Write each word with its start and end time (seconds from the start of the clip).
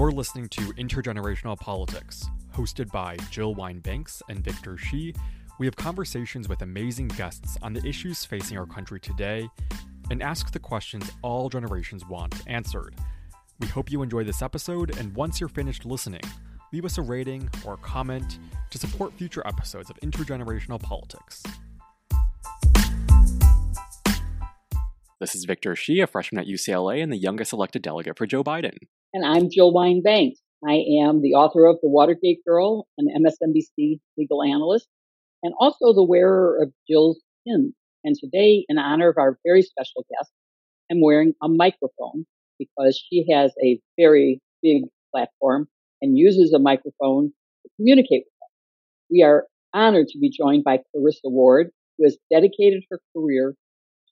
You're 0.00 0.12
listening 0.12 0.48
to 0.48 0.62
Intergenerational 0.78 1.60
Politics, 1.60 2.24
hosted 2.56 2.90
by 2.90 3.18
Jill 3.30 3.54
Wine-Banks 3.54 4.22
and 4.30 4.42
Victor 4.42 4.78
Shi. 4.78 5.14
We 5.58 5.66
have 5.66 5.76
conversations 5.76 6.48
with 6.48 6.62
amazing 6.62 7.08
guests 7.08 7.58
on 7.60 7.74
the 7.74 7.86
issues 7.86 8.24
facing 8.24 8.56
our 8.56 8.64
country 8.64 8.98
today 8.98 9.46
and 10.10 10.22
ask 10.22 10.52
the 10.52 10.58
questions 10.58 11.12
all 11.20 11.50
generations 11.50 12.06
want 12.06 12.34
answered. 12.46 12.94
We 13.58 13.66
hope 13.66 13.92
you 13.92 14.00
enjoy 14.00 14.24
this 14.24 14.40
episode, 14.40 14.96
and 14.96 15.14
once 15.14 15.38
you're 15.38 15.50
finished 15.50 15.84
listening, 15.84 16.22
leave 16.72 16.86
us 16.86 16.96
a 16.96 17.02
rating 17.02 17.50
or 17.66 17.74
a 17.74 17.76
comment 17.76 18.38
to 18.70 18.78
support 18.78 19.12
future 19.12 19.46
episodes 19.46 19.90
of 19.90 20.00
Intergenerational 20.00 20.82
Politics. 20.82 21.42
This 25.20 25.34
is 25.34 25.44
Victor 25.44 25.76
Shi, 25.76 26.00
a 26.00 26.06
freshman 26.06 26.40
at 26.40 26.48
UCLA 26.48 27.02
and 27.02 27.12
the 27.12 27.18
youngest 27.18 27.52
elected 27.52 27.82
delegate 27.82 28.16
for 28.16 28.24
Joe 28.24 28.42
Biden. 28.42 28.78
And 29.12 29.24
I'm 29.26 29.50
Jill 29.50 29.72
Wine-Banks. 29.72 30.38
I 30.64 30.84
am 31.02 31.20
the 31.20 31.34
author 31.34 31.66
of 31.66 31.78
The 31.82 31.88
Watergate 31.88 32.44
Girl, 32.46 32.86
an 32.96 33.08
MSNBC 33.08 33.98
legal 34.16 34.40
analyst, 34.40 34.86
and 35.42 35.52
also 35.58 35.92
the 35.92 36.04
wearer 36.04 36.62
of 36.62 36.72
Jill's 36.88 37.20
pin. 37.44 37.74
And 38.04 38.14
today, 38.14 38.64
in 38.68 38.78
honor 38.78 39.08
of 39.08 39.18
our 39.18 39.36
very 39.44 39.62
special 39.62 40.06
guest, 40.08 40.30
I'm 40.92 41.00
wearing 41.00 41.34
a 41.42 41.48
microphone 41.48 42.24
because 42.56 43.02
she 43.10 43.26
has 43.32 43.52
a 43.60 43.80
very 43.98 44.40
big 44.62 44.84
platform 45.10 45.66
and 46.00 46.16
uses 46.16 46.52
a 46.52 46.60
microphone 46.60 47.32
to 47.64 47.70
communicate 47.78 48.26
with 48.26 48.42
us. 48.44 48.52
We 49.10 49.24
are 49.24 49.48
honored 49.74 50.06
to 50.08 50.20
be 50.20 50.30
joined 50.30 50.62
by 50.62 50.82
Clarissa 50.92 51.30
Ward, 51.30 51.70
who 51.98 52.04
has 52.04 52.16
dedicated 52.30 52.84
her 52.92 53.00
career 53.12 53.56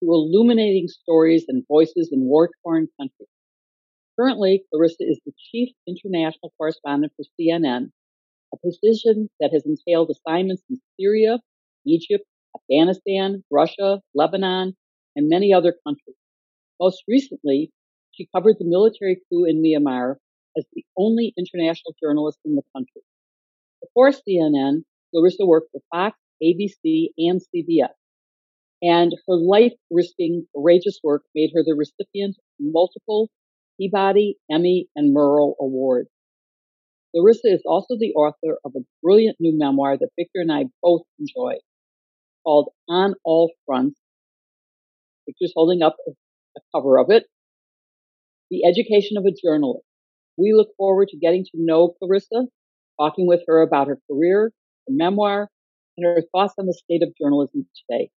to 0.00 0.06
illuminating 0.06 0.88
stories 0.88 1.44
and 1.46 1.62
voices 1.68 2.08
in 2.10 2.22
war-torn 2.22 2.88
countries. 2.98 3.28
Currently, 4.18 4.64
Clarissa 4.70 5.04
is 5.04 5.20
the 5.24 5.32
chief 5.38 5.68
international 5.86 6.52
correspondent 6.58 7.12
for 7.16 7.24
CNN, 7.38 7.92
a 8.52 8.56
position 8.56 9.30
that 9.38 9.52
has 9.52 9.64
entailed 9.64 10.10
assignments 10.10 10.62
in 10.68 10.80
Syria, 10.98 11.38
Egypt, 11.86 12.24
Afghanistan, 12.56 13.44
Russia, 13.50 14.00
Lebanon, 14.14 14.76
and 15.14 15.28
many 15.28 15.52
other 15.52 15.76
countries. 15.86 16.16
Most 16.80 17.04
recently, 17.06 17.70
she 18.10 18.28
covered 18.34 18.56
the 18.58 18.64
military 18.64 19.20
coup 19.28 19.44
in 19.44 19.62
Myanmar 19.62 20.16
as 20.56 20.64
the 20.72 20.84
only 20.96 21.32
international 21.38 21.94
journalist 22.02 22.38
in 22.44 22.56
the 22.56 22.62
country. 22.74 23.02
Before 23.80 24.10
CNN, 24.10 24.82
Clarissa 25.12 25.46
worked 25.46 25.70
for 25.70 25.80
Fox, 25.92 26.18
ABC, 26.42 27.10
and 27.18 27.40
CBS 27.54 27.94
and 28.82 29.12
her 29.26 29.36
life 29.36 29.72
risking 29.90 30.46
courageous 30.54 31.00
work 31.02 31.22
made 31.34 31.50
her 31.54 31.62
the 31.64 31.74
recipient 31.74 32.36
of 32.38 32.44
multiple 32.60 33.28
Peabody, 33.78 34.36
Emmy, 34.50 34.88
and 34.96 35.14
Murrow 35.14 35.54
awards. 35.60 36.08
Clarissa 37.14 37.48
is 37.48 37.62
also 37.64 37.96
the 37.98 38.12
author 38.12 38.58
of 38.64 38.72
a 38.76 38.84
brilliant 39.02 39.36
new 39.40 39.56
memoir 39.56 39.96
that 39.96 40.10
Victor 40.18 40.40
and 40.40 40.52
I 40.52 40.64
both 40.82 41.02
enjoy 41.18 41.54
called 42.44 42.70
On 42.88 43.14
All 43.24 43.52
Fronts. 43.66 43.98
Victor's 45.26 45.52
holding 45.54 45.82
up 45.82 45.96
a 46.56 46.60
cover 46.74 46.98
of 46.98 47.10
it. 47.10 47.24
The 48.50 48.64
Education 48.64 49.16
of 49.16 49.24
a 49.26 49.32
Journalist. 49.32 49.84
We 50.38 50.54
look 50.54 50.68
forward 50.76 51.08
to 51.08 51.18
getting 51.18 51.44
to 51.44 51.50
know 51.54 51.94
Clarissa, 51.98 52.46
talking 52.98 53.26
with 53.26 53.42
her 53.46 53.60
about 53.60 53.88
her 53.88 53.98
career, 54.10 54.52
her 54.86 54.94
memoir, 54.94 55.50
and 55.96 56.06
her 56.06 56.22
thoughts 56.32 56.54
on 56.58 56.66
the 56.66 56.72
state 56.72 57.02
of 57.02 57.12
journalism 57.20 57.66
today. 57.88 58.10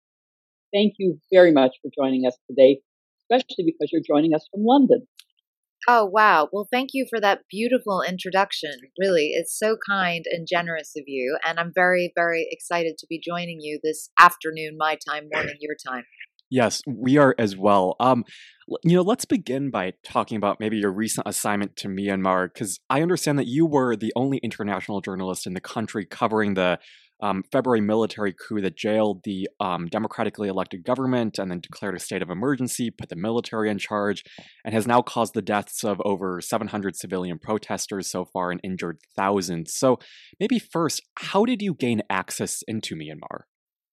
Thank 0.74 0.96
you 1.00 1.20
very 1.32 1.52
much 1.52 1.78
for 1.82 1.90
joining 1.96 2.28
us 2.28 2.38
today, 2.48 2.82
especially 3.24 3.66
because 3.66 3.90
you're 3.92 4.04
joining 4.06 4.36
us 4.36 4.48
from 4.52 4.64
London. 4.64 5.08
Oh, 5.92 6.06
wow. 6.06 6.50
Well, 6.54 6.68
thank 6.72 6.92
you 6.94 7.08
for 7.10 7.20
that 7.20 7.40
beautiful 7.50 8.04
introduction. 8.08 8.74
Really, 9.00 9.32
it's 9.34 9.58
so 9.58 9.76
kind 9.90 10.24
and 10.30 10.46
generous 10.48 10.94
of 10.96 11.06
you. 11.08 11.36
And 11.44 11.60
I'm 11.60 11.72
very, 11.74 12.12
very 12.14 12.48
excited 12.52 13.00
to 13.00 13.08
be 13.10 13.20
joining 13.20 13.60
you 13.60 13.80
this 13.82 14.12
afternoon, 14.20 14.76
my 14.78 15.00
time, 15.10 15.30
morning, 15.34 15.56
your 15.60 15.76
time. 15.84 16.04
Yes, 16.52 16.84
we 16.86 17.18
are 17.18 17.34
as 17.40 17.58
well. 17.58 17.96
Um, 18.00 18.24
you 18.84 18.98
know, 18.98 19.02
let's 19.02 19.26
begin 19.26 19.72
by 19.72 19.94
talking 20.04 20.38
about 20.38 20.60
maybe 20.60 20.78
your 20.78 20.92
recent 20.92 21.28
assignment 21.28 21.76
to 21.78 21.88
Myanmar, 21.88 22.54
because 22.54 22.80
I 22.88 23.02
understand 23.02 23.40
that 23.40 23.48
you 23.48 23.66
were 23.66 23.96
the 23.96 24.14
only 24.16 24.38
international 24.44 25.02
journalist 25.02 25.48
in 25.48 25.56
the 25.56 25.60
country 25.60 26.06
covering 26.06 26.54
the 26.54 26.78
um, 27.22 27.44
February 27.52 27.82
military 27.82 28.34
coup 28.34 28.62
that 28.62 28.78
jailed 28.78 29.22
the 29.24 29.50
um, 29.60 29.88
democratically 29.88 30.48
elected 30.48 30.84
government 30.84 31.38
and 31.38 31.52
then 31.52 31.60
declared 31.60 31.96
a 31.96 32.00
state 32.00 32.22
of 32.22 32.30
emergency, 32.30 32.92
put 32.92 33.10
the 33.10 33.16
military 33.16 33.70
in 33.70 33.78
charge, 33.78 34.24
and 34.64 34.74
has 34.74 34.88
now 34.88 35.02
caused 35.02 35.34
the 35.34 35.42
deaths 35.42 35.84
of 35.84 36.02
over 36.06 36.42
700 36.42 36.96
civilian 36.96 37.40
protesters 37.40 38.10
so 38.10 38.26
far 38.26 38.52
and 38.52 38.62
injured 38.64 39.00
thousands. 39.16 39.74
So, 39.74 39.98
maybe 40.40 40.60
first, 40.60 41.02
how 41.16 41.46
did 41.46 41.62
you 41.62 41.74
gain 41.74 42.02
access 42.10 42.62
into 42.68 42.96
Myanmar? 42.96 43.44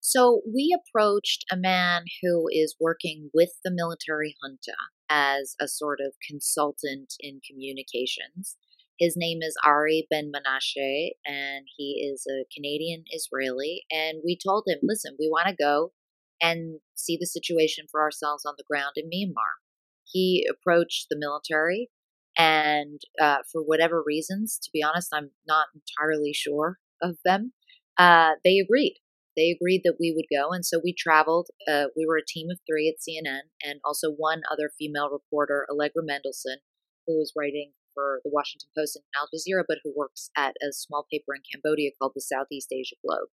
So, 0.01 0.43
we 0.47 0.77
approached 0.79 1.45
a 1.51 1.57
man 1.57 2.05
who 2.23 2.47
is 2.51 2.77
working 2.81 3.31
with 3.35 3.51
the 3.65 3.73
military 3.73 4.37
junta 4.43 4.77
as 5.09 5.57
a 5.61 5.69
sort 5.69 5.99
of 6.01 6.15
consultant 6.29 7.15
in 7.21 7.41
communications. 7.49 8.57
His 8.99 9.15
name 9.17 9.41
is 9.43 9.57
Ari 9.65 10.07
Ben 10.11 10.33
Menashe, 10.33 11.11
and 11.27 11.67
he 11.77 12.11
is 12.13 12.27
a 12.27 12.45
Canadian 12.55 13.05
Israeli. 13.11 13.85
And 13.91 14.23
we 14.25 14.39
told 14.39 14.65
him, 14.67 14.79
listen, 14.83 15.17
we 15.19 15.29
want 15.29 15.49
to 15.49 15.55
go 15.55 15.93
and 16.41 16.81
see 16.95 17.17
the 17.19 17.27
situation 17.27 17.87
for 17.91 18.01
ourselves 18.01 18.45
on 18.47 18.55
the 18.57 18.65
ground 18.69 18.93
in 18.97 19.11
Myanmar. 19.11 19.61
He 20.05 20.49
approached 20.51 21.07
the 21.11 21.19
military, 21.19 21.91
and 22.39 23.01
uh, 23.21 23.39
for 23.51 23.63
whatever 23.63 24.03
reasons, 24.05 24.59
to 24.63 24.71
be 24.73 24.83
honest, 24.83 25.09
I'm 25.13 25.31
not 25.47 25.67
entirely 25.75 26.33
sure 26.33 26.79
of 27.03 27.19
them, 27.25 27.53
uh, 27.99 28.33
they 28.45 28.59
agreed. 28.59 28.97
They 29.37 29.51
agreed 29.51 29.83
that 29.85 29.97
we 30.01 30.13
would 30.17 30.27
go. 30.35 30.51
And 30.53 30.65
so 30.65 30.81
we 30.83 30.95
traveled. 30.95 31.49
Uh, 31.69 31.87
we 31.97 32.07
were 32.07 32.17
a 32.17 32.25
team 32.27 32.49
of 32.51 32.59
three 32.67 32.89
at 32.89 33.03
CNN, 33.03 33.51
and 33.63 33.81
also 33.85 34.11
one 34.11 34.43
other 34.51 34.71
female 34.79 35.11
reporter, 35.11 35.67
Allegra 35.71 36.03
Mendelsohn, 36.03 36.59
who 37.07 37.19
was 37.19 37.33
writing 37.37 37.73
for 37.97 38.21
the 38.23 38.31
Washington 38.33 38.69
Post 38.77 38.97
and 38.97 39.05
Al 39.17 39.29
Jazeera, 39.33 39.65
but 39.67 39.79
who 39.83 39.93
works 39.97 40.29
at 40.37 40.55
a 40.63 40.73
small 40.73 41.07
paper 41.11 41.35
in 41.35 41.41
Cambodia 41.51 41.91
called 41.99 42.13
the 42.15 42.21
Southeast 42.21 42.69
Asia 42.71 42.95
Globe. 43.05 43.33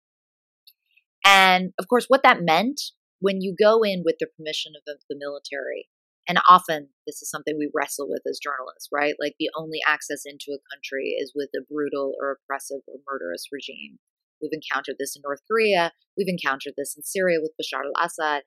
And 1.25 1.73
of 1.77 1.87
course, 1.87 2.05
what 2.07 2.23
that 2.23 2.41
meant 2.41 2.79
when 3.19 3.41
you 3.41 3.55
go 3.57 3.83
in 3.83 4.03
with 4.05 4.15
the 4.19 4.27
permission 4.27 4.73
of 4.75 4.83
the, 4.85 5.15
military, 5.15 5.87
and 6.27 6.39
often 6.49 6.89
this 7.05 7.21
is 7.21 7.29
something 7.29 7.55
we 7.57 7.71
wrestle 7.73 8.07
with 8.09 8.21
as 8.27 8.39
journalists, 8.39 8.89
right? 8.91 9.15
Like 9.19 9.35
the 9.39 9.49
only 9.57 9.79
access 9.85 10.23
into 10.25 10.55
a 10.55 10.63
country 10.73 11.15
is 11.19 11.33
with 11.35 11.49
a 11.55 11.63
brutal 11.69 12.13
or 12.19 12.31
oppressive 12.31 12.81
or 12.87 12.99
murderous 13.07 13.47
regime. 13.51 13.99
We've 14.41 14.51
encountered 14.51 14.95
this 14.99 15.15
in 15.15 15.21
North 15.23 15.39
Korea. 15.49 15.91
We've 16.17 16.27
encountered 16.27 16.73
this 16.77 16.95
in 16.97 17.03
Syria 17.03 17.39
with 17.41 17.51
Bashar 17.59 17.83
al 17.83 18.05
Assad. 18.05 18.43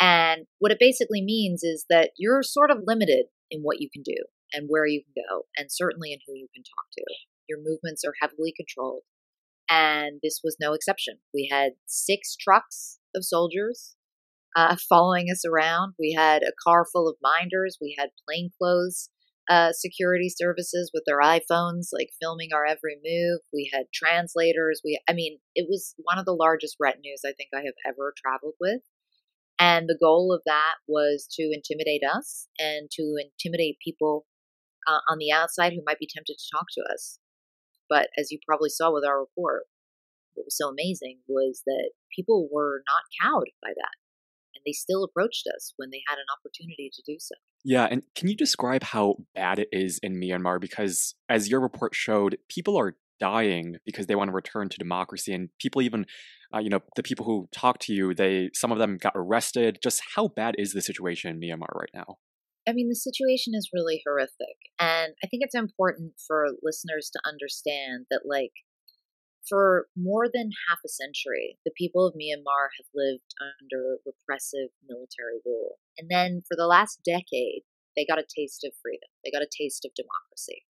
And 0.00 0.46
what 0.58 0.72
it 0.72 0.78
basically 0.78 1.22
means 1.22 1.62
is 1.62 1.86
that 1.88 2.10
you're 2.16 2.42
sort 2.42 2.70
of 2.70 2.84
limited 2.86 3.26
in 3.50 3.60
what 3.62 3.80
you 3.80 3.88
can 3.92 4.02
do 4.02 4.16
and 4.52 4.66
where 4.68 4.86
you 4.86 5.02
can 5.02 5.22
go, 5.28 5.46
and 5.56 5.70
certainly 5.70 6.12
in 6.12 6.20
who 6.26 6.34
you 6.34 6.48
can 6.54 6.62
talk 6.62 6.86
to. 6.92 7.04
Your 7.48 7.58
movements 7.58 8.04
are 8.04 8.14
heavily 8.20 8.52
controlled. 8.56 9.02
And 9.70 10.20
this 10.22 10.40
was 10.42 10.56
no 10.60 10.72
exception. 10.72 11.18
We 11.34 11.48
had 11.50 11.72
six 11.86 12.36
trucks 12.36 12.98
of 13.14 13.24
soldiers 13.24 13.96
uh, 14.56 14.76
following 14.88 15.26
us 15.30 15.44
around. 15.44 15.94
We 15.98 16.14
had 16.16 16.42
a 16.42 16.52
car 16.62 16.86
full 16.90 17.08
of 17.08 17.16
minders. 17.22 17.78
We 17.80 17.96
had 17.98 18.10
plainclothes 18.26 19.10
uh, 19.48 19.72
security 19.72 20.28
services 20.28 20.90
with 20.92 21.04
their 21.06 21.20
iPhones, 21.20 21.88
like 21.92 22.10
filming 22.20 22.50
our 22.52 22.66
every 22.66 22.96
move. 23.02 23.40
We 23.52 23.70
had 23.72 23.86
translators. 23.94 24.82
We, 24.84 25.00
I 25.08 25.14
mean, 25.14 25.38
it 25.54 25.66
was 25.70 25.94
one 25.96 26.18
of 26.18 26.26
the 26.26 26.34
largest 26.34 26.76
retinues 26.78 27.22
I 27.24 27.32
think 27.32 27.50
I 27.54 27.62
have 27.64 27.74
ever 27.86 28.12
traveled 28.16 28.54
with. 28.60 28.82
And 29.58 29.88
the 29.88 29.98
goal 29.98 30.32
of 30.32 30.42
that 30.44 30.74
was 30.86 31.26
to 31.32 31.50
intimidate 31.52 32.02
us 32.04 32.48
and 32.58 32.90
to 32.92 33.16
intimidate 33.18 33.78
people 33.82 34.26
uh, 34.88 35.00
on 35.08 35.18
the 35.18 35.30
outside 35.30 35.72
who 35.72 35.82
might 35.84 35.98
be 35.98 36.08
tempted 36.12 36.36
to 36.38 36.56
talk 36.56 36.66
to 36.72 36.82
us. 36.92 37.18
But 37.88 38.08
as 38.18 38.30
you 38.30 38.38
probably 38.46 38.70
saw 38.70 38.92
with 38.92 39.04
our 39.04 39.20
report, 39.20 39.64
what 40.34 40.46
was 40.46 40.56
so 40.56 40.68
amazing 40.68 41.18
was 41.26 41.62
that 41.66 41.90
people 42.14 42.48
were 42.50 42.82
not 42.86 43.02
cowed 43.20 43.48
by 43.62 43.70
that. 43.70 43.96
And 44.54 44.62
they 44.64 44.72
still 44.72 45.04
approached 45.04 45.46
us 45.54 45.74
when 45.76 45.90
they 45.90 46.02
had 46.08 46.16
an 46.16 46.26
opportunity 46.32 46.90
to 46.92 47.02
do 47.06 47.16
so. 47.18 47.34
Yeah, 47.64 47.86
and 47.90 48.02
can 48.14 48.28
you 48.28 48.36
describe 48.36 48.82
how 48.82 49.16
bad 49.34 49.58
it 49.58 49.68
is 49.72 49.98
in 50.02 50.20
Myanmar? 50.20 50.60
Because 50.60 51.14
as 51.28 51.50
your 51.50 51.60
report 51.60 51.94
showed, 51.94 52.38
people 52.48 52.78
are 52.78 52.96
dying 53.20 53.76
because 53.84 54.06
they 54.06 54.14
want 54.14 54.28
to 54.28 54.34
return 54.34 54.68
to 54.68 54.78
democracy, 54.78 55.32
and 55.32 55.48
people 55.58 55.82
even, 55.82 56.06
uh, 56.54 56.58
you 56.58 56.70
know, 56.70 56.80
the 56.94 57.02
people 57.02 57.26
who 57.26 57.48
talk 57.52 57.78
to 57.80 57.92
you, 57.92 58.14
they 58.14 58.50
some 58.54 58.70
of 58.70 58.78
them 58.78 58.96
got 58.96 59.12
arrested. 59.16 59.78
Just 59.82 60.02
how 60.14 60.28
bad 60.28 60.54
is 60.56 60.72
the 60.72 60.80
situation 60.80 61.30
in 61.30 61.40
Myanmar 61.40 61.74
right 61.74 61.90
now? 61.92 62.18
I 62.68 62.72
mean, 62.74 62.90
the 62.90 62.94
situation 62.94 63.54
is 63.54 63.70
really 63.72 64.02
horrific. 64.04 64.58
And 64.78 65.14
I 65.24 65.26
think 65.26 65.42
it's 65.42 65.54
important 65.54 66.12
for 66.26 66.48
listeners 66.62 67.10
to 67.14 67.20
understand 67.26 68.06
that, 68.10 68.22
like, 68.26 68.52
for 69.48 69.86
more 69.96 70.28
than 70.28 70.50
half 70.68 70.78
a 70.84 70.88
century, 70.90 71.58
the 71.64 71.72
people 71.76 72.06
of 72.06 72.12
Myanmar 72.12 72.68
have 72.76 72.86
lived 72.94 73.32
under 73.40 73.96
repressive 74.04 74.68
military 74.86 75.40
rule. 75.46 75.78
And 75.96 76.10
then 76.10 76.42
for 76.46 76.56
the 76.56 76.66
last 76.66 77.00
decade, 77.02 77.62
they 77.96 78.04
got 78.04 78.18
a 78.20 78.28
taste 78.28 78.62
of 78.64 78.74
freedom, 78.82 79.08
they 79.24 79.30
got 79.30 79.42
a 79.42 79.48
taste 79.48 79.86
of 79.86 79.92
democracy. 79.96 80.66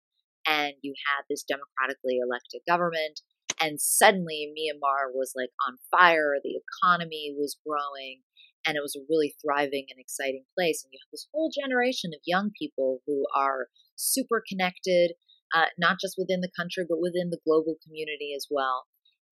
and 0.49 0.75
you 0.83 0.95
had 1.07 1.25
this 1.29 1.45
democratically 1.45 2.19
elected 2.19 2.63
government. 2.67 3.21
And 3.61 3.81
suddenly 3.81 4.49
Myanmar 4.57 5.13
was 5.13 5.33
like 5.37 5.51
on 5.69 5.79
fire, 5.91 6.37
the 6.43 6.57
economy 6.57 7.35
was 7.37 7.59
growing, 7.67 8.23
and 8.69 8.77
it 8.77 8.85
was 8.85 8.95
a 8.95 9.09
really 9.09 9.35
thriving 9.41 9.87
and 9.89 9.99
exciting 9.99 10.45
place. 10.55 10.85
And 10.85 10.93
you 10.93 11.01
have 11.01 11.11
this 11.11 11.27
whole 11.33 11.49
generation 11.49 12.11
of 12.13 12.21
young 12.27 12.51
people 12.53 13.01
who 13.07 13.25
are 13.35 13.69
super 13.97 14.45
connected, 14.47 15.13
uh, 15.57 15.73
not 15.79 15.97
just 15.99 16.17
within 16.19 16.43
the 16.43 16.53
country, 16.55 16.85
but 16.87 17.01
within 17.01 17.31
the 17.31 17.41
global 17.47 17.77
community 17.83 18.35
as 18.37 18.47
well. 18.51 18.85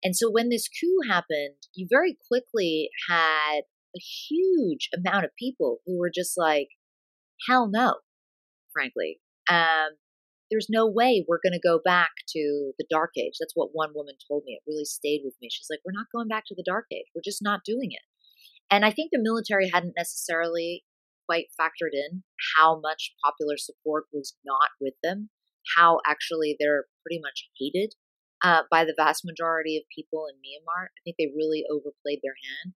And 0.03 0.17
so 0.17 0.31
when 0.31 0.49
this 0.49 0.69
coup 0.69 1.07
happened, 1.07 1.69
you 1.75 1.87
very 1.91 2.17
quickly 2.29 2.89
had 3.11 3.69
a 3.95 4.01
huge 4.01 4.89
amount 4.97 5.27
of 5.27 5.37
people 5.39 5.81
who 5.85 5.99
were 5.99 6.11
just 6.13 6.39
like, 6.39 6.69
hell 7.47 7.69
no, 7.71 7.97
frankly. 8.73 9.21
Um, 9.51 10.01
there's 10.51 10.69
no 10.71 10.87
way 10.87 11.25
we're 11.29 11.43
going 11.43 11.59
to 11.59 11.69
go 11.69 11.81
back 11.85 12.11
to 12.29 12.73
the 12.79 12.87
dark 12.89 13.11
age. 13.19 13.35
That's 13.39 13.55
what 13.55 13.71
one 13.73 13.91
woman 13.95 14.15
told 14.29 14.45
me. 14.47 14.55
It 14.55 14.63
really 14.67 14.85
stayed 14.85 15.23
with 15.25 15.35
me. 15.43 15.49
She's 15.51 15.67
like, 15.69 15.81
we're 15.85 15.93
not 15.93 16.07
going 16.15 16.29
back 16.29 16.45
to 16.47 16.55
the 16.55 16.65
dark 16.65 16.87
age. 16.93 17.07
We're 17.15 17.23
just 17.25 17.43
not 17.43 17.61
doing 17.65 17.91
it. 17.91 18.05
And 18.71 18.85
I 18.85 18.91
think 18.91 19.11
the 19.13 19.23
military 19.23 19.71
hadn't 19.73 19.95
necessarily 19.97 20.85
quite 21.29 21.47
factored 21.59 21.93
in 21.93 22.23
how 22.57 22.81
much 22.81 23.13
popular 23.25 23.57
support 23.57 24.05
was 24.13 24.35
not 24.45 24.71
with 24.81 24.95
them, 25.03 25.31
how 25.77 26.01
actually 26.07 26.57
they're 26.59 26.85
pretty 27.05 27.21
much 27.21 27.49
hated 27.59 27.95
uh, 28.43 28.63
by 28.71 28.85
the 28.85 28.95
vast 28.97 29.25
majority 29.25 29.77
of 29.77 29.85
people 29.95 30.27
in 30.31 30.37
Myanmar. 30.37 30.87
I 30.87 31.01
think 31.05 31.17
they 31.19 31.33
really 31.37 31.65
overplayed 31.71 32.21
their 32.23 32.37
hand. 32.65 32.75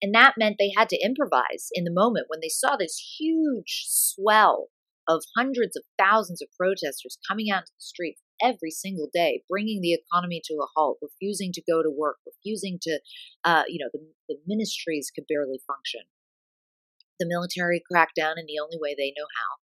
And 0.00 0.14
that 0.14 0.34
meant 0.36 0.56
they 0.58 0.72
had 0.76 0.88
to 0.90 1.00
improvise 1.04 1.68
in 1.72 1.84
the 1.84 1.92
moment 1.92 2.26
when 2.28 2.40
they 2.42 2.48
saw 2.48 2.76
this 2.76 3.16
huge 3.18 3.84
swell 3.86 4.68
of 5.08 5.22
hundreds 5.36 5.76
of 5.76 5.84
thousands 5.98 6.42
of 6.42 6.48
protesters 6.58 7.18
coming 7.28 7.50
out 7.50 7.66
to 7.66 7.72
the 7.72 7.80
streets 7.80 8.20
every 8.42 8.70
single 8.70 9.08
day, 9.12 9.42
bringing 9.48 9.80
the 9.80 9.94
economy 9.94 10.40
to 10.44 10.54
a 10.54 10.66
halt, 10.74 10.98
refusing 11.00 11.52
to 11.52 11.62
go 11.62 11.82
to 11.82 11.90
work, 11.90 12.16
refusing 12.26 12.78
to, 12.82 13.00
uh, 13.44 13.64
you 13.68 13.78
know, 13.78 13.90
the, 13.92 14.00
the 14.28 14.36
ministries 14.46 15.10
could 15.14 15.24
barely 15.28 15.60
function. 15.66 16.02
The 17.20 17.26
military 17.26 17.82
cracked 17.90 18.16
down 18.16 18.38
in 18.38 18.46
the 18.46 18.58
only 18.62 18.78
way 18.80 18.94
they 18.96 19.14
know 19.16 19.26
how, 19.38 19.62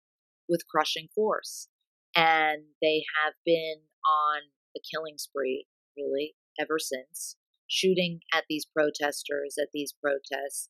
with 0.47 0.67
crushing 0.67 1.07
force. 1.15 1.67
And 2.15 2.63
they 2.81 3.03
have 3.23 3.33
been 3.45 3.77
on 4.05 4.41
the 4.73 4.81
killing 4.93 5.17
spree, 5.17 5.67
really, 5.97 6.35
ever 6.59 6.77
since, 6.79 7.35
shooting 7.67 8.19
at 8.33 8.45
these 8.49 8.65
protesters, 8.65 9.55
at 9.59 9.69
these 9.73 9.93
protests, 10.01 10.69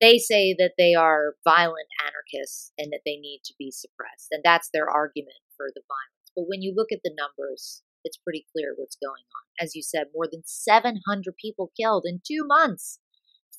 they 0.00 0.18
say 0.18 0.54
that 0.58 0.72
they 0.76 0.94
are 0.94 1.36
violent 1.44 1.86
anarchists 2.02 2.72
and 2.76 2.92
that 2.92 3.02
they 3.06 3.16
need 3.16 3.42
to 3.44 3.54
be 3.58 3.70
suppressed. 3.70 4.28
And 4.32 4.42
that's 4.44 4.68
their 4.72 4.90
argument 4.90 5.38
for 5.56 5.68
the 5.74 5.82
violence. 5.86 6.21
But 6.34 6.44
when 6.46 6.62
you 6.62 6.72
look 6.74 6.92
at 6.92 7.00
the 7.04 7.14
numbers, 7.16 7.82
it's 8.04 8.16
pretty 8.16 8.46
clear 8.52 8.74
what's 8.76 8.96
going 8.96 9.24
on. 9.24 9.64
As 9.64 9.74
you 9.74 9.82
said, 9.82 10.08
more 10.14 10.26
than 10.30 10.42
700 10.44 11.34
people 11.36 11.72
killed 11.78 12.04
in 12.06 12.20
two 12.26 12.44
months, 12.44 12.98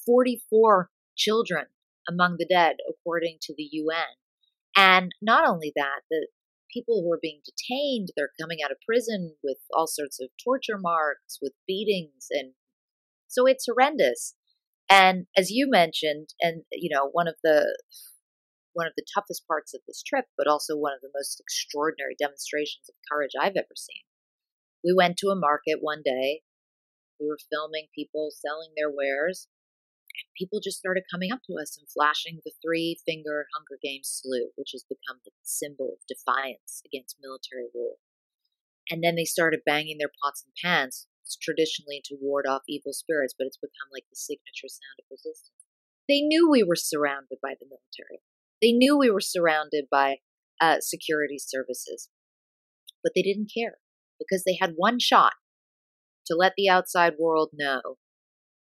44 0.06 0.90
children 1.16 1.68
among 2.10 2.36
the 2.38 2.48
dead, 2.50 2.78
according 2.90 3.38
to 3.44 3.54
the 3.56 3.68
UN. 3.72 4.18
And 4.76 5.12
not 5.22 5.48
only 5.48 5.72
that, 5.76 6.02
the 6.10 6.28
people 6.74 7.02
who 7.02 7.12
are 7.14 7.20
being 7.22 7.42
detained, 7.46 8.10
they're 8.16 8.32
coming 8.42 8.58
out 8.64 8.72
of 8.72 8.78
prison 8.86 9.36
with 9.44 9.58
all 9.72 9.88
sorts 9.88 10.20
of 10.20 10.30
torture 10.44 10.80
marks, 10.80 11.38
with 11.42 11.54
beatings. 11.68 12.28
And 12.32 12.54
so 13.28 13.46
it's 13.46 13.68
horrendous. 13.68 14.36
And 14.90 15.28
as 15.38 15.50
you 15.50 15.70
mentioned, 15.70 16.30
and 16.42 16.64
you 16.72 16.90
know, 16.94 17.10
one 17.12 17.28
of 17.28 17.36
the 17.44 17.78
one 18.74 18.88
of 18.88 18.94
the 18.98 19.06
toughest 19.14 19.48
parts 19.48 19.74
of 19.74 19.82
this 19.88 20.04
trip, 20.04 20.26
but 20.38 20.48
also 20.48 20.76
one 20.76 20.94
of 20.94 21.02
the 21.02 21.14
most 21.14 21.40
extraordinary 21.40 22.16
demonstrations 22.20 22.90
of 22.90 22.96
courage 23.10 23.32
I've 23.40 23.58
ever 23.58 23.76
seen. 23.76 24.04
We 24.84 24.94
went 24.94 25.18
to 25.18 25.30
a 25.30 25.40
market 25.40 25.80
one 25.82 26.02
day. 26.04 26.42
We 27.20 27.28
were 27.28 27.40
filming 27.50 27.88
people 27.96 28.30
selling 28.34 28.74
their 28.76 28.92
wares. 28.92 29.48
And 30.14 30.30
people 30.38 30.60
just 30.62 30.78
started 30.78 31.10
coming 31.10 31.32
up 31.32 31.42
to 31.50 31.58
us 31.58 31.78
and 31.78 31.90
flashing 31.90 32.42
the 32.46 32.54
three 32.62 33.00
finger 33.06 33.48
Hunger 33.56 33.80
Games 33.82 34.10
salute, 34.22 34.54
which 34.56 34.74
has 34.74 34.86
become 34.86 35.22
the 35.26 35.32
symbol 35.42 35.98
of 35.98 36.06
defiance 36.06 36.84
against 36.86 37.18
military 37.22 37.70
rule. 37.74 37.98
And 38.92 39.04
then 39.04 39.16
they 39.16 39.26
started 39.26 39.66
banging 39.66 39.98
their 39.98 40.12
pots 40.22 40.44
and 40.46 40.54
pans 40.54 41.08
traditionally 41.42 42.02
to 42.06 42.18
ward 42.20 42.46
off 42.46 42.68
evil 42.68 42.94
spirits, 42.94 43.34
but 43.36 43.48
it's 43.48 43.58
become 43.58 43.90
like 43.92 44.06
the 44.10 44.20
signature 44.20 44.68
sound 44.68 45.00
of 45.00 45.10
resistance. 45.10 45.64
They 46.08 46.22
knew 46.22 46.50
we 46.50 46.64
were 46.64 46.76
surrounded 46.76 47.40
by 47.42 47.56
the 47.58 47.66
military. 47.66 48.22
They 48.64 48.72
knew 48.72 48.98
we 48.98 49.12
were 49.12 49.20
surrounded 49.20 49.88
by 49.92 50.20
uh, 50.62 50.78
security 50.80 51.38
services, 51.38 52.08
but 53.04 53.12
they 53.14 53.22
didn't 53.22 53.52
care 53.54 53.76
because 54.18 54.46
they 54.46 54.58
had 54.60 54.76
one 54.78 55.00
shot 55.00 55.34
to 56.28 56.36
let 56.36 56.54
the 56.56 56.70
outside 56.70 57.16
world 57.20 57.50
know 57.54 57.98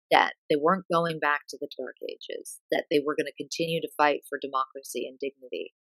that 0.10 0.34
they 0.50 0.56
weren't 0.60 0.86
going 0.92 1.20
back 1.20 1.42
to 1.50 1.58
the 1.62 1.70
dark 1.78 1.98
ages, 2.04 2.60
that 2.72 2.86
they 2.90 3.00
were 3.06 3.16
going 3.16 3.28
to 3.28 3.44
continue 3.44 3.80
to 3.80 3.94
fight 3.96 4.22
for 4.28 4.40
democracy 4.42 5.08
and 5.08 5.20
dignity. 5.20 5.74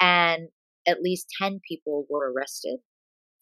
And 0.00 0.48
at 0.88 1.02
least 1.02 1.26
10 1.38 1.60
people 1.68 2.06
were 2.08 2.32
arrested 2.32 2.78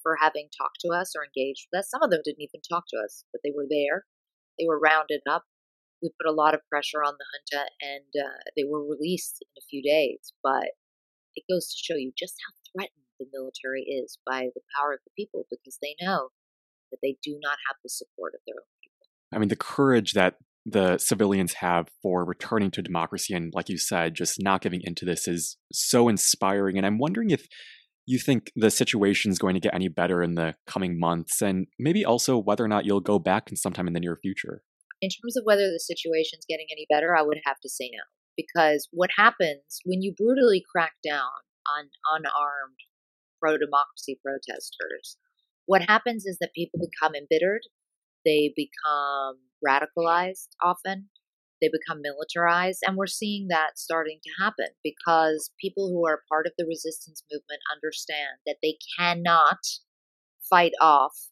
for 0.03 0.19
having 0.21 0.49
talked 0.59 0.81
to 0.81 0.89
us 0.89 1.13
or 1.17 1.25
engaged 1.25 1.69
with 1.73 1.79
us. 1.79 1.91
Some 1.91 2.03
of 2.03 2.11
them 2.11 2.21
didn't 2.25 2.43
even 2.43 2.61
talk 2.69 2.85
to 2.89 2.99
us, 2.99 3.25
but 3.33 3.41
they 3.45 3.53
were 3.55 3.67
there. 3.71 4.05
They 4.59 4.67
were 4.67 4.81
rounded 4.81 5.21
up. 5.31 5.45
We 6.03 6.11
put 6.21 6.31
a 6.31 6.35
lot 6.35 6.55
of 6.55 6.61
pressure 6.69 7.03
on 7.03 7.15
the 7.19 7.25
junta, 7.25 7.67
and 7.81 8.25
uh, 8.25 8.39
they 8.57 8.65
were 8.65 8.85
released 8.85 9.39
in 9.43 9.49
a 9.59 9.67
few 9.69 9.83
days. 9.83 10.33
But 10.43 10.73
it 11.35 11.45
goes 11.51 11.69
to 11.69 11.77
show 11.77 11.97
you 11.97 12.13
just 12.19 12.35
how 12.47 12.53
threatened 12.73 13.05
the 13.19 13.27
military 13.33 13.83
is 13.83 14.19
by 14.27 14.49
the 14.55 14.61
power 14.77 14.93
of 14.93 15.01
the 15.05 15.13
people 15.17 15.45
because 15.51 15.79
they 15.81 15.95
know 16.01 16.29
that 16.91 16.99
they 17.03 17.17
do 17.23 17.39
not 17.43 17.59
have 17.69 17.77
the 17.83 17.89
support 17.89 18.35
of 18.35 18.41
their 18.47 18.57
own 18.57 18.75
people. 18.83 19.07
I 19.33 19.39
mean, 19.39 19.49
the 19.49 19.57
courage 19.57 20.13
that 20.13 20.37
the 20.67 20.99
civilians 20.99 21.55
have 21.55 21.89
for 22.03 22.25
returning 22.25 22.71
to 22.73 22.83
democracy 22.83 23.35
and, 23.35 23.53
like 23.55 23.69
you 23.69 23.79
said, 23.79 24.15
just 24.15 24.43
not 24.43 24.63
giving 24.63 24.81
into 24.83 25.05
this 25.05 25.29
is 25.29 25.57
so 25.73 26.09
inspiring. 26.09 26.77
And 26.77 26.87
I'm 26.87 26.99
wondering 26.99 27.31
if 27.31 27.47
you 28.07 28.19
think 28.19 28.51
the 28.55 28.71
situation 28.71 29.31
is 29.31 29.39
going 29.39 29.55
to 29.55 29.61
get 29.61 29.75
any 29.75 29.89
better 29.89 30.23
in 30.23 30.35
the 30.35 30.55
coming 30.67 30.99
months, 30.99 31.41
and 31.41 31.67
maybe 31.79 32.05
also 32.05 32.39
whether 32.39 32.65
or 32.65 32.69
not 32.69 32.85
you'll 32.85 33.01
go 33.01 33.19
back 33.19 33.49
sometime 33.55 33.87
in 33.87 33.93
the 33.93 34.01
near 34.01 34.17
future. 34.17 34.63
In 35.01 35.11
terms 35.11 35.37
of 35.37 35.45
whether 35.45 35.69
the 35.71 35.81
situation 35.81 36.39
is 36.39 36.47
getting 36.49 36.67
any 36.71 36.87
better, 36.89 37.17
I 37.17 37.23
would 37.23 37.41
have 37.45 37.61
to 37.61 37.69
say 37.69 37.91
no. 37.93 38.03
Because 38.37 38.89
what 38.91 39.11
happens 39.17 39.81
when 39.85 40.03
you 40.03 40.15
brutally 40.17 40.63
crack 40.71 40.95
down 41.07 41.45
on 41.69 41.91
unarmed 42.11 42.81
pro 43.41 43.59
democracy 43.59 44.19
protesters, 44.25 45.17
what 45.67 45.83
happens 45.83 46.25
is 46.27 46.39
that 46.41 46.55
people 46.55 46.81
become 46.81 47.15
embittered, 47.15 47.63
they 48.25 48.53
become 48.57 49.39
radicalized 49.67 50.49
often, 50.63 51.11
they 51.61 51.71
become 51.73 52.03
militarized. 52.03 52.81
And 52.85 52.97
we're 52.97 53.07
seeing 53.07 53.49
that 53.49 53.77
starting 53.79 54.19
to 54.23 54.45
happen 54.45 54.75
because 54.83 55.53
people 55.61 55.89
who 55.89 56.07
are 56.07 56.23
part 56.29 56.47
of 56.47 56.53
the 56.59 56.67
resistance 56.67 57.23
movement 57.33 57.61
understand 57.73 58.43
that 58.47 58.57
they 58.63 58.77
cannot 58.99 59.59
fight 60.49 60.73
off 60.81 61.31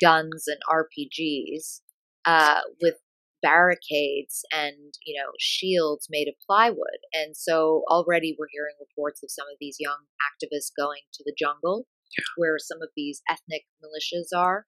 guns 0.00 0.44
and 0.46 0.58
RPGs 0.68 1.80
uh, 2.24 2.60
with 2.82 2.94
barricades 3.42 4.44
and 4.52 4.92
you 5.06 5.18
know 5.18 5.30
shields 5.38 6.08
made 6.10 6.28
of 6.28 6.34
plywood 6.46 7.00
and 7.14 7.34
so 7.34 7.82
already 7.88 8.36
we're 8.38 8.52
hearing 8.52 8.74
reports 8.78 9.22
of 9.22 9.30
some 9.30 9.46
of 9.50 9.56
these 9.58 9.76
young 9.80 9.96
activists 10.20 10.68
going 10.76 11.00
to 11.10 11.24
the 11.24 11.32
jungle 11.38 11.86
yeah. 12.18 12.24
where 12.36 12.56
some 12.58 12.82
of 12.82 12.90
these 12.94 13.22
ethnic 13.30 13.62
militias 13.82 14.36
are 14.36 14.66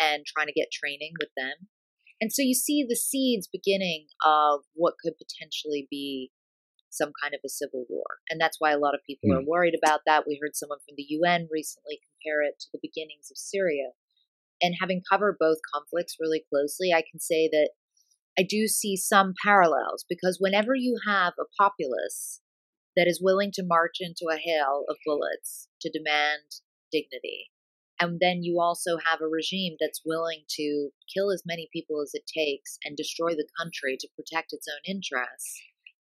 and 0.00 0.26
trying 0.26 0.48
to 0.48 0.52
get 0.52 0.66
training 0.72 1.12
with 1.20 1.28
them 1.36 1.68
and 2.20 2.32
so 2.32 2.42
you 2.42 2.54
see 2.54 2.84
the 2.88 2.96
seeds 2.96 3.46
beginning 3.46 4.06
of 4.26 4.62
what 4.74 4.94
could 5.00 5.14
potentially 5.16 5.86
be 5.88 6.32
some 6.90 7.12
kind 7.22 7.34
of 7.34 7.40
a 7.44 7.48
civil 7.48 7.84
war. 7.88 8.18
And 8.30 8.40
that's 8.40 8.56
why 8.58 8.72
a 8.72 8.78
lot 8.78 8.94
of 8.94 9.06
people 9.06 9.30
mm. 9.30 9.36
are 9.36 9.42
hmm. 9.42 9.48
worried 9.48 9.74
about 9.76 10.00
that. 10.06 10.26
We 10.26 10.40
heard 10.40 10.56
someone 10.56 10.78
from 10.80 10.96
the 10.96 11.06
UN 11.20 11.48
recently 11.50 12.00
compare 12.00 12.42
it 12.42 12.58
to 12.60 12.66
the 12.72 12.80
beginnings 12.82 13.30
of 13.30 13.36
Syria. 13.36 13.92
And 14.60 14.74
having 14.80 15.02
covered 15.10 15.36
both 15.38 15.58
conflicts 15.72 16.16
really 16.20 16.42
closely, 16.52 16.92
I 16.92 17.02
can 17.08 17.20
say 17.20 17.48
that 17.52 17.70
I 18.38 18.42
do 18.42 18.66
see 18.66 18.96
some 18.96 19.34
parallels 19.44 20.04
because 20.08 20.38
whenever 20.40 20.74
you 20.74 20.98
have 21.06 21.34
a 21.38 21.50
populace 21.60 22.40
that 22.96 23.08
is 23.08 23.20
willing 23.22 23.50
to 23.54 23.64
march 23.64 23.96
into 24.00 24.26
a 24.32 24.38
hail 24.38 24.84
of 24.88 24.96
bullets 25.04 25.68
to 25.80 25.90
demand 25.90 26.42
dignity, 26.92 27.50
and 28.00 28.20
then 28.20 28.42
you 28.42 28.60
also 28.60 28.98
have 29.04 29.20
a 29.20 29.26
regime 29.26 29.76
that's 29.80 30.02
willing 30.04 30.44
to 30.50 30.90
kill 31.12 31.32
as 31.32 31.42
many 31.44 31.68
people 31.72 32.00
as 32.00 32.12
it 32.14 32.30
takes 32.32 32.78
and 32.84 32.96
destroy 32.96 33.30
the 33.30 33.48
country 33.58 33.96
to 33.98 34.08
protect 34.14 34.52
its 34.52 34.68
own 34.68 34.80
interests. 34.86 35.60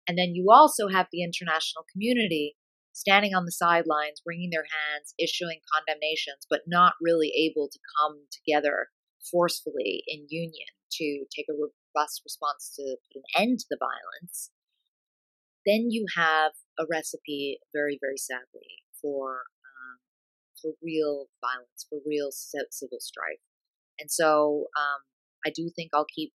And 0.07 0.17
then 0.17 0.35
you 0.35 0.51
also 0.51 0.89
have 0.89 1.07
the 1.11 1.23
international 1.23 1.85
community 1.91 2.57
standing 2.95 3.35
on 3.35 3.45
the 3.45 3.51
sidelines, 3.51 4.23
wringing 4.25 4.49
their 4.51 4.63
hands, 4.63 5.13
issuing 5.19 5.59
condemnations, 5.67 6.47
but 6.49 6.61
not 6.65 6.93
really 7.01 7.31
able 7.35 7.67
to 7.67 7.79
come 7.99 8.23
together 8.31 8.87
forcefully 9.19 10.03
in 10.07 10.25
union 10.29 10.71
to 10.91 11.25
take 11.35 11.45
a 11.49 11.53
robust 11.53 12.21
response 12.23 12.71
to 12.75 12.95
put 13.11 13.19
an 13.19 13.43
end 13.43 13.59
to 13.59 13.65
the 13.69 13.77
violence. 13.77 14.49
Then 15.65 15.87
you 15.89 16.05
have 16.15 16.53
a 16.79 16.85
recipe, 16.89 17.59
very, 17.73 17.97
very 17.99 18.17
sadly, 18.17 18.85
for 19.01 19.43
for 20.61 20.73
real 20.81 21.27
violence, 21.43 21.85
for 21.85 21.99
real 22.05 22.31
civil 22.31 22.99
strife. 22.99 23.43
And 23.99 24.09
so 24.09 24.65
um, 24.73 25.01
I 25.45 25.51
do 25.53 25.69
think 25.69 25.91
I'll 25.93 26.09
keep 26.09 26.33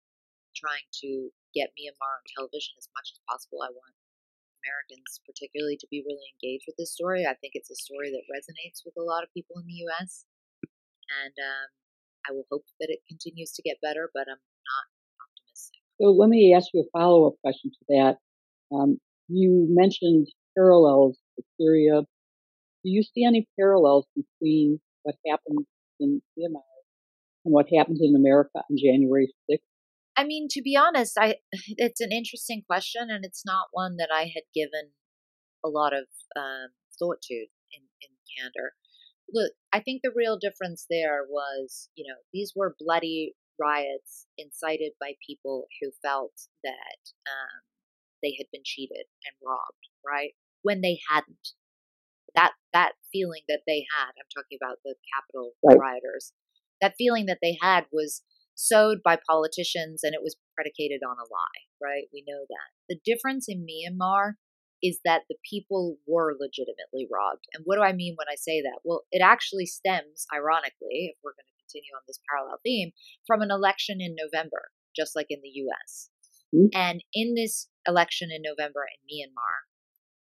trying 0.55 0.87
to 1.01 1.31
get 1.55 1.73
Myanmar 1.79 2.19
on 2.19 2.29
television 2.37 2.75
as 2.77 2.89
much 2.93 3.15
as 3.15 3.21
possible. 3.25 3.63
I 3.63 3.71
want 3.73 3.95
Americans, 4.69 5.21
particularly, 5.25 5.77
to 5.81 5.89
be 5.91 6.05
really 6.05 6.29
engaged 6.37 6.69
with 6.69 6.77
this 6.77 6.93
story. 6.93 7.25
I 7.25 7.35
think 7.41 7.57
it's 7.57 7.73
a 7.73 7.81
story 7.81 8.13
that 8.13 8.29
resonates 8.29 8.85
with 8.85 8.95
a 9.01 9.03
lot 9.03 9.25
of 9.25 9.33
people 9.33 9.57
in 9.57 9.65
the 9.65 9.81
U.S. 9.89 10.29
And 11.25 11.33
um, 11.41 11.69
I 12.29 12.37
will 12.37 12.45
hope 12.53 12.65
that 12.81 12.93
it 12.93 13.01
continues 13.09 13.53
to 13.53 13.63
get 13.63 13.81
better, 13.81 14.11
but 14.13 14.29
I'm 14.29 14.37
not 14.37 14.85
optimistic. 15.25 15.81
So 16.01 16.13
let 16.13 16.29
me 16.29 16.53
ask 16.55 16.69
you 16.75 16.85
a 16.85 16.91
follow 16.93 17.27
up 17.27 17.35
question 17.41 17.73
to 17.73 17.85
that. 17.89 18.15
Um, 18.75 19.01
you 19.29 19.67
mentioned 19.71 20.29
parallels 20.57 21.17
with 21.37 21.47
Syria. 21.59 22.03
Do 22.85 22.91
you 22.91 23.03
see 23.03 23.25
any 23.25 23.49
parallels 23.59 24.07
between 24.15 24.81
what 25.03 25.17
happened 25.27 25.65
in 26.01 26.21
Myanmar 26.39 26.63
and 27.45 27.55
what 27.55 27.67
happened 27.75 27.99
in 28.01 28.15
America 28.15 28.59
on 28.59 28.77
January 28.77 29.33
6th? 29.51 29.59
I 30.19 30.25
mean, 30.25 30.49
to 30.51 30.61
be 30.61 30.77
honest, 30.77 31.17
I 31.19 31.37
it's 31.79 32.01
an 32.01 32.11
interesting 32.13 32.63
question, 32.69 33.07
and 33.09 33.25
it's 33.25 33.45
not 33.47 33.69
one 33.71 33.97
that 33.97 34.11
I 34.13 34.23
had 34.35 34.45
given 34.55 34.91
a 35.65 35.69
lot 35.69 35.93
of 35.95 36.07
um, 36.37 36.71
thought 36.99 37.23
to 37.23 37.35
in, 37.35 37.83
in 38.03 38.11
candor. 38.37 38.73
Look, 39.33 39.53
I 39.73 39.81
think 39.81 40.01
the 40.03 40.13
real 40.15 40.39
difference 40.39 40.87
there 40.91 41.21
was, 41.29 41.91
you 41.95 42.05
know, 42.09 42.17
these 42.33 42.53
were 42.57 42.75
bloody 42.79 43.35
riots 43.61 44.27
incited 44.39 44.93
by 45.01 45.13
people 45.27 45.67
who 45.81 45.91
felt 46.03 46.33
that 46.65 47.01
um, 47.29 47.63
they 48.23 48.35
had 48.39 48.47
been 48.53 48.63
cheated 48.65 49.05
and 49.27 49.35
robbed, 49.45 49.93
right? 50.05 50.33
When 50.63 50.81
they 50.81 50.99
hadn't. 51.11 51.55
That 52.35 52.53
that 52.73 52.93
feeling 53.13 53.43
that 53.49 53.63
they 53.67 53.87
had, 53.97 54.13
I'm 54.19 54.31
talking 54.35 54.59
about 54.61 54.79
the 54.85 54.95
Capitol 55.15 55.53
right. 55.65 55.79
rioters, 55.79 56.33
that 56.81 56.95
feeling 56.99 57.27
that 57.27 57.39
they 57.43 57.57
had 57.61 57.87
was 57.91 58.23
sowed 58.59 58.99
by 59.05 59.17
politicians 59.23 60.03
and 60.03 60.15
it 60.15 60.21
was 60.23 60.35
predicated 60.57 61.01
on 61.07 61.15
a 61.15 61.31
lie, 61.31 61.63
right? 61.81 62.11
We 62.13 62.25
know 62.27 62.43
that. 62.51 62.69
The 62.91 62.99
difference 63.07 63.47
in 63.49 63.65
Myanmar 63.65 64.35
is 64.83 64.99
that 65.05 65.23
the 65.29 65.39
people 65.49 65.97
were 66.07 66.35
legitimately 66.39 67.07
robbed. 67.11 67.47
And 67.55 67.63
what 67.65 67.77
do 67.77 67.83
I 67.83 67.93
mean 67.93 68.15
when 68.19 68.27
I 68.31 68.35
say 68.35 68.61
that? 68.63 68.83
Well, 68.85 69.03
it 69.11 69.23
actually 69.23 69.67
stems, 69.67 70.27
ironically, 70.35 71.15
if 71.15 71.17
we're 71.23 71.39
going 71.39 71.47
to 71.47 71.63
continue 71.63 71.95
on 71.95 72.03
this 72.07 72.19
parallel 72.29 72.59
theme, 72.65 72.91
from 73.27 73.43
an 73.43 73.51
election 73.51 74.01
in 74.01 74.17
November, 74.19 74.75
just 74.95 75.15
like 75.15 75.27
in 75.31 75.39
the 75.43 75.55
US. 75.71 76.11
Mm-hmm. 76.55 76.75
And 76.75 77.05
in 77.15 77.35
this 77.35 77.69
election 77.87 78.31
in 78.35 78.43
November 78.43 78.87
in 78.91 78.99
Myanmar, 79.07 79.71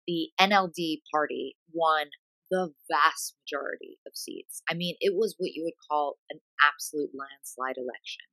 the 0.06 0.28
NLD 0.38 1.00
party 1.12 1.56
won 1.72 2.06
the 2.50 2.72
vast 2.90 3.34
majority 3.42 3.98
of 4.06 4.16
seats. 4.16 4.62
I 4.70 4.74
mean, 4.74 4.96
it 5.00 5.14
was 5.16 5.34
what 5.38 5.52
you 5.52 5.64
would 5.64 5.78
call 5.90 6.18
an 6.30 6.40
absolute 6.62 7.10
landslide 7.14 7.76
election. 7.76 8.26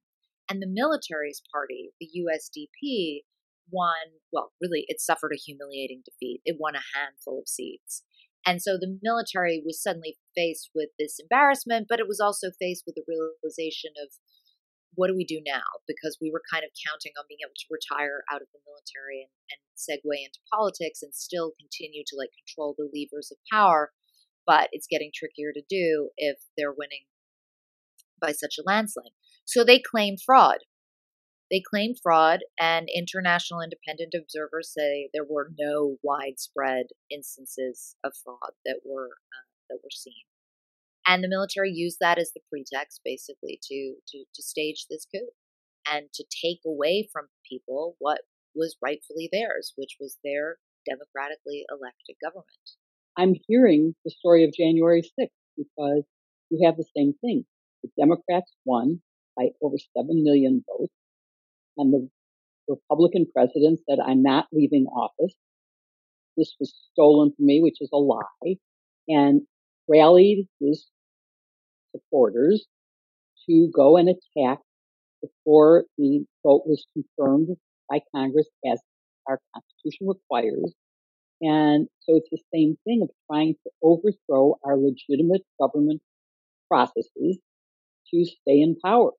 And 0.49 0.61
the 0.61 0.69
military's 0.69 1.41
party, 1.51 1.91
the 1.99 2.09
USDP, 2.09 3.23
won, 3.71 4.19
well, 4.31 4.51
really, 4.61 4.85
it 4.87 4.99
suffered 4.99 5.31
a 5.33 5.39
humiliating 5.39 6.03
defeat. 6.03 6.41
It 6.45 6.57
won 6.59 6.75
a 6.75 6.89
handful 6.93 7.39
of 7.39 7.47
seats. 7.47 8.03
And 8.45 8.61
so 8.61 8.75
the 8.75 8.99
military 9.01 9.63
was 9.65 9.81
suddenly 9.81 10.17
faced 10.35 10.69
with 10.75 10.89
this 10.99 11.17
embarrassment, 11.17 11.87
but 11.87 11.99
it 11.99 12.07
was 12.07 12.19
also 12.19 12.51
faced 12.59 12.83
with 12.85 12.95
the 12.95 13.07
realization 13.07 13.91
of 14.03 14.11
what 14.95 15.07
do 15.07 15.15
we 15.15 15.25
do 15.25 15.41
now? 15.41 15.65
Because 15.87 16.19
we 16.21 16.29
were 16.29 16.43
kind 16.51 16.63
of 16.63 16.69
counting 16.85 17.13
on 17.17 17.25
being 17.27 17.41
able 17.41 17.55
to 17.55 17.71
retire 17.73 18.21
out 18.29 18.43
of 18.43 18.51
the 18.53 18.61
military 18.67 19.25
and, 19.25 19.33
and 19.49 19.59
segue 19.73 20.05
into 20.05 20.43
politics 20.51 21.01
and 21.01 21.15
still 21.15 21.53
continue 21.57 22.03
to 22.05 22.15
like 22.19 22.29
control 22.35 22.75
the 22.77 22.85
levers 22.91 23.31
of 23.31 23.41
power 23.49 23.89
but 24.45 24.69
it's 24.71 24.87
getting 24.89 25.11
trickier 25.13 25.51
to 25.53 25.61
do 25.69 26.09
if 26.17 26.37
they're 26.57 26.73
winning 26.73 27.05
by 28.21 28.31
such 28.31 28.55
a 28.57 28.63
landslide. 28.65 29.11
So 29.45 29.63
they 29.63 29.79
claim 29.79 30.15
fraud. 30.17 30.59
They 31.51 31.61
claim 31.61 31.93
fraud, 32.01 32.39
and 32.59 32.87
international 32.89 33.61
independent 33.61 34.15
observers 34.17 34.73
say 34.73 35.09
there 35.13 35.25
were 35.27 35.51
no 35.59 35.97
widespread 36.01 36.87
instances 37.11 37.95
of 38.03 38.13
fraud 38.23 38.53
that 38.65 38.79
were 38.85 39.09
uh, 39.09 39.45
that 39.69 39.79
were 39.83 39.91
seen. 39.91 40.23
And 41.05 41.23
the 41.23 41.29
military 41.29 41.71
used 41.71 41.97
that 41.99 42.17
as 42.17 42.31
the 42.31 42.41
pretext, 42.49 43.01
basically, 43.03 43.59
to 43.69 43.95
to 44.07 44.25
to 44.33 44.41
stage 44.41 44.87
this 44.89 45.05
coup 45.05 45.27
and 45.85 46.07
to 46.13 46.23
take 46.23 46.61
away 46.65 47.07
from 47.11 47.27
people 47.47 47.97
what 47.99 48.21
was 48.55 48.77
rightfully 48.81 49.29
theirs, 49.31 49.73
which 49.75 49.97
was 49.99 50.17
their 50.23 50.57
democratically 50.89 51.65
elected 51.69 52.15
government. 52.21 52.77
I'm 53.17 53.35
hearing 53.47 53.95
the 54.03 54.11
story 54.11 54.43
of 54.43 54.53
January 54.53 55.01
6th 55.01 55.27
because 55.57 56.03
you 56.49 56.65
have 56.65 56.77
the 56.77 56.85
same 56.95 57.13
thing. 57.21 57.45
The 57.83 57.89
Democrats 57.97 58.51
won 58.65 59.01
by 59.35 59.49
over 59.61 59.75
7 59.95 60.23
million 60.23 60.63
votes, 60.67 60.93
and 61.77 61.93
the 61.93 62.09
Republican 62.67 63.27
president 63.33 63.79
said, 63.87 63.99
I'm 63.99 64.23
not 64.23 64.47
leaving 64.51 64.85
office. 64.85 65.35
This 66.37 66.55
was 66.59 66.73
stolen 66.91 67.33
from 67.35 67.45
me, 67.45 67.61
which 67.61 67.81
is 67.81 67.89
a 67.93 67.97
lie, 67.97 68.55
and 69.07 69.41
rallied 69.87 70.47
his 70.59 70.87
supporters 71.91 72.65
to 73.47 73.69
go 73.75 73.97
and 73.97 74.09
attack 74.09 74.59
before 75.21 75.85
the 75.97 76.25
vote 76.43 76.63
was 76.65 76.87
confirmed 76.93 77.49
by 77.89 77.99
Congress 78.15 78.47
as 78.65 78.81
our 79.27 79.39
Constitution 79.53 80.07
requires 80.07 80.73
and 81.43 81.87
so 81.99 82.15
it's 82.15 82.29
the 82.31 82.41
same 82.53 82.77
thing 82.85 83.01
of 83.01 83.09
trying 83.29 83.55
to 83.65 83.71
overthrow 83.81 84.57
our 84.63 84.77
legitimate 84.77 85.41
government 85.59 86.01
processes 86.69 87.37
to 88.09 88.25
stay 88.25 88.61
in 88.61 88.77
power. 88.83 89.11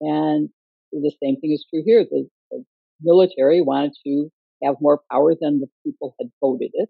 And 0.00 0.50
the 0.92 1.12
same 1.20 1.40
thing 1.40 1.50
is 1.52 1.66
true 1.68 1.82
here. 1.84 2.04
The, 2.04 2.28
the 2.52 2.64
military 3.02 3.60
wanted 3.60 3.94
to 4.06 4.30
have 4.62 4.76
more 4.80 5.00
power 5.10 5.34
than 5.38 5.60
the 5.60 5.66
people 5.84 6.14
had 6.20 6.30
voted 6.40 6.70
it, 6.74 6.88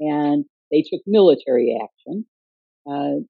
and 0.00 0.44
they 0.70 0.82
took 0.82 1.00
military 1.06 1.78
action. 1.82 2.26
Uh, 2.86 3.24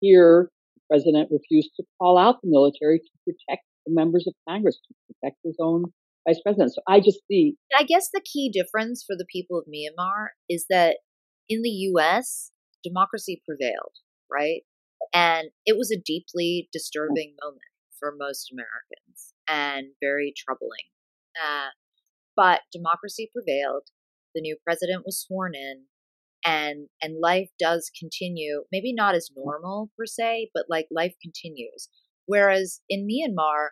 here, 0.00 0.50
the 0.74 0.80
president 0.88 1.30
refused 1.30 1.70
to 1.76 1.84
call 2.00 2.18
out 2.18 2.42
the 2.42 2.50
military 2.50 2.98
to 2.98 3.10
protect 3.24 3.62
the 3.86 3.94
members 3.94 4.26
of 4.26 4.34
Congress, 4.48 4.78
to 4.88 4.94
protect 5.06 5.38
his 5.44 5.56
own 5.60 5.84
vice 6.26 6.40
president. 6.42 6.74
So 6.74 6.82
I 6.88 7.00
just 7.00 7.20
see. 7.28 7.56
I 7.76 7.84
guess 7.84 8.08
the 8.12 8.22
key 8.24 8.50
difference 8.52 9.04
for 9.06 9.16
the 9.16 9.26
people 9.30 9.58
of 9.58 9.66
Myanmar 9.66 10.28
is 10.48 10.66
that 10.70 10.98
in 11.48 11.62
the 11.62 11.70
U.S., 11.70 12.52
democracy 12.84 13.42
prevailed, 13.46 13.96
right? 14.30 14.62
And 15.12 15.48
it 15.66 15.76
was 15.76 15.90
a 15.90 16.00
deeply 16.00 16.68
disturbing 16.72 17.34
moment 17.42 17.62
for 17.98 18.14
most 18.16 18.52
Americans 18.52 19.34
and 19.48 19.88
very 20.00 20.32
troubling. 20.36 20.88
Uh, 21.36 21.70
but 22.36 22.60
democracy 22.72 23.30
prevailed. 23.32 23.88
The 24.34 24.40
new 24.40 24.56
president 24.64 25.02
was 25.04 25.20
sworn 25.20 25.54
in, 25.54 25.84
and 26.44 26.88
and 27.02 27.20
life 27.20 27.50
does 27.58 27.90
continue. 27.98 28.64
Maybe 28.70 28.92
not 28.94 29.14
as 29.14 29.30
normal 29.36 29.90
per 29.98 30.06
se, 30.06 30.50
but 30.54 30.66
like 30.68 30.86
life 30.90 31.14
continues. 31.20 31.88
Whereas 32.26 32.80
in 32.88 33.08
Myanmar, 33.08 33.70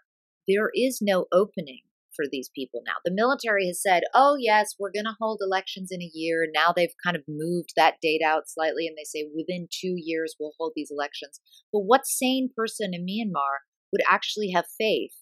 there 0.49 0.71
is 0.75 0.99
no 1.01 1.27
opening 1.33 1.83
for 2.19 2.27
these 2.31 2.51
people 2.53 2.83
now. 2.85 2.95
The 3.05 3.15
military 3.15 3.69
has 3.69 3.81
said, 3.81 4.03
oh, 4.13 4.37
yes, 4.39 4.75
we're 4.79 4.91
going 4.91 5.05
to 5.05 5.17
hold 5.21 5.39
elections 5.41 5.91
in 5.93 6.03
a 6.03 6.11
year. 6.13 6.49
Now 6.53 6.73
they've 6.75 6.95
kind 7.05 7.17
of 7.17 7.23
moved 7.29 7.75
that 7.77 8.01
date 8.03 8.23
out 8.27 8.49
slightly 8.49 8.89
and 8.89 8.97
they 8.97 9.05
say 9.05 9.29
within 9.35 9.69
two 9.71 9.95
years 9.97 10.35
we'll 10.39 10.55
hold 10.59 10.73
these 10.75 10.91
elections. 10.91 11.41
But 11.73 11.83
what 11.83 12.07
sane 12.07 12.51
person 12.57 12.91
in 12.93 13.07
Myanmar 13.07 13.63
would 13.93 14.03
actually 14.11 14.51
have 14.51 14.65
faith 14.77 15.15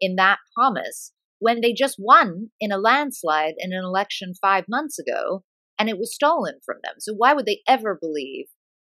in 0.00 0.16
that 0.16 0.38
promise 0.56 1.12
when 1.38 1.60
they 1.60 1.72
just 1.72 1.96
won 1.98 2.50
in 2.58 2.72
a 2.72 2.78
landslide 2.78 3.54
in 3.58 3.72
an 3.72 3.84
election 3.84 4.32
five 4.40 4.64
months 4.68 4.98
ago 4.98 5.44
and 5.78 5.88
it 5.88 5.98
was 5.98 6.12
stolen 6.12 6.58
from 6.66 6.78
them? 6.82 6.94
So 6.98 7.14
why 7.14 7.32
would 7.32 7.46
they 7.46 7.60
ever 7.68 7.96
believe 8.00 8.46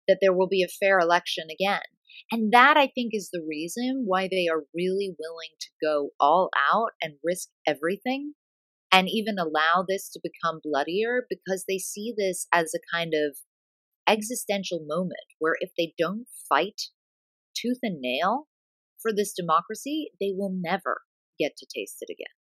that 0.07 0.19
there 0.21 0.33
will 0.33 0.47
be 0.47 0.61
a 0.61 0.67
fair 0.67 0.99
election 0.99 1.45
again? 1.51 1.81
And 2.31 2.51
that 2.53 2.77
I 2.77 2.87
think 2.87 3.11
is 3.13 3.29
the 3.31 3.45
reason 3.47 4.03
why 4.05 4.27
they 4.29 4.47
are 4.47 4.63
really 4.73 5.15
willing 5.19 5.55
to 5.59 5.69
go 5.81 6.09
all 6.19 6.49
out 6.71 6.91
and 7.01 7.15
risk 7.23 7.49
everything 7.67 8.33
and 8.91 9.07
even 9.09 9.37
allow 9.39 9.85
this 9.87 10.09
to 10.11 10.21
become 10.21 10.59
bloodier 10.63 11.25
because 11.29 11.65
they 11.67 11.77
see 11.77 12.13
this 12.17 12.47
as 12.51 12.73
a 12.75 12.95
kind 12.95 13.13
of 13.13 13.37
existential 14.07 14.83
moment 14.85 15.19
where 15.39 15.55
if 15.59 15.71
they 15.77 15.93
don't 15.97 16.25
fight 16.49 16.81
tooth 17.55 17.79
and 17.81 17.99
nail 18.01 18.47
for 19.01 19.11
this 19.13 19.33
democracy, 19.33 20.11
they 20.19 20.33
will 20.35 20.53
never 20.53 21.01
get 21.39 21.53
to 21.57 21.65
taste 21.73 21.97
it 22.01 22.11
again. 22.11 22.33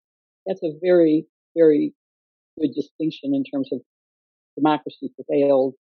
That's 0.45 0.63
a 0.63 0.77
very, 0.81 1.25
very 1.55 1.93
good 2.59 2.73
distinction 2.75 3.33
in 3.33 3.43
terms 3.43 3.69
of 3.71 3.81
democracy 4.57 5.13
prevailed 5.15 5.73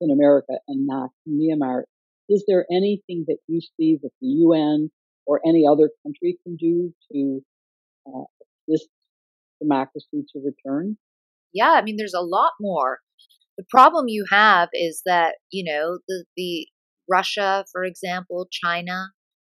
in 0.00 0.10
America 0.10 0.58
and 0.68 0.86
not 0.86 1.10
Myanmar. 1.28 1.82
Is 2.28 2.44
there 2.48 2.66
anything 2.70 3.24
that 3.28 3.38
you 3.46 3.60
see 3.60 3.98
that 4.02 4.10
the 4.20 4.26
UN 4.26 4.90
or 5.26 5.40
any 5.46 5.64
other 5.70 5.90
country 6.02 6.38
can 6.44 6.56
do 6.56 6.92
to 7.12 7.40
uh, 8.06 8.24
assist 8.68 8.88
democracy 9.60 10.24
to 10.32 10.40
return? 10.44 10.96
Yeah, 11.52 11.70
I 11.70 11.82
mean, 11.82 11.96
there's 11.96 12.14
a 12.14 12.20
lot 12.20 12.52
more. 12.60 12.98
The 13.56 13.64
problem 13.70 14.08
you 14.08 14.26
have 14.30 14.68
is 14.72 15.02
that 15.06 15.36
you 15.50 15.64
know 15.64 15.98
the 16.08 16.24
the 16.36 16.68
Russia, 17.10 17.64
for 17.72 17.84
example, 17.84 18.48
China, 18.50 19.10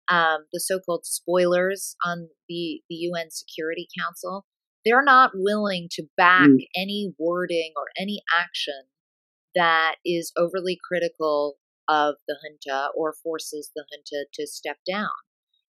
um, 0.09 0.45
the 0.53 0.61
so-called 0.61 1.05
spoilers 1.05 1.97
on 2.05 2.29
the 2.49 2.83
the 2.89 2.95
UN 2.95 3.31
Security 3.31 3.89
Council, 3.99 4.45
they're 4.85 5.03
not 5.03 5.33
willing 5.35 5.89
to 5.93 6.05
back 6.17 6.49
mm. 6.49 6.59
any 6.77 7.13
wording 7.19 7.73
or 7.77 7.87
any 7.99 8.23
action 8.37 8.85
that 9.55 9.97
is 10.05 10.33
overly 10.37 10.79
critical 10.87 11.57
of 11.88 12.16
the 12.26 12.37
junta 12.42 12.88
or 12.95 13.14
forces 13.23 13.71
the 13.75 13.85
junta 13.90 14.26
to 14.35 14.47
step 14.47 14.78
down. 14.87 15.11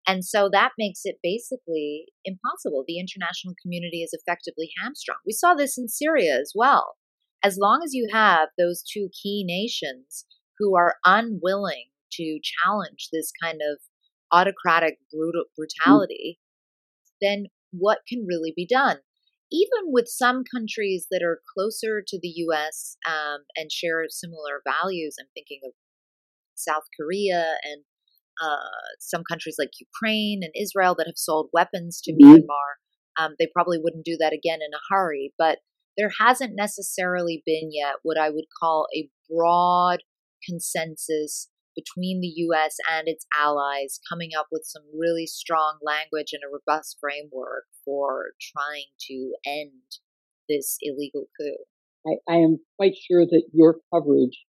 And 0.06 0.24
so 0.24 0.48
that 0.52 0.72
makes 0.78 1.00
it 1.04 1.18
basically 1.22 2.06
impossible. 2.24 2.84
The 2.86 3.00
international 3.00 3.54
community 3.60 4.02
is 4.02 4.12
effectively 4.12 4.70
hamstrung. 4.80 5.18
We 5.26 5.32
saw 5.32 5.54
this 5.54 5.76
in 5.76 5.88
Syria 5.88 6.38
as 6.40 6.52
well. 6.54 6.94
As 7.42 7.58
long 7.60 7.80
as 7.84 7.92
you 7.92 8.08
have 8.12 8.48
those 8.56 8.82
two 8.82 9.08
key 9.22 9.44
nations 9.46 10.24
who 10.58 10.76
are 10.76 10.96
unwilling 11.04 11.86
to 12.12 12.38
challenge 12.42 13.08
this 13.12 13.32
kind 13.42 13.60
of 13.60 13.78
autocratic 14.32 14.98
brutal, 15.12 15.44
mm. 15.44 15.56
brutality, 15.56 16.38
then 17.20 17.46
what 17.72 17.98
can 18.08 18.26
really 18.26 18.52
be 18.54 18.66
done? 18.66 18.98
Even 19.50 19.92
with 19.92 20.08
some 20.08 20.42
countries 20.44 21.06
that 21.10 21.22
are 21.22 21.40
closer 21.54 22.02
to 22.06 22.18
the 22.20 22.32
US 22.48 22.96
um, 23.06 23.44
and 23.54 23.70
share 23.70 24.04
similar 24.08 24.62
values, 24.64 25.16
I'm 25.20 25.28
thinking 25.34 25.60
of 25.64 25.72
South 26.56 26.84
Korea 26.98 27.54
and 27.62 27.82
uh, 28.42 28.94
some 29.00 29.22
countries 29.28 29.56
like 29.58 29.70
Ukraine 29.80 30.40
and 30.42 30.52
Israel 30.54 30.94
that 30.98 31.06
have 31.06 31.16
sold 31.16 31.50
weapons 31.52 32.00
to 32.02 32.12
mm-hmm. 32.12 32.34
Myanmar. 32.34 32.70
Um, 33.18 33.34
they 33.38 33.48
probably 33.52 33.78
wouldn't 33.82 34.04
do 34.04 34.16
that 34.20 34.34
again 34.34 34.58
in 34.60 34.74
a 34.74 34.94
hurry, 34.94 35.32
but 35.38 35.58
there 35.96 36.10
hasn't 36.20 36.52
necessarily 36.54 37.42
been 37.46 37.70
yet 37.72 37.96
what 38.02 38.18
I 38.18 38.28
would 38.28 38.44
call 38.60 38.86
a 38.94 39.08
broad 39.30 40.00
consensus 40.44 41.48
between 41.74 42.20
the 42.20 42.32
US 42.48 42.76
and 42.90 43.06
its 43.06 43.26
allies 43.36 44.00
coming 44.08 44.30
up 44.38 44.46
with 44.50 44.62
some 44.64 44.82
really 44.98 45.26
strong 45.26 45.78
language 45.82 46.32
and 46.32 46.42
a 46.42 46.52
robust 46.52 46.96
framework 47.00 47.64
for 47.84 48.32
trying 48.40 48.86
to 49.08 49.34
end 49.46 50.00
this 50.48 50.78
illegal 50.80 51.26
coup. 51.38 51.56
I, 52.06 52.32
I 52.32 52.36
am 52.36 52.60
quite 52.78 52.94
sure 52.96 53.26
that 53.26 53.42
your 53.52 53.76
coverage 53.92 54.44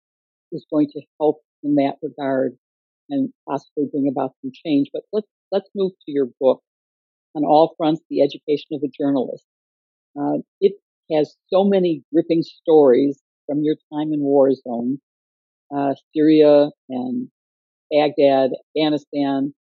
is 0.52 0.66
going 0.70 0.88
to 0.92 1.02
help 1.20 1.38
in 1.64 1.76
that 1.76 1.96
regard 2.02 2.56
and 3.10 3.32
possibly 3.48 3.86
bring 3.92 4.08
about 4.08 4.34
some 4.42 4.52
change. 4.66 4.90
But 4.92 5.04
let's 5.12 5.28
let's 5.52 5.70
move 5.74 5.92
to 6.06 6.12
your 6.12 6.28
book 6.40 6.62
on 7.34 7.44
all 7.44 7.74
fronts: 7.76 8.02
the 8.10 8.22
education 8.22 8.72
of 8.72 8.82
a 8.84 8.88
journalist. 8.88 9.44
Uh, 10.18 10.38
it 10.60 10.74
has 11.12 11.36
so 11.52 11.64
many 11.64 12.02
gripping 12.12 12.42
stories 12.42 13.20
from 13.46 13.62
your 13.62 13.76
time 13.92 14.12
in 14.12 14.20
war 14.20 14.52
zones, 14.52 15.00
uh, 15.74 15.94
Syria 16.14 16.70
and 16.88 17.28
Baghdad, 17.92 18.52
Afghanistan, 18.76 19.54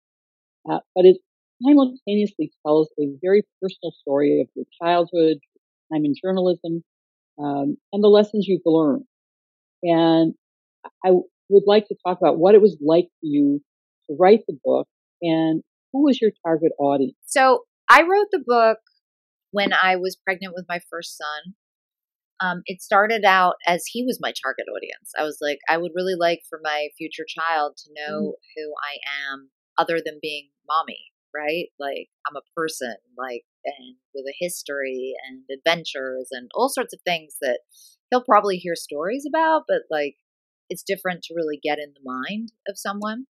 uh, 0.70 0.80
but 0.94 1.04
it 1.04 1.18
simultaneously 1.62 2.52
tells 2.66 2.88
a 3.00 3.08
very 3.22 3.42
personal 3.62 3.92
story 3.92 4.40
of 4.40 4.48
your 4.54 4.66
childhood, 4.82 5.38
time 5.92 6.04
in 6.04 6.14
journalism, 6.22 6.84
um, 7.38 7.76
and 7.92 8.04
the 8.04 8.08
lessons 8.08 8.46
you've 8.48 8.62
learned. 8.66 9.04
And 9.82 10.34
I 11.04 11.12
would 11.52 11.64
like 11.66 11.86
to 11.88 11.96
talk 12.06 12.18
about 12.20 12.38
what 12.38 12.54
it 12.54 12.62
was 12.62 12.76
like 12.80 13.06
for 13.20 13.26
you 13.26 13.60
to 14.08 14.16
write 14.18 14.40
the 14.48 14.58
book 14.64 14.88
and 15.20 15.62
who 15.92 16.04
was 16.04 16.20
your 16.20 16.32
target 16.44 16.72
audience? 16.78 17.16
So 17.26 17.64
I 17.88 18.02
wrote 18.02 18.28
the 18.32 18.42
book 18.44 18.78
when 19.50 19.72
I 19.72 19.96
was 19.96 20.16
pregnant 20.16 20.54
with 20.54 20.64
my 20.68 20.80
first 20.90 21.16
son. 21.16 21.54
Um, 22.40 22.62
it 22.66 22.82
started 22.82 23.24
out 23.24 23.54
as 23.68 23.84
he 23.86 24.02
was 24.04 24.18
my 24.20 24.32
target 24.42 24.66
audience. 24.74 25.12
I 25.16 25.22
was 25.22 25.38
like, 25.40 25.58
I 25.68 25.76
would 25.76 25.92
really 25.94 26.16
like 26.18 26.40
for 26.48 26.58
my 26.62 26.88
future 26.98 27.26
child 27.28 27.76
to 27.76 27.90
know 27.94 28.20
mm. 28.20 28.32
who 28.56 28.72
I 28.82 28.98
am 29.30 29.50
other 29.78 30.00
than 30.04 30.18
being 30.20 30.48
mommy, 30.66 31.12
right? 31.34 31.66
Like 31.78 32.08
I'm 32.26 32.34
a 32.34 32.42
person, 32.56 32.96
like, 33.16 33.42
and 33.64 33.96
with 34.12 34.24
a 34.26 34.34
history 34.40 35.14
and 35.28 35.42
adventures 35.56 36.28
and 36.32 36.50
all 36.54 36.68
sorts 36.68 36.92
of 36.92 37.00
things 37.04 37.36
that 37.40 37.60
he'll 38.10 38.24
probably 38.24 38.56
hear 38.56 38.74
stories 38.74 39.24
about, 39.28 39.64
but 39.68 39.82
like 39.88 40.16
it's 40.68 40.82
different 40.82 41.22
to 41.24 41.34
really 41.34 41.58
get 41.62 41.78
in 41.78 41.94
the 41.94 42.02
mind 42.04 42.52
of 42.68 42.78
someone. 42.78 43.26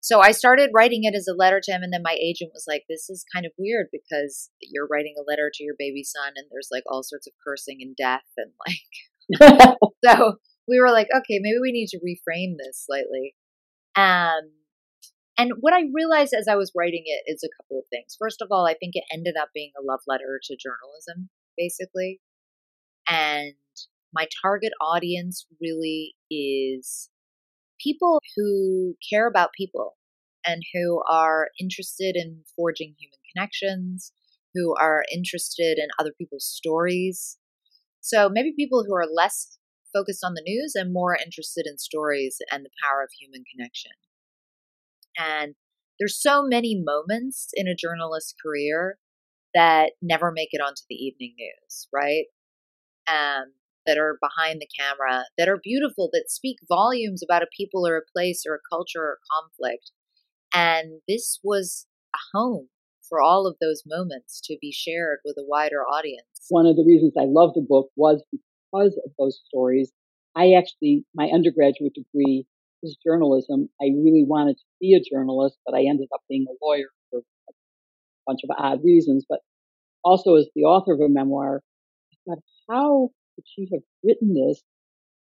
So 0.00 0.20
I 0.20 0.30
started 0.30 0.70
writing 0.72 1.04
it 1.04 1.14
as 1.14 1.26
a 1.26 1.34
letter 1.34 1.60
to 1.62 1.72
him, 1.72 1.82
and 1.82 1.92
then 1.92 2.02
my 2.02 2.16
agent 2.20 2.52
was 2.54 2.64
like, 2.68 2.84
"This 2.88 3.10
is 3.10 3.24
kind 3.34 3.44
of 3.44 3.52
weird 3.58 3.88
because 3.90 4.50
you're 4.60 4.86
writing 4.86 5.14
a 5.18 5.28
letter 5.28 5.50
to 5.52 5.64
your 5.64 5.74
baby 5.78 6.04
son, 6.04 6.34
and 6.36 6.46
there's 6.50 6.68
like 6.70 6.84
all 6.86 7.02
sorts 7.02 7.26
of 7.26 7.32
cursing 7.44 7.78
and 7.80 7.96
death, 7.96 8.26
and 8.36 8.52
like." 8.66 8.78
so 10.04 10.38
we 10.68 10.80
were 10.80 10.90
like, 10.90 11.08
"Okay, 11.14 11.38
maybe 11.40 11.58
we 11.60 11.72
need 11.72 11.88
to 11.88 11.98
reframe 11.98 12.56
this 12.58 12.84
slightly." 12.86 13.34
Um, 13.96 14.52
and 15.36 15.52
what 15.60 15.72
I 15.72 15.82
realized 15.92 16.34
as 16.34 16.48
I 16.48 16.56
was 16.56 16.72
writing 16.74 17.04
it 17.06 17.22
is 17.26 17.42
a 17.44 17.62
couple 17.62 17.78
of 17.78 17.86
things. 17.90 18.16
First 18.18 18.42
of 18.42 18.48
all, 18.50 18.66
I 18.66 18.74
think 18.74 18.92
it 18.94 19.04
ended 19.12 19.36
up 19.40 19.50
being 19.54 19.72
a 19.78 19.84
love 19.84 20.00
letter 20.06 20.40
to 20.42 20.56
journalism, 20.56 21.30
basically, 21.56 22.20
and 23.08 23.54
my 24.12 24.26
target 24.42 24.72
audience 24.80 25.46
really 25.60 26.14
is 26.30 27.10
people 27.82 28.20
who 28.36 28.96
care 29.10 29.28
about 29.28 29.50
people 29.56 29.96
and 30.46 30.62
who 30.74 31.02
are 31.08 31.48
interested 31.60 32.16
in 32.16 32.42
forging 32.56 32.94
human 32.98 33.18
connections, 33.34 34.12
who 34.54 34.74
are 34.80 35.04
interested 35.12 35.78
in 35.78 35.88
other 35.98 36.12
people's 36.16 36.46
stories. 36.46 37.36
So 38.00 38.28
maybe 38.28 38.52
people 38.56 38.84
who 38.86 38.94
are 38.94 39.06
less 39.06 39.58
focused 39.92 40.24
on 40.24 40.34
the 40.34 40.42
news 40.44 40.74
and 40.74 40.92
more 40.92 41.16
interested 41.16 41.66
in 41.66 41.78
stories 41.78 42.38
and 42.50 42.64
the 42.64 42.70
power 42.82 43.02
of 43.02 43.10
human 43.18 43.44
connection. 43.54 43.92
And 45.18 45.54
there's 45.98 46.20
so 46.20 46.42
many 46.42 46.80
moments 46.82 47.48
in 47.54 47.66
a 47.66 47.74
journalist's 47.74 48.34
career 48.40 48.98
that 49.54 49.92
never 50.00 50.30
make 50.30 50.50
it 50.52 50.60
onto 50.60 50.82
the 50.88 50.94
evening 50.94 51.34
news, 51.38 51.88
right? 51.92 52.26
Um, 53.08 53.52
that 53.88 53.98
are 53.98 54.18
behind 54.20 54.60
the 54.60 54.68
camera 54.78 55.24
that 55.38 55.48
are 55.48 55.58
beautiful, 55.64 56.10
that 56.12 56.26
speak 56.28 56.58
volumes 56.68 57.22
about 57.22 57.42
a 57.42 57.48
people 57.56 57.88
or 57.88 57.96
a 57.96 58.12
place 58.14 58.44
or 58.46 58.54
a 58.54 58.68
culture 58.70 59.00
or 59.00 59.12
a 59.14 59.42
conflict. 59.42 59.90
And 60.54 61.00
this 61.08 61.40
was 61.42 61.86
a 62.14 62.18
home 62.36 62.68
for 63.08 63.20
all 63.22 63.46
of 63.46 63.56
those 63.60 63.82
moments 63.86 64.40
to 64.44 64.58
be 64.60 64.70
shared 64.70 65.20
with 65.24 65.36
a 65.38 65.44
wider 65.46 65.80
audience. 65.82 66.26
One 66.50 66.66
of 66.66 66.76
the 66.76 66.84
reasons 66.86 67.14
I 67.18 67.24
love 67.24 67.54
the 67.54 67.64
book 67.66 67.88
was 67.96 68.22
because 68.30 69.00
of 69.04 69.12
those 69.18 69.40
stories. 69.48 69.90
I 70.36 70.52
actually, 70.52 71.04
my 71.14 71.28
undergraduate 71.32 71.94
degree 71.94 72.46
is 72.82 72.98
journalism. 73.04 73.70
I 73.80 73.86
really 73.86 74.24
wanted 74.26 74.58
to 74.58 74.64
be 74.80 74.94
a 74.94 75.00
journalist, 75.00 75.56
but 75.64 75.74
I 75.74 75.84
ended 75.88 76.08
up 76.14 76.20
being 76.28 76.44
a 76.46 76.64
lawyer 76.64 76.88
for 77.10 77.20
a 77.20 77.52
bunch 78.26 78.40
of 78.44 78.50
odd 78.56 78.84
reasons. 78.84 79.24
But 79.26 79.40
also 80.04 80.36
as 80.36 80.46
the 80.54 80.64
author 80.64 80.92
of 80.92 81.00
a 81.00 81.08
memoir, 81.08 81.62
I 82.12 82.16
thought, 82.26 82.38
how 82.68 83.10
could 83.38 83.44
she 83.46 83.68
have 83.72 83.82
written 84.02 84.34
this 84.34 84.62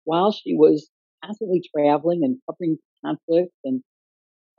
while 0.05 0.33
she 0.33 0.55
was 0.55 0.89
constantly 1.23 1.63
traveling 1.77 2.21
and 2.25 2.39
covering 2.49 2.79
conflict 3.05 3.53
and 3.65 3.83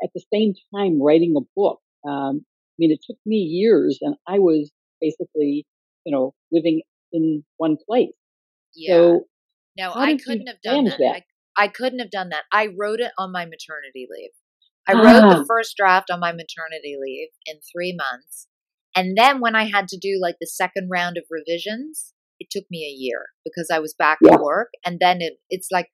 at 0.04 0.12
the 0.14 0.22
same 0.32 0.54
time 0.76 1.02
writing 1.02 1.34
a 1.36 1.42
book? 1.56 1.80
Um, 2.08 2.46
I 2.46 2.76
mean, 2.78 2.92
it 2.92 3.00
took 3.06 3.18
me 3.26 3.38
years 3.38 3.98
and 4.02 4.16
I 4.28 4.38
was 4.38 4.72
basically, 5.02 5.66
you 6.06 6.12
know, 6.16 6.34
living 6.52 6.82
in 7.12 7.44
one 7.58 7.78
place. 7.88 8.14
Yeah. 8.76 8.94
So 8.94 9.22
no, 9.78 9.92
I 9.96 10.16
couldn't 10.16 10.48
have 10.48 10.62
done 10.62 10.86
that. 10.86 11.00
that? 11.00 11.24
I, 11.58 11.64
I, 11.64 11.68
couldn't 11.70 12.00
have 12.00 12.12
done 12.12 12.30
that. 12.30 12.44
I 12.52 12.68
wrote 12.78 13.00
it 13.00 13.12
on 13.18 13.32
my 13.32 13.46
maternity 13.46 14.08
leave. 14.10 14.30
I 14.88 14.94
wrote 14.94 15.24
ah. 15.24 15.40
the 15.40 15.46
first 15.46 15.76
draft 15.76 16.12
on 16.12 16.20
my 16.20 16.32
maternity 16.32 16.98
leave 17.02 17.30
in 17.48 17.60
three 17.74 17.96
months. 17.98 18.48
And 18.96 19.18
then 19.18 19.40
when 19.40 19.56
I 19.56 19.64
had 19.64 19.88
to 19.90 19.98
do 19.98 20.20
like 20.22 20.36
the 20.40 20.48
second 20.48 20.90
round 20.92 21.18
of 21.18 21.24
revisions, 21.30 22.14
it 22.40 22.48
took 22.52 22.66
me 22.72 22.86
a 22.86 22.98
year 22.98 23.28
because 23.44 23.70
I 23.72 23.80
was 23.80 23.94
back 23.98 24.20
yeah. 24.22 24.34
at 24.34 24.42
work. 24.42 24.70
And 24.86 25.00
then 25.00 25.22
it, 25.22 25.34
it's 25.50 25.68
like, 25.72 25.88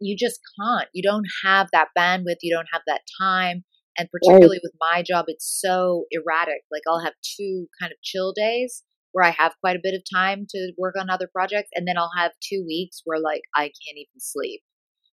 you 0.00 0.16
just 0.16 0.40
can't. 0.60 0.88
You 0.92 1.02
don't 1.02 1.26
have 1.44 1.68
that 1.72 1.88
bandwidth. 1.98 2.42
You 2.42 2.54
don't 2.54 2.68
have 2.72 2.82
that 2.86 3.02
time. 3.20 3.64
And 3.98 4.10
particularly 4.10 4.58
right. 4.58 4.62
with 4.62 4.74
my 4.78 5.02
job, 5.02 5.24
it's 5.28 5.58
so 5.60 6.04
erratic. 6.10 6.62
Like 6.70 6.82
I'll 6.86 7.02
have 7.02 7.14
two 7.22 7.66
kind 7.80 7.92
of 7.92 8.02
chill 8.02 8.34
days 8.36 8.82
where 9.12 9.24
I 9.24 9.30
have 9.30 9.54
quite 9.60 9.76
a 9.76 9.80
bit 9.82 9.94
of 9.94 10.02
time 10.12 10.44
to 10.50 10.72
work 10.76 10.96
on 11.00 11.08
other 11.08 11.30
projects. 11.32 11.70
And 11.74 11.88
then 11.88 11.96
I'll 11.96 12.12
have 12.18 12.32
two 12.42 12.62
weeks 12.66 13.00
where 13.04 13.18
like 13.18 13.40
I 13.54 13.62
can't 13.62 13.96
even 13.96 14.18
sleep. 14.20 14.60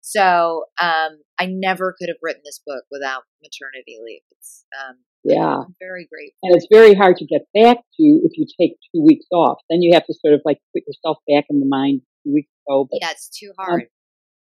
So 0.02 0.66
um, 0.80 1.22
I 1.40 1.46
never 1.46 1.94
could 1.98 2.08
have 2.08 2.22
written 2.22 2.42
this 2.44 2.60
book 2.64 2.84
without 2.90 3.22
maternity 3.42 3.98
leave. 4.04 4.20
It's 4.30 4.66
um, 4.78 4.98
yeah. 5.34 5.58
I'm 5.58 5.74
very 5.80 6.06
grateful. 6.06 6.38
And 6.42 6.56
it's 6.56 6.66
very 6.70 6.94
hard 6.94 7.16
to 7.16 7.26
get 7.26 7.42
back 7.54 7.78
to 7.78 8.02
if 8.24 8.32
you 8.36 8.46
take 8.60 8.76
two 8.94 9.02
weeks 9.02 9.26
off. 9.32 9.58
Then 9.70 9.82
you 9.82 9.94
have 9.94 10.06
to 10.06 10.14
sort 10.14 10.34
of 10.34 10.42
like 10.44 10.58
put 10.74 10.82
yourself 10.86 11.18
back 11.28 11.46
in 11.50 11.60
the 11.60 11.66
mind 11.66 12.02
two 12.24 12.34
weeks 12.34 12.50
ago. 12.66 12.88
But, 12.90 12.98
yeah, 13.02 13.10
it's 13.10 13.28
too 13.28 13.52
um, 13.58 13.64
hard. 13.64 13.82
Um, 13.82 13.88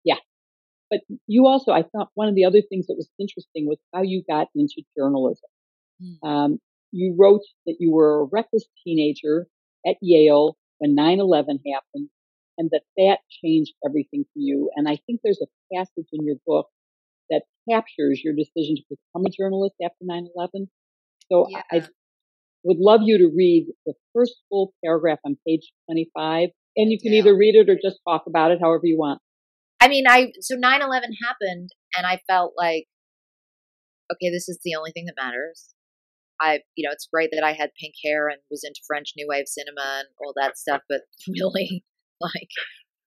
yeah. 0.05 0.17
But 0.91 1.01
you 1.27 1.47
also, 1.47 1.73
I 1.73 1.83
thought 1.83 2.09
one 2.15 2.29
of 2.29 2.35
the 2.35 2.45
other 2.45 2.63
things 2.63 2.87
that 2.87 2.95
was 2.97 3.09
interesting 3.19 3.67
was 3.67 3.79
how 3.95 4.03
you 4.03 4.23
got 4.29 4.49
into 4.55 4.83
journalism. 4.97 5.49
Mm. 6.03 6.29
Um, 6.29 6.59
you 6.93 7.15
wrote 7.19 7.43
that 7.67 7.77
you 7.79 7.93
were 7.93 8.21
a 8.21 8.25
reckless 8.25 8.65
teenager 8.85 9.47
at 9.87 9.97
Yale 10.01 10.57
when 10.79 10.97
9-11 10.97 11.61
happened 11.73 12.09
and 12.57 12.71
that 12.73 12.83
that 12.97 13.19
changed 13.43 13.73
everything 13.87 14.25
for 14.25 14.39
you. 14.39 14.71
And 14.75 14.89
I 14.89 14.99
think 15.07 15.21
there's 15.23 15.43
a 15.43 15.77
passage 15.77 16.09
in 16.13 16.27
your 16.27 16.37
book 16.47 16.69
captures 17.71 18.21
your 18.23 18.35
decision 18.35 18.77
to 18.77 18.83
become 18.89 19.27
a 19.27 19.31
journalist 19.31 19.75
after 19.83 20.05
9/11. 20.05 20.69
So 21.31 21.47
Yeah. 21.49 21.63
I 21.71 21.89
would 22.65 22.79
love 22.79 23.03
you 23.05 23.19
to 23.19 23.29
read 23.35 23.67
the 23.87 23.95
first 24.13 24.43
full 24.49 24.73
paragraph 24.85 25.19
on 25.25 25.39
page 25.47 25.73
25, 25.87 26.51
and 26.77 26.91
you 26.91 26.99
can 26.99 27.13
Yeah. 27.13 27.21
either 27.21 27.37
read 27.37 27.55
it 27.55 27.69
or 27.71 27.77
just 27.77 28.01
talk 28.07 28.27
about 28.27 28.51
it, 28.51 28.61
however 28.61 28.87
you 28.87 28.99
want. 28.99 29.23
I 29.81 29.89
mean, 29.89 30.07
I 30.09 30.33
so 30.41 30.57
9/11 30.57 31.13
happened, 31.23 31.71
and 31.97 32.07
I 32.07 32.19
felt 32.29 32.55
like, 32.57 32.89
okay, 34.13 34.31
this 34.31 34.49
is 34.49 34.59
the 34.65 34.75
only 34.75 34.91
thing 34.93 35.07
that 35.07 35.17
matters. 35.17 35.75
I, 36.41 36.61
you 36.77 36.87
know, 36.87 36.93
it's 36.93 37.09
great 37.13 37.31
that 37.33 37.45
I 37.45 37.53
had 37.53 37.71
pink 37.81 37.95
hair 38.05 38.29
and 38.29 38.41
was 38.51 38.63
into 38.65 38.81
French 38.87 39.13
New 39.17 39.27
Wave 39.29 39.47
cinema 39.49 40.01
and 40.01 40.09
all 40.25 40.33
that 40.37 40.57
stuff, 40.57 40.83
but 40.89 41.03
really, 41.29 41.85
like, 42.21 42.49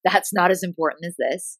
that's 0.03 0.33
not 0.33 0.51
as 0.51 0.63
important 0.63 1.05
as 1.05 1.15
this. 1.17 1.57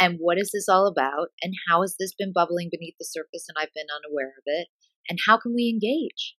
And 0.00 0.18
what 0.20 0.38
is 0.38 0.50
this 0.52 0.68
all 0.68 0.86
about? 0.86 1.28
And 1.42 1.54
how 1.68 1.82
has 1.82 1.96
this 1.98 2.14
been 2.16 2.32
bubbling 2.32 2.68
beneath 2.70 2.94
the 2.98 3.04
surface 3.04 3.46
and 3.48 3.56
I've 3.58 3.74
been 3.74 3.90
unaware 3.90 4.34
of 4.38 4.44
it? 4.46 4.68
And 5.08 5.18
how 5.26 5.38
can 5.38 5.54
we 5.54 5.68
engage? 5.68 6.36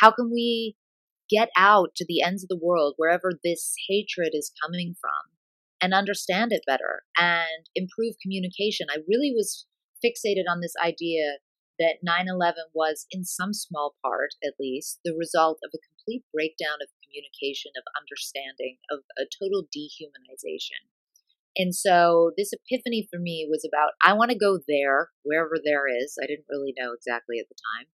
How 0.00 0.10
can 0.10 0.30
we 0.30 0.76
get 1.30 1.50
out 1.56 1.94
to 1.96 2.04
the 2.08 2.22
ends 2.22 2.42
of 2.42 2.48
the 2.48 2.58
world, 2.60 2.94
wherever 2.96 3.32
this 3.44 3.74
hatred 3.88 4.30
is 4.32 4.52
coming 4.64 4.94
from, 5.00 5.36
and 5.80 5.94
understand 5.94 6.52
it 6.52 6.62
better 6.66 7.02
and 7.18 7.66
improve 7.74 8.14
communication? 8.22 8.86
I 8.90 9.04
really 9.08 9.32
was 9.34 9.66
fixated 10.04 10.44
on 10.48 10.60
this 10.60 10.74
idea 10.82 11.38
that 11.78 12.02
9 12.02 12.26
11 12.26 12.64
was, 12.74 13.06
in 13.10 13.24
some 13.24 13.52
small 13.52 13.94
part 14.02 14.30
at 14.42 14.54
least, 14.58 14.98
the 15.04 15.14
result 15.14 15.58
of 15.62 15.70
a 15.74 15.78
complete 15.78 16.24
breakdown 16.34 16.82
of 16.82 16.88
communication, 17.04 17.70
of 17.76 17.84
understanding, 17.94 18.78
of 18.90 19.00
a 19.16 19.26
total 19.26 19.62
dehumanization. 19.70 20.90
And 21.58 21.74
so 21.74 22.30
this 22.38 22.52
epiphany 22.52 23.08
for 23.10 23.18
me 23.18 23.46
was 23.50 23.68
about 23.68 23.90
I 24.02 24.12
want 24.14 24.30
to 24.30 24.38
go 24.38 24.60
there, 24.68 25.10
wherever 25.24 25.56
there 25.62 25.86
is. 25.88 26.16
I 26.22 26.26
didn't 26.26 26.46
really 26.48 26.72
know 26.78 26.92
exactly 26.92 27.38
at 27.40 27.46
the 27.48 27.56
time. 27.76 27.86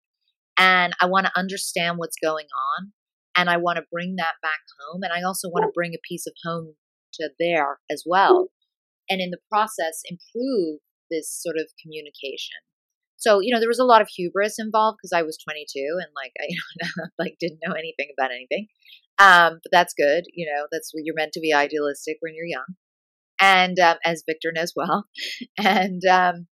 And 0.57 0.93
I 1.01 1.05
want 1.05 1.25
to 1.25 1.39
understand 1.39 1.97
what's 1.97 2.17
going 2.21 2.47
on. 2.77 2.91
And 3.35 3.49
I 3.49 3.57
want 3.57 3.77
to 3.77 3.85
bring 3.91 4.17
that 4.17 4.35
back 4.43 4.59
home. 4.79 5.01
And 5.01 5.11
I 5.11 5.23
also 5.23 5.49
want 5.49 5.63
to 5.63 5.71
bring 5.73 5.93
a 5.93 6.07
piece 6.07 6.27
of 6.27 6.33
home 6.43 6.75
to 7.15 7.29
there 7.39 7.79
as 7.89 8.03
well. 8.05 8.49
And 9.09 9.21
in 9.21 9.31
the 9.31 9.39
process, 9.49 10.03
improve 10.05 10.79
this 11.09 11.29
sort 11.31 11.55
of 11.57 11.71
communication. 11.81 12.59
So, 13.17 13.39
you 13.39 13.53
know, 13.53 13.59
there 13.59 13.69
was 13.69 13.79
a 13.79 13.85
lot 13.85 14.01
of 14.01 14.09
hubris 14.09 14.59
involved 14.59 14.97
because 15.01 15.13
I 15.13 15.23
was 15.23 15.37
22 15.37 15.65
and 15.75 16.11
like 16.15 16.33
I 16.39 16.45
you 16.49 16.57
know, 16.81 17.05
like 17.17 17.37
didn't 17.39 17.59
know 17.65 17.73
anything 17.73 18.09
about 18.17 18.31
anything. 18.31 18.67
Um, 19.19 19.59
but 19.63 19.71
that's 19.71 19.93
good. 19.93 20.25
You 20.33 20.51
know, 20.51 20.67
that's 20.71 20.91
you're 20.93 21.15
meant 21.15 21.31
to 21.33 21.39
be 21.39 21.53
idealistic 21.53 22.17
when 22.19 22.33
you're 22.35 22.45
young. 22.45 22.75
And 23.43 23.77
um, 23.77 23.97
as 24.05 24.23
Victor 24.25 24.51
knows 24.55 24.71
well. 24.75 25.05
And 25.57 26.01
um, 26.05 26.47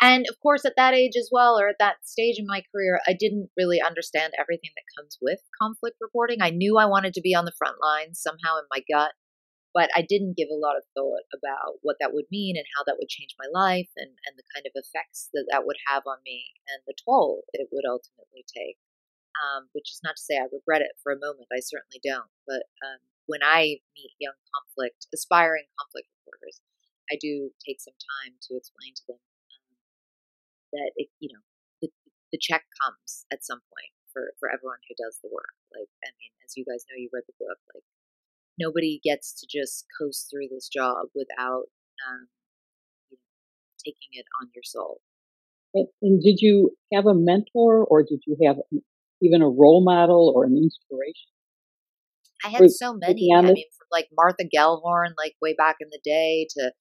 and 0.00 0.26
of 0.28 0.38
course, 0.40 0.64
at 0.64 0.74
that 0.76 0.94
age 0.94 1.14
as 1.18 1.30
well, 1.32 1.58
or 1.58 1.68
at 1.68 1.78
that 1.78 2.06
stage 2.06 2.38
in 2.38 2.46
my 2.46 2.62
career, 2.70 3.00
I 3.06 3.14
didn't 3.18 3.50
really 3.56 3.80
understand 3.80 4.32
everything 4.38 4.70
that 4.74 4.94
comes 4.94 5.18
with 5.20 5.40
conflict 5.60 5.96
reporting. 6.00 6.38
I 6.40 6.50
knew 6.50 6.78
I 6.78 6.86
wanted 6.86 7.14
to 7.14 7.20
be 7.20 7.34
on 7.34 7.44
the 7.44 7.58
front 7.58 7.78
lines 7.82 8.22
somehow 8.22 8.58
in 8.58 8.70
my 8.70 8.82
gut, 8.86 9.14
but 9.74 9.90
I 9.94 10.02
didn't 10.02 10.36
give 10.36 10.50
a 10.50 10.58
lot 10.58 10.76
of 10.78 10.86
thought 10.94 11.26
about 11.34 11.82
what 11.82 11.96
that 11.98 12.14
would 12.14 12.30
mean 12.30 12.56
and 12.56 12.66
how 12.78 12.82
that 12.86 12.94
would 12.98 13.08
change 13.08 13.34
my 13.38 13.50
life 13.50 13.90
and, 13.96 14.10
and 14.26 14.34
the 14.38 14.46
kind 14.54 14.66
of 14.66 14.74
effects 14.74 15.30
that 15.34 15.46
that 15.50 15.66
would 15.66 15.78
have 15.90 16.02
on 16.06 16.18
me 16.24 16.54
and 16.70 16.82
the 16.86 16.94
toll 16.94 17.42
it 17.54 17.68
would 17.70 17.86
ultimately 17.86 18.46
take. 18.46 18.78
Um, 19.38 19.70
which 19.70 19.90
is 19.90 20.00
not 20.02 20.18
to 20.18 20.22
say 20.22 20.34
I 20.38 20.50
regret 20.50 20.82
it 20.82 20.98
for 21.02 21.12
a 21.12 21.18
moment. 21.18 21.46
I 21.54 21.62
certainly 21.62 22.02
don't. 22.02 22.30
But 22.46 22.66
um, 22.82 22.98
when 23.28 23.44
I 23.44 23.84
meet 23.92 24.16
young 24.18 24.40
conflict, 24.56 25.04
aspiring 25.12 25.68
conflict 25.76 26.08
reporters, 26.24 26.64
I 27.12 27.20
do 27.20 27.52
take 27.60 27.78
some 27.78 27.96
time 27.96 28.40
to 28.48 28.56
explain 28.56 28.96
to 28.96 29.04
them 29.12 29.20
um, 29.20 29.76
that 30.72 30.90
it, 30.96 31.12
you 31.20 31.28
know, 31.32 31.44
the, 31.84 31.88
the 32.32 32.40
check 32.40 32.64
comes 32.80 33.28
at 33.28 33.44
some 33.44 33.60
point 33.68 33.92
for, 34.12 34.32
for 34.40 34.48
everyone 34.48 34.80
who 34.88 34.96
does 34.96 35.20
the 35.20 35.28
work. 35.28 35.52
Like, 35.76 35.92
I 36.04 36.10
mean, 36.16 36.32
as 36.40 36.56
you 36.56 36.64
guys 36.64 36.88
know, 36.88 36.96
you 36.96 37.12
read 37.12 37.28
the 37.28 37.36
book, 37.36 37.60
like, 37.76 37.84
nobody 38.56 39.00
gets 39.04 39.36
to 39.40 39.46
just 39.46 39.84
coast 39.92 40.32
through 40.32 40.48
this 40.48 40.68
job 40.72 41.12
without, 41.14 41.68
um, 42.08 42.32
you 43.12 43.20
know, 43.20 43.28
taking 43.84 44.16
it 44.16 44.26
on 44.40 44.48
your 44.56 44.64
soul. 44.64 45.04
And, 45.76 45.86
and 46.00 46.16
did 46.24 46.40
you 46.40 46.72
have 46.96 47.04
a 47.04 47.14
mentor 47.14 47.84
or 47.84 48.02
did 48.02 48.24
you 48.24 48.40
have 48.48 48.56
even 49.20 49.44
a 49.44 49.48
role 49.48 49.84
model 49.84 50.32
or 50.34 50.44
an 50.48 50.56
inspiration? 50.56 51.28
I 52.44 52.48
had 52.48 52.70
so 52.70 52.94
many. 52.94 53.28
I 53.34 53.42
mean, 53.42 53.66
from 53.76 53.86
like 53.90 54.08
Martha 54.16 54.44
Gellhorn, 54.44 55.12
like 55.16 55.34
way 55.42 55.54
back 55.54 55.76
in 55.80 55.88
the 55.90 56.00
day, 56.04 56.46
to 56.56 56.72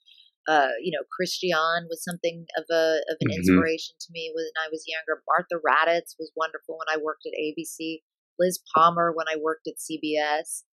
uh, 0.48 0.70
you 0.82 0.91
know, 0.98 1.04
Christiane 1.12 1.88
was 1.89 2.02
something 2.04 2.46
of 2.58 2.63
a 2.72 3.02
of 3.12 3.17
an 3.20 3.30
Mhm. 3.30 3.36
inspiration 3.36 3.96
to 4.00 4.08
me 4.12 4.32
when 4.34 4.46
I 4.63 4.70
was 4.72 4.86
younger. 4.88 5.22
Martha 5.28 5.56
Raddatz 5.60 6.15
was 6.17 6.32
wonderful 6.36 6.78
when 6.78 6.88
I 6.89 6.98
worked 7.02 7.26
at 7.26 7.34
ABC. 7.34 8.04
Liz 8.39 8.60
Palmer 8.74 9.12
when 9.12 9.28
I 9.28 9.36
worked 9.36 9.67
at 9.67 9.80
CBS. 9.80 10.63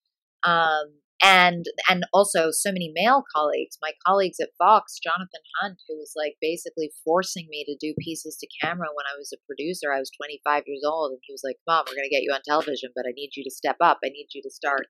Um, 0.45 1.01
and 1.23 1.65
and 1.89 2.05
also 2.13 2.51
so 2.51 2.73
many 2.73 2.93
male 2.95 3.23
colleagues, 3.35 3.79
my 3.81 3.93
colleagues 4.07 4.41
at 4.41 4.57
Fox, 4.59 4.99
Jonathan 4.99 5.45
Hunt, 5.61 5.79
who 5.89 5.97
was 5.97 6.13
like 6.17 6.37
basically 6.41 6.91
forcing 7.05 7.47
me 7.49 7.65
to 7.65 7.77
do 7.81 7.95
pieces 7.99 8.37
to 8.41 8.49
camera 8.61 8.89
when 8.95 9.07
I 9.07 9.17
was 9.19 9.33
a 9.33 9.45
producer. 9.47 9.93
I 9.93 10.01
was 10.01 10.11
25 10.11 10.65
years 10.67 10.83
old, 10.85 11.13
and 11.13 11.21
he 11.23 11.33
was 11.33 11.43
like, 11.45 11.57
"Mom, 11.67 11.85
we're 11.87 11.97
going 11.97 12.09
to 12.09 12.15
get 12.15 12.23
you 12.23 12.33
on 12.33 12.41
television, 12.45 12.91
but 12.95 13.07
I 13.07 13.13
need 13.15 13.31
you 13.37 13.45
to 13.45 13.51
step 13.51 13.77
up. 13.81 13.99
I 14.05 14.09
need 14.09 14.29
you 14.35 14.43
to 14.43 14.51
start, 14.51 14.89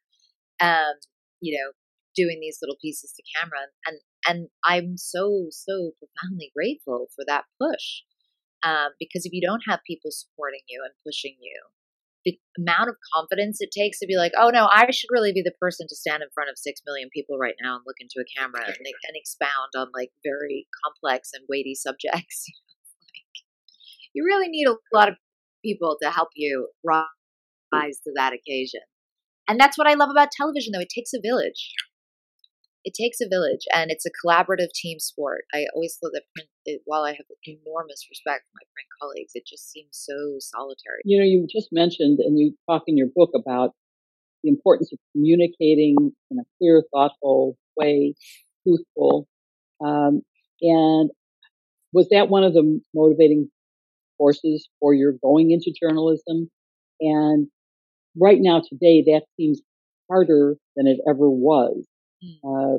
um, 0.61 0.97
you 1.41 1.59
know, 1.59 1.73
doing 2.17 2.41
these 2.41 2.59
little 2.63 2.77
pieces 2.81 3.13
to 3.17 3.23
camera." 3.37 3.69
And 3.87 4.01
and 4.27 4.49
I'm 4.65 4.97
so 4.97 5.49
so 5.51 5.93
profoundly 6.01 6.51
grateful 6.57 7.09
for 7.15 7.25
that 7.29 7.45
push, 7.61 8.03
um, 8.65 8.97
because 8.99 9.27
if 9.27 9.33
you 9.33 9.43
don't 9.45 9.69
have 9.69 9.81
people 9.87 10.11
supporting 10.11 10.65
you 10.69 10.83
and 10.85 10.95
pushing 11.05 11.37
you, 11.41 11.61
the 12.25 12.39
amount 12.59 12.89
of 12.89 12.97
confidence 13.15 13.59
it 13.61 13.71
takes 13.71 13.99
to 13.99 14.07
be 14.07 14.17
like, 14.17 14.33
oh 14.39 14.49
no, 14.49 14.69
I 14.73 14.91
should 14.91 15.11
really 15.11 15.33
be 15.33 15.43
the 15.43 15.55
person 15.61 15.87
to 15.89 15.97
stand 15.97 16.23
in 16.23 16.29
front 16.35 16.51
of 16.51 16.59
six 16.59 16.81
million 16.87 17.09
people 17.13 17.39
right 17.39 17.55
now 17.63 17.77
and 17.77 17.85
look 17.87 17.97
into 18.01 18.21
a 18.21 18.41
camera 18.41 18.65
and, 18.67 18.77
and 18.77 19.15
expound 19.15 19.73
on 19.77 19.89
like 19.95 20.11
very 20.25 20.67
complex 20.85 21.31
and 21.35 21.45
weighty 21.49 21.75
subjects. 21.75 22.47
Like, 23.01 23.45
you 24.15 24.25
really 24.25 24.49
need 24.49 24.67
a 24.67 24.77
lot 24.93 25.09
of 25.09 25.17
people 25.65 25.97
to 26.03 26.11
help 26.11 26.29
you 26.35 26.69
rise 26.85 27.05
to 28.05 28.13
that 28.17 28.33
occasion. 28.33 28.81
And 29.49 29.61
that's 29.61 29.77
what 29.77 29.87
I 29.87 29.95
love 29.95 30.11
about 30.11 30.31
television, 30.31 30.73
though. 30.73 30.81
It 30.81 30.93
takes 30.95 31.13
a 31.13 31.21
village. 31.21 31.73
It 32.85 32.95
takes 32.95 33.21
a 33.21 33.29
village, 33.29 33.67
and 33.73 33.91
it's 33.91 34.07
a 34.07 34.11
collaborative 34.11 34.71
team 34.75 34.99
sport. 34.99 35.45
I 35.55 35.67
always 35.75 35.97
thought 35.97 36.13
that 36.13 36.25
print, 36.35 36.49
it, 36.67 36.83
while 36.85 37.03
I 37.03 37.13
have 37.13 37.27
enormous 37.47 38.07
respect 38.11 38.45
for 38.45 38.61
my 38.61 38.67
print 38.75 38.89
colleagues, 39.01 39.33
it 39.35 39.47
just 39.47 39.71
seems 39.71 39.89
so 39.93 40.37
solitary. 40.39 41.01
You 41.05 41.19
know, 41.19 41.25
you 41.25 41.47
just 41.51 41.69
mentioned 41.73 42.19
and 42.21 42.39
you 42.39 42.55
talk 42.69 42.83
in 42.87 42.97
your 42.97 43.09
book 43.15 43.31
about 43.35 43.73
the 44.43 44.51
importance 44.51 44.93
of 44.93 44.99
communicating 45.13 45.97
in 46.31 46.39
a 46.39 46.45
clear, 46.59 46.85
thoughtful 46.93 47.57
way, 47.77 48.15
truthful. 48.63 49.27
Um, 49.85 50.23
and 50.61 51.11
was 51.93 52.09
that 52.11 52.29
one 52.29 52.45
of 52.45 52.53
the 52.53 52.81
motivating 52.95 53.51
forces 54.19 54.69
for 54.81 54.93
your 54.93 55.13
going 55.13 55.51
into 55.51 55.73
journalism? 55.81 56.51
And 57.01 57.49
right 58.21 58.39
now, 58.41 58.61
today, 58.61 59.03
that 59.07 59.23
seems 59.37 59.61
harder 60.11 60.57
than 60.77 60.87
it 60.87 60.99
ever 61.09 61.31
was. 61.31 61.87
Mm. 62.25 62.79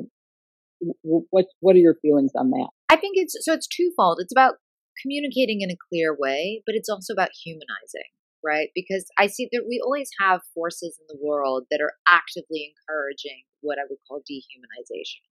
what 1.02 1.46
what 1.60 1.76
are 1.76 1.80
your 1.80 1.96
feelings 2.02 2.32
on 2.34 2.50
that? 2.50 2.68
I 2.88 2.96
think 2.96 3.14
it's 3.16 3.36
so 3.40 3.52
it's 3.52 3.66
twofold. 3.66 4.18
It's 4.20 4.32
about 4.32 4.56
communicating 5.02 5.60
in 5.60 5.70
a 5.70 5.76
clear 5.88 6.14
way, 6.16 6.62
but 6.66 6.74
it's 6.74 6.88
also 6.88 7.12
about 7.12 7.30
humanizing, 7.44 8.10
right? 8.44 8.70
Because 8.74 9.06
I 9.18 9.26
see 9.26 9.48
that 9.52 9.66
we 9.68 9.80
always 9.84 10.10
have 10.20 10.40
forces 10.54 10.98
in 11.00 11.06
the 11.08 11.22
world 11.22 11.64
that 11.70 11.80
are 11.80 11.92
actively 12.08 12.72
encouraging 12.72 13.44
what 13.60 13.78
I 13.78 13.84
would 13.88 13.98
call 14.08 14.20
dehumanization, 14.20 15.24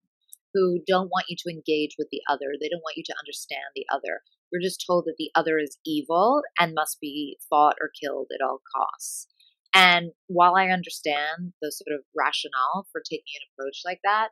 who 0.53 0.81
don't 0.87 1.11
want 1.11 1.27
you 1.29 1.37
to 1.39 1.51
engage 1.51 1.97
with 1.99 2.09
the 2.11 2.21
other. 2.29 2.57
They 2.61 2.69
don't 2.69 2.85
want 2.85 2.97
you 2.97 3.05
to 3.07 3.19
understand 3.19 3.73
the 3.75 3.87
other. 3.93 4.21
We're 4.53 4.61
just 4.61 4.85
told 4.87 5.05
that 5.07 5.17
the 5.19 5.31
other 5.35 5.59
is 5.59 5.79
evil 5.85 6.43
and 6.61 6.75
must 6.75 7.01
be 7.01 7.39
fought 7.51 7.77
or 7.81 7.91
killed 8.01 8.29
at 8.33 8.45
all 8.45 8.61
costs. 8.77 9.29
And 9.75 10.13
while 10.29 10.55
I 10.57 10.69
understand 10.69 11.53
the 11.61 11.73
sort 11.73 11.99
of 11.99 12.05
rationale 12.17 12.87
for 12.93 13.03
taking 13.05 13.35
an 13.41 13.49
approach 13.53 13.83
like 13.85 14.01
that, 14.05 14.29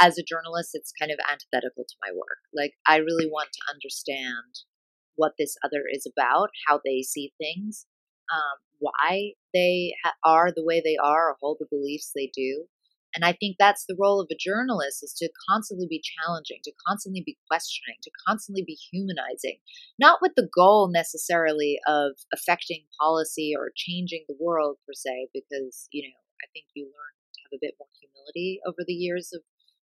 as 0.00 0.18
a 0.18 0.24
journalist, 0.24 0.70
it's 0.74 0.92
kind 0.98 1.12
of 1.12 1.18
antithetical 1.30 1.84
to 1.84 1.94
my 2.02 2.10
work. 2.12 2.38
Like, 2.52 2.74
I 2.86 2.96
really 2.96 3.26
want 3.26 3.50
to 3.52 3.72
understand 3.72 4.66
what 5.14 5.34
this 5.38 5.54
other 5.64 5.84
is 5.92 6.06
about, 6.06 6.48
how 6.66 6.80
they 6.84 7.02
see 7.02 7.32
things, 7.38 7.86
um, 8.32 8.58
why 8.80 9.32
they 9.54 9.94
ha- 10.02 10.14
are 10.24 10.50
the 10.50 10.64
way 10.64 10.80
they 10.84 10.96
are, 10.96 11.30
or 11.30 11.36
hold 11.40 11.58
the 11.60 11.66
beliefs 11.70 12.10
they 12.14 12.30
do. 12.34 12.66
And 13.14 13.24
I 13.24 13.32
think 13.32 13.56
that's 13.58 13.84
the 13.86 13.96
role 13.98 14.20
of 14.20 14.28
a 14.30 14.36
journalist 14.38 15.02
is 15.02 15.12
to 15.18 15.28
constantly 15.48 15.86
be 15.88 16.00
challenging, 16.02 16.60
to 16.64 16.72
constantly 16.86 17.22
be 17.24 17.38
questioning, 17.50 17.96
to 18.02 18.10
constantly 18.26 18.64
be 18.66 18.78
humanizing, 18.90 19.58
not 19.98 20.20
with 20.22 20.32
the 20.36 20.48
goal 20.54 20.88
necessarily 20.90 21.78
of 21.86 22.12
affecting 22.32 22.84
policy 23.00 23.52
or 23.56 23.72
changing 23.76 24.24
the 24.28 24.36
world 24.40 24.78
per 24.86 24.94
se, 24.94 25.28
because, 25.34 25.88
you 25.92 26.02
know, 26.02 26.16
I 26.42 26.46
think 26.52 26.66
you 26.74 26.84
learn 26.84 27.14
to 27.34 27.40
have 27.44 27.58
a 27.58 27.60
bit 27.60 27.74
more 27.78 27.88
humility 28.00 28.60
over 28.66 28.82
the 28.86 28.94
years 28.94 29.30
of 29.34 29.42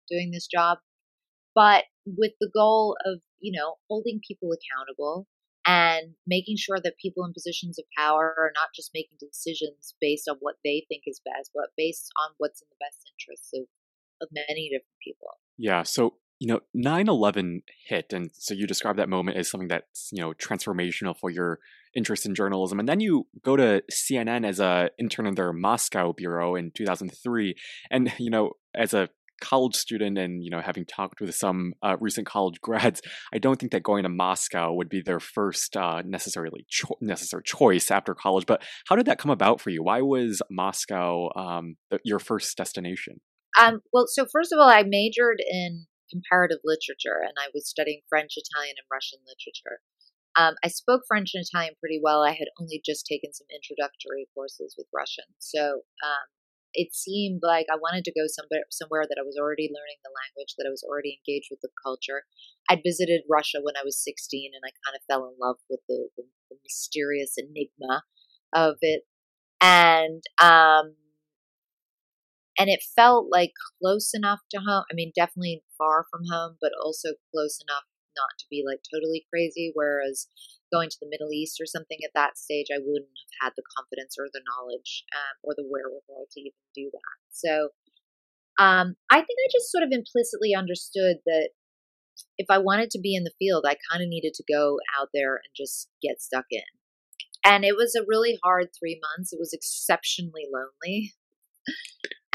doing 0.09 0.31
this 0.31 0.47
job. 0.47 0.79
but 1.55 1.85
with 2.07 2.33
the 2.41 2.51
goal 2.55 2.97
of, 3.05 3.21
you 3.41 3.53
know, 3.57 3.75
holding 3.89 4.21
people 4.27 4.51
accountable 4.53 5.27
and 5.67 6.15
making 6.27 6.57
sure 6.57 6.79
that 6.83 6.95
people 7.01 7.25
in 7.25 7.33
positions 7.33 7.79
of 7.79 7.85
power 7.97 8.35
are 8.39 8.53
not 8.55 8.69
just 8.75 8.91
making 8.95 9.19
decisions 9.21 9.95
based 10.01 10.29
on 10.29 10.37
what 10.41 10.57
they 10.65 10.85
think 10.89 11.03
is 11.07 11.21
best, 11.25 11.51
but 11.55 11.71
based 11.77 12.11
on 12.25 12.35
what's 12.39 12.63
in 12.63 12.69
the 12.71 12.85
best 12.85 13.11
interests 13.13 13.51
of, 13.55 13.65
of 14.23 14.29
many 14.33 14.69
different 14.69 14.99
people. 15.05 15.29
Yeah. 15.57 15.83
So, 15.83 16.15
you 16.39 16.47
know, 16.49 16.61
9 16.75 17.09
11 17.09 17.63
hit. 17.87 18.13
And 18.13 18.31
so 18.33 18.55
you 18.55 18.67
describe 18.67 18.97
that 18.97 19.09
moment 19.09 19.37
as 19.37 19.51
something 19.51 19.69
that's, 19.69 20.11
you 20.13 20.23
know, 20.23 20.33
transformational 20.33 21.17
for 21.19 21.31
your 21.31 21.59
interest 21.95 22.27
in 22.27 22.35
journalism. 22.35 22.79
And 22.79 22.89
then 22.89 23.01
you 23.01 23.27
go 23.43 23.57
to 23.57 23.83
CNN 23.91 24.47
as 24.47 24.61
a 24.61 24.91
intern 24.99 25.27
in 25.27 25.35
their 25.35 25.53
Moscow 25.53 26.13
bureau 26.13 26.55
in 26.55 26.71
2003. 26.71 27.55
And, 27.91 28.13
you 28.19 28.31
know, 28.31 28.53
as 28.75 28.95
a 28.95 29.09
college 29.41 29.75
student 29.75 30.19
and 30.19 30.43
you 30.43 30.51
know 30.51 30.61
having 30.61 30.85
talked 30.85 31.21
with 31.21 31.35
some 31.35 31.73
uh, 31.83 31.97
recent 32.01 32.27
college 32.27 32.61
grads 32.63 33.01
i 33.33 33.39
don't 33.39 33.59
think 33.59 33.73
that 33.73 33.83
going 33.83 34.03
to 34.03 34.09
moscow 34.09 34.73
would 34.73 34.89
be 34.89 35.01
their 35.01 35.21
first 35.21 35.77
uh, 35.77 36.03
necessarily 36.05 36.65
cho- 36.69 36.97
necessary 37.01 37.43
choice 37.45 37.91
after 37.91 38.15
college 38.15 38.47
but 38.47 38.63
how 38.89 38.97
did 38.97 39.07
that 39.07 39.19
come 39.19 39.31
about 39.31 39.61
for 39.61 39.71
you 39.71 39.83
why 39.83 40.01
was 40.01 40.43
moscow 40.51 41.29
um, 41.37 41.77
your 42.05 42.19
first 42.19 42.57
destination 42.57 43.21
um, 43.59 43.81
well 43.93 44.05
so 44.07 44.27
first 44.31 44.53
of 44.53 44.59
all 44.59 44.69
i 44.69 44.83
majored 44.83 45.41
in 45.51 45.87
comparative 46.11 46.59
literature 46.65 47.21
and 47.21 47.35
i 47.39 47.49
was 47.55 47.69
studying 47.69 48.01
french 48.09 48.35
italian 48.37 48.75
and 48.79 48.87
russian 48.91 49.19
literature 49.27 49.81
um, 50.39 50.55
I 50.63 50.69
spoke 50.69 51.03
French 51.09 51.33
and 51.35 51.43
Italian 51.43 51.75
pretty 51.81 51.99
well. 52.01 52.23
I 52.23 52.31
had 52.31 52.47
only 52.61 52.81
just 52.85 53.07
taken 53.07 53.33
some 53.33 53.49
introductory 53.51 54.29
courses 54.35 54.77
with 54.79 54.87
Russian. 54.95 55.25
So 55.39 55.83
um, 56.05 56.27
it 56.75 56.95
seemed 56.95 57.41
like 57.43 57.67
I 57.73 57.77
wanted 57.77 58.05
to 58.05 58.13
go 58.13 58.27
somewhere 58.27 58.65
somewhere 58.71 59.05
that 59.09 59.19
I 59.19 59.27
was 59.27 59.37
already 59.39 59.71
learning 59.73 60.01
the 60.05 60.15
language, 60.15 60.55
that 60.57 60.67
I 60.67 60.73
was 60.73 60.85
already 60.85 61.21
engaged 61.21 61.49
with 61.51 61.61
the 61.61 61.73
culture. 61.83 62.25
I'd 62.71 62.85
visited 62.85 63.23
Russia 63.29 63.59
when 63.63 63.77
I 63.77 63.85
was 63.85 64.03
16, 64.03 64.53
and 64.55 64.63
I 64.65 64.73
kind 64.85 64.97
of 64.97 65.07
fell 65.09 65.29
in 65.29 65.37
love 65.41 65.57
with 65.71 65.81
the, 65.89 66.09
the, 66.17 66.25
the 66.51 66.57
mysterious 66.63 67.35
enigma 67.37 68.05
of 68.55 68.77
it, 68.83 69.03
and 69.61 70.23
um, 70.43 70.97
and 72.59 72.69
it 72.69 72.83
felt 72.97 73.29
like 73.31 73.53
close 73.81 74.11
enough 74.13 74.41
to 74.51 74.61
home. 74.61 74.85
I 74.91 74.95
mean, 74.95 75.13
definitely 75.15 75.63
far 75.77 76.07
from 76.11 76.23
home, 76.31 76.57
but 76.61 76.73
also 76.85 77.11
close 77.33 77.59
enough 77.63 77.85
not 78.19 78.35
to 78.43 78.47
be 78.51 78.67
like 78.67 78.83
totally 78.83 79.23
crazy. 79.31 79.71
Whereas 79.73 80.27
going 80.75 80.91
to 80.91 81.01
the 81.01 81.09
Middle 81.09 81.31
East 81.31 81.63
or 81.63 81.67
something 81.67 82.03
at 82.03 82.13
that 82.19 82.37
stage, 82.37 82.67
I 82.75 82.83
wouldn't 82.83 83.15
have 83.15 83.49
had 83.49 83.53
the 83.57 83.65
confidence 83.79 84.19
or 84.19 84.27
the 84.27 84.43
knowledge 84.43 85.07
um, 85.15 85.39
or 85.47 85.55
the 85.55 85.65
wherewithal 85.65 86.27
to 86.27 86.41
even 86.41 86.61
do 86.75 86.91
that. 86.93 87.17
So 87.31 87.71
um, 88.59 88.99
I 89.11 89.23
think 89.23 89.39
I 89.39 89.49
just 89.55 89.71
sort 89.71 89.85
of 89.85 89.95
implicitly 89.95 90.53
understood 90.53 91.23
that 91.25 91.51
if 92.37 92.47
I 92.51 92.59
wanted 92.59 92.91
to 92.91 93.01
be 93.01 93.15
in 93.15 93.23
the 93.23 93.39
field, 93.39 93.65
I 93.67 93.77
kind 93.91 94.03
of 94.03 94.09
needed 94.09 94.35
to 94.35 94.45
go 94.51 94.79
out 94.99 95.09
there 95.15 95.37
and 95.37 95.53
just 95.57 95.89
get 96.03 96.21
stuck 96.21 96.47
in. 96.51 96.67
And 97.45 97.65
it 97.65 97.77
was 97.77 97.95
a 97.95 98.05
really 98.07 98.39
hard 98.43 98.69
three 98.79 99.01
months. 99.01 99.33
It 99.33 99.39
was 99.39 99.53
exceptionally 99.53 100.47
lonely. 100.53 101.15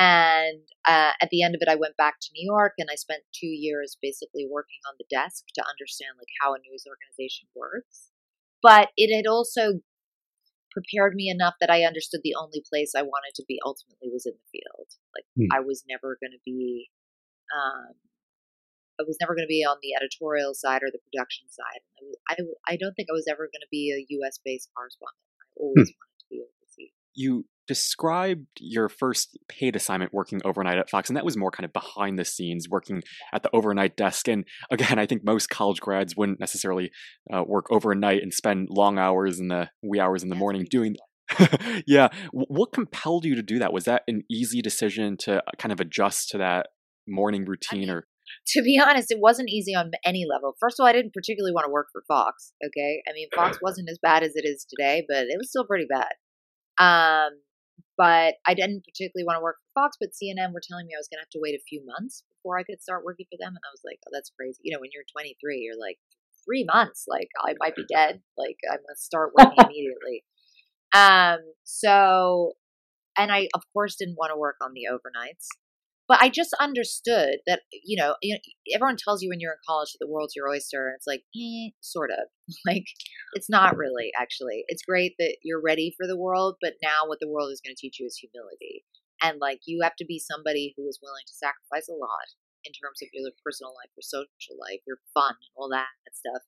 And 0.03 0.67
uh, 0.83 1.15
at 1.23 1.31
the 1.31 1.43
end 1.43 1.55
of 1.55 1.63
it, 1.63 1.71
I 1.71 1.79
went 1.79 1.95
back 1.95 2.19
to 2.19 2.33
New 2.35 2.43
York 2.43 2.73
and 2.77 2.89
I 2.91 2.95
spent 2.95 3.23
two 3.31 3.47
years 3.47 3.95
basically 4.01 4.43
working 4.51 4.83
on 4.83 4.99
the 4.99 5.07
desk 5.07 5.47
to 5.55 5.63
understand 5.63 6.19
like 6.19 6.27
how 6.43 6.51
a 6.51 6.59
news 6.59 6.83
organization 6.83 7.47
works. 7.55 8.11
But 8.59 8.91
it 8.99 9.15
had 9.15 9.31
also 9.31 9.79
prepared 10.75 11.15
me 11.15 11.29
enough 11.31 11.55
that 11.61 11.71
I 11.71 11.87
understood 11.87 12.19
the 12.23 12.35
only 12.35 12.59
place 12.67 12.91
I 12.91 13.07
wanted 13.07 13.31
to 13.39 13.45
be 13.47 13.63
ultimately 13.63 14.11
was 14.11 14.27
in 14.27 14.35
the 14.35 14.51
field. 14.51 14.91
Like 15.15 15.27
hmm. 15.39 15.47
I 15.55 15.63
was 15.63 15.87
never 15.87 16.19
going 16.19 16.35
to 16.35 16.43
be, 16.43 16.91
um, 17.55 17.95
I 18.99 19.07
was 19.07 19.15
never 19.23 19.39
going 19.39 19.47
to 19.47 19.55
be 19.55 19.63
on 19.63 19.79
the 19.79 19.95
editorial 19.95 20.51
side 20.51 20.83
or 20.83 20.91
the 20.91 21.03
production 21.07 21.47
side. 21.47 21.79
I, 22.27 22.35
I, 22.35 22.73
I 22.73 22.75
don't 22.75 22.91
think 22.99 23.07
I 23.07 23.15
was 23.15 23.31
ever 23.31 23.47
going 23.47 23.63
to 23.63 23.71
be 23.71 23.95
a 23.95 24.03
U.S. 24.19 24.35
based 24.43 24.67
correspondent. 24.75 25.23
I 25.39 25.47
always 25.63 25.87
hmm. 25.87 25.95
wanted 25.95 26.19
to 26.19 26.27
be 26.27 26.37
overseas. 26.43 26.91
You 27.15 27.47
described 27.67 28.47
your 28.59 28.89
first 28.89 29.37
paid 29.47 29.75
assignment 29.75 30.13
working 30.13 30.41
overnight 30.43 30.77
at 30.77 30.89
Fox, 30.89 31.09
and 31.09 31.17
that 31.17 31.25
was 31.25 31.37
more 31.37 31.51
kind 31.51 31.65
of 31.65 31.73
behind 31.73 32.19
the 32.19 32.25
scenes, 32.25 32.67
working 32.69 33.03
at 33.33 33.43
the 33.43 33.49
overnight 33.53 33.95
desk. 33.95 34.27
And 34.27 34.45
again, 34.71 34.99
I 34.99 35.05
think 35.05 35.23
most 35.23 35.49
college 35.49 35.79
grads 35.79 36.15
wouldn't 36.15 36.39
necessarily 36.39 36.91
uh, 37.33 37.43
work 37.45 37.67
overnight 37.71 38.21
and 38.21 38.33
spend 38.33 38.67
long 38.69 38.97
hours 38.97 39.39
in 39.39 39.47
the 39.47 39.69
wee 39.81 39.99
hours 39.99 40.23
in 40.23 40.29
the 40.29 40.35
morning 40.35 40.65
doing. 40.69 40.95
yeah, 41.87 42.09
what 42.31 42.73
compelled 42.73 43.25
you 43.25 43.35
to 43.35 43.41
do 43.41 43.59
that? 43.59 43.73
Was 43.73 43.85
that 43.85 44.03
an 44.07 44.23
easy 44.29 44.61
decision 44.61 45.17
to 45.21 45.37
uh, 45.37 45.51
kind 45.57 45.71
of 45.71 45.79
adjust 45.79 46.29
to 46.29 46.37
that 46.37 46.67
morning 47.07 47.45
routine, 47.45 47.89
or 47.89 48.05
to 48.47 48.61
be 48.61 48.79
honest, 48.79 49.11
it 49.11 49.19
wasn't 49.19 49.49
easy 49.49 49.73
on 49.73 49.91
any 50.05 50.25
level. 50.29 50.55
First 50.59 50.79
of 50.79 50.83
all, 50.83 50.89
I 50.89 50.93
didn't 50.93 51.13
particularly 51.13 51.53
want 51.53 51.65
to 51.65 51.71
work 51.71 51.87
for 51.91 52.03
Fox. 52.07 52.53
Okay, 52.65 53.01
I 53.07 53.13
mean, 53.13 53.29
Fox 53.33 53.59
wasn't 53.61 53.89
as 53.89 53.99
bad 54.01 54.23
as 54.23 54.33
it 54.35 54.45
is 54.45 54.65
today, 54.69 55.05
but 55.07 55.25
it 55.27 55.37
was 55.37 55.49
still 55.49 55.65
pretty 55.65 55.87
bad. 55.89 56.11
Um, 56.77 57.31
but 57.97 58.35
I 58.45 58.53
didn't 58.53 58.85
particularly 58.85 59.25
want 59.25 59.37
to 59.37 59.43
work 59.43 59.57
for 59.61 59.81
Fox, 59.81 59.97
but 59.99 60.15
CNN 60.17 60.53
were 60.53 60.61
telling 60.63 60.87
me 60.87 60.93
I 60.95 61.01
was 61.01 61.07
going 61.07 61.19
to 61.21 61.25
have 61.25 61.35
to 61.37 61.43
wait 61.43 61.55
a 61.55 61.69
few 61.69 61.83
months 61.85 62.23
before 62.29 62.57
I 62.57 62.63
could 62.63 62.81
start 62.81 63.05
working 63.05 63.27
for 63.29 63.37
them. 63.37 63.53
And 63.53 63.63
I 63.63 63.73
was 63.73 63.85
like, 63.85 63.99
oh, 64.07 64.11
that's 64.11 64.31
crazy. 64.33 64.61
You 64.63 64.73
know, 64.73 64.81
when 64.81 64.89
you're 64.93 65.05
23, 65.13 65.35
you're 65.61 65.79
like, 65.79 65.99
three 66.45 66.65
months, 66.65 67.05
like 67.07 67.29
I 67.41 67.55
might 67.59 67.75
be 67.75 67.85
dead. 67.87 68.21
Like 68.37 68.57
I 68.69 68.77
must 68.87 69.03
start 69.03 69.31
working 69.37 69.63
immediately. 69.63 70.23
Um, 70.93 71.39
so, 71.63 72.53
and 73.17 73.31
I, 73.31 73.47
of 73.53 73.63
course, 73.73 73.95
didn't 73.95 74.17
want 74.17 74.31
to 74.31 74.37
work 74.37 74.57
on 74.61 74.73
the 74.73 74.87
overnights. 74.91 75.47
But 76.07 76.21
I 76.21 76.29
just 76.29 76.53
understood 76.59 77.39
that, 77.47 77.61
you 77.71 77.95
know, 77.95 78.15
you 78.21 78.35
know, 78.35 78.39
everyone 78.75 78.97
tells 78.97 79.21
you 79.21 79.29
when 79.29 79.39
you're 79.39 79.53
in 79.53 79.67
college 79.67 79.93
that 79.93 79.99
the 80.03 80.11
world's 80.11 80.35
your 80.35 80.49
oyster. 80.49 80.87
And 80.87 80.95
it's 80.95 81.07
like, 81.07 81.23
eh, 81.35 81.71
sort 81.81 82.11
of. 82.11 82.27
Like, 82.67 82.83
it's 83.33 83.49
not 83.49 83.77
really, 83.77 84.11
actually. 84.19 84.65
It's 84.67 84.83
great 84.83 85.15
that 85.17 85.37
you're 85.43 85.61
ready 85.63 85.95
for 85.95 86.05
the 86.05 86.19
world, 86.19 86.57
but 86.61 86.73
now 86.83 87.07
what 87.07 87.19
the 87.21 87.29
world 87.29 87.51
is 87.51 87.61
going 87.63 87.73
to 87.73 87.79
teach 87.79 87.99
you 87.99 88.05
is 88.05 88.19
humility. 88.19 88.83
And, 89.23 89.39
like, 89.39 89.61
you 89.65 89.79
have 89.81 89.95
to 89.95 90.05
be 90.05 90.19
somebody 90.19 90.73
who 90.75 90.83
is 90.87 90.99
willing 91.01 91.23
to 91.25 91.33
sacrifice 91.39 91.87
a 91.87 91.95
lot 91.95 92.35
in 92.65 92.73
terms 92.73 92.99
of 93.01 93.07
your 93.13 93.31
personal 93.43 93.71
life, 93.71 93.91
your 93.95 94.03
social 94.03 94.59
life, 94.59 94.83
your 94.85 94.99
fun, 95.13 95.35
all 95.55 95.69
that 95.69 95.87
stuff, 96.11 96.43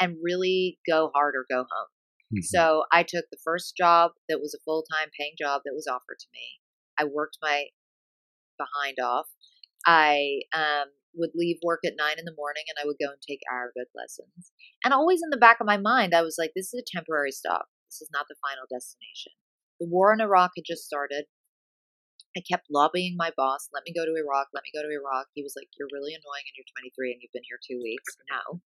and 0.00 0.16
really 0.22 0.78
go 0.86 1.10
hard 1.14 1.34
or 1.34 1.46
go 1.48 1.64
home. 1.64 1.90
Mm-hmm. 2.32 2.44
So 2.44 2.84
I 2.92 3.02
took 3.02 3.24
the 3.30 3.40
first 3.42 3.76
job 3.76 4.12
that 4.28 4.40
was 4.40 4.54
a 4.54 4.62
full 4.64 4.84
time 4.84 5.08
paying 5.18 5.32
job 5.38 5.62
that 5.64 5.74
was 5.74 5.88
offered 5.88 6.20
to 6.20 6.32
me. 6.32 6.60
I 6.98 7.04
worked 7.04 7.38
my 7.40 7.68
behind 8.58 8.98
off. 8.98 9.28
I 9.86 10.42
um, 10.52 10.90
would 11.14 11.30
leave 11.34 11.58
work 11.62 11.80
at 11.86 11.96
nine 11.96 12.18
in 12.18 12.24
the 12.24 12.36
morning 12.36 12.64
and 12.68 12.76
I 12.76 12.86
would 12.86 13.00
go 13.00 13.10
and 13.10 13.22
take 13.22 13.40
Arabic 13.50 13.88
lessons. 13.94 14.52
And 14.84 14.92
always 14.92 15.20
in 15.22 15.30
the 15.30 15.40
back 15.40 15.58
of 15.60 15.66
my 15.66 15.78
mind, 15.78 16.14
I 16.14 16.22
was 16.22 16.36
like, 16.38 16.52
this 16.54 16.74
is 16.74 16.82
a 16.82 16.90
temporary 16.90 17.32
stop. 17.32 17.66
This 17.88 18.02
is 18.02 18.10
not 18.12 18.26
the 18.28 18.38
final 18.42 18.66
destination. 18.68 19.32
The 19.80 19.88
war 19.88 20.12
in 20.12 20.20
Iraq 20.20 20.52
had 20.56 20.66
just 20.66 20.84
started. 20.84 21.24
I 22.36 22.42
kept 22.44 22.70
lobbying 22.70 23.16
my 23.16 23.32
boss, 23.36 23.68
let 23.72 23.82
me 23.86 23.92
go 23.96 24.04
to 24.04 24.14
Iraq, 24.14 24.48
let 24.52 24.62
me 24.62 24.70
go 24.74 24.82
to 24.82 24.92
Iraq. 24.92 25.26
He 25.34 25.42
was 25.42 25.54
like, 25.56 25.66
You're 25.78 25.90
really 25.90 26.12
annoying 26.12 26.46
and 26.46 26.54
you're 26.54 26.70
23 26.76 27.12
and 27.12 27.20
you've 27.22 27.32
been 27.32 27.48
here 27.48 27.58
two 27.58 27.80
weeks. 27.82 28.14
No. 28.30 28.60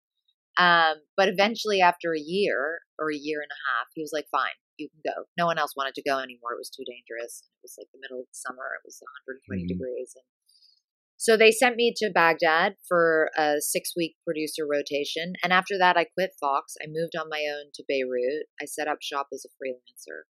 Um, 0.61 0.97
but 1.17 1.29
eventually, 1.29 1.81
after 1.81 2.13
a 2.13 2.21
year 2.21 2.83
or 2.99 3.09
a 3.09 3.17
year 3.17 3.41
and 3.41 3.49
a 3.49 3.63
half, 3.71 3.89
he 3.95 4.03
was 4.03 4.13
like, 4.13 4.27
Fine, 4.29 4.59
you 4.79 4.89
can 4.89 5.03
go. 5.05 5.25
No 5.39 5.47
one 5.47 5.59
else 5.59 5.75
wanted 5.77 5.95
to 5.95 6.03
go 6.03 6.19
anymore. 6.19 6.55
It 6.55 6.63
was 6.63 6.71
too 6.71 6.85
dangerous. 6.87 7.45
It 7.45 7.63
was 7.63 7.75
like 7.79 7.89
the 7.93 8.01
middle 8.01 8.21
of 8.21 8.29
the 8.29 8.39
summer. 8.39 8.77
It 8.77 8.87
was 8.87 9.01
120 9.27 9.63
mm-hmm. 9.63 9.69
degrees. 9.69 10.13
And 10.17 10.27
so 11.23 11.37
they 11.37 11.53
sent 11.53 11.77
me 11.77 11.95
to 12.03 12.11
Baghdad 12.11 12.75
for 12.89 13.31
a 13.39 13.61
six 13.61 13.95
week 13.95 14.17
producer 14.27 14.67
rotation. 14.67 15.35
And 15.45 15.53
after 15.53 15.79
that, 15.79 15.97
I 15.97 16.11
quit 16.19 16.35
Fox. 16.41 16.75
I 16.83 16.91
moved 16.91 17.15
on 17.15 17.31
my 17.31 17.47
own 17.47 17.71
to 17.75 17.85
Beirut. 17.87 18.51
I 18.61 18.67
set 18.67 18.89
up 18.89 18.99
shop 19.01 19.29
as 19.33 19.47
a 19.47 19.55
freelancer. 19.55 20.27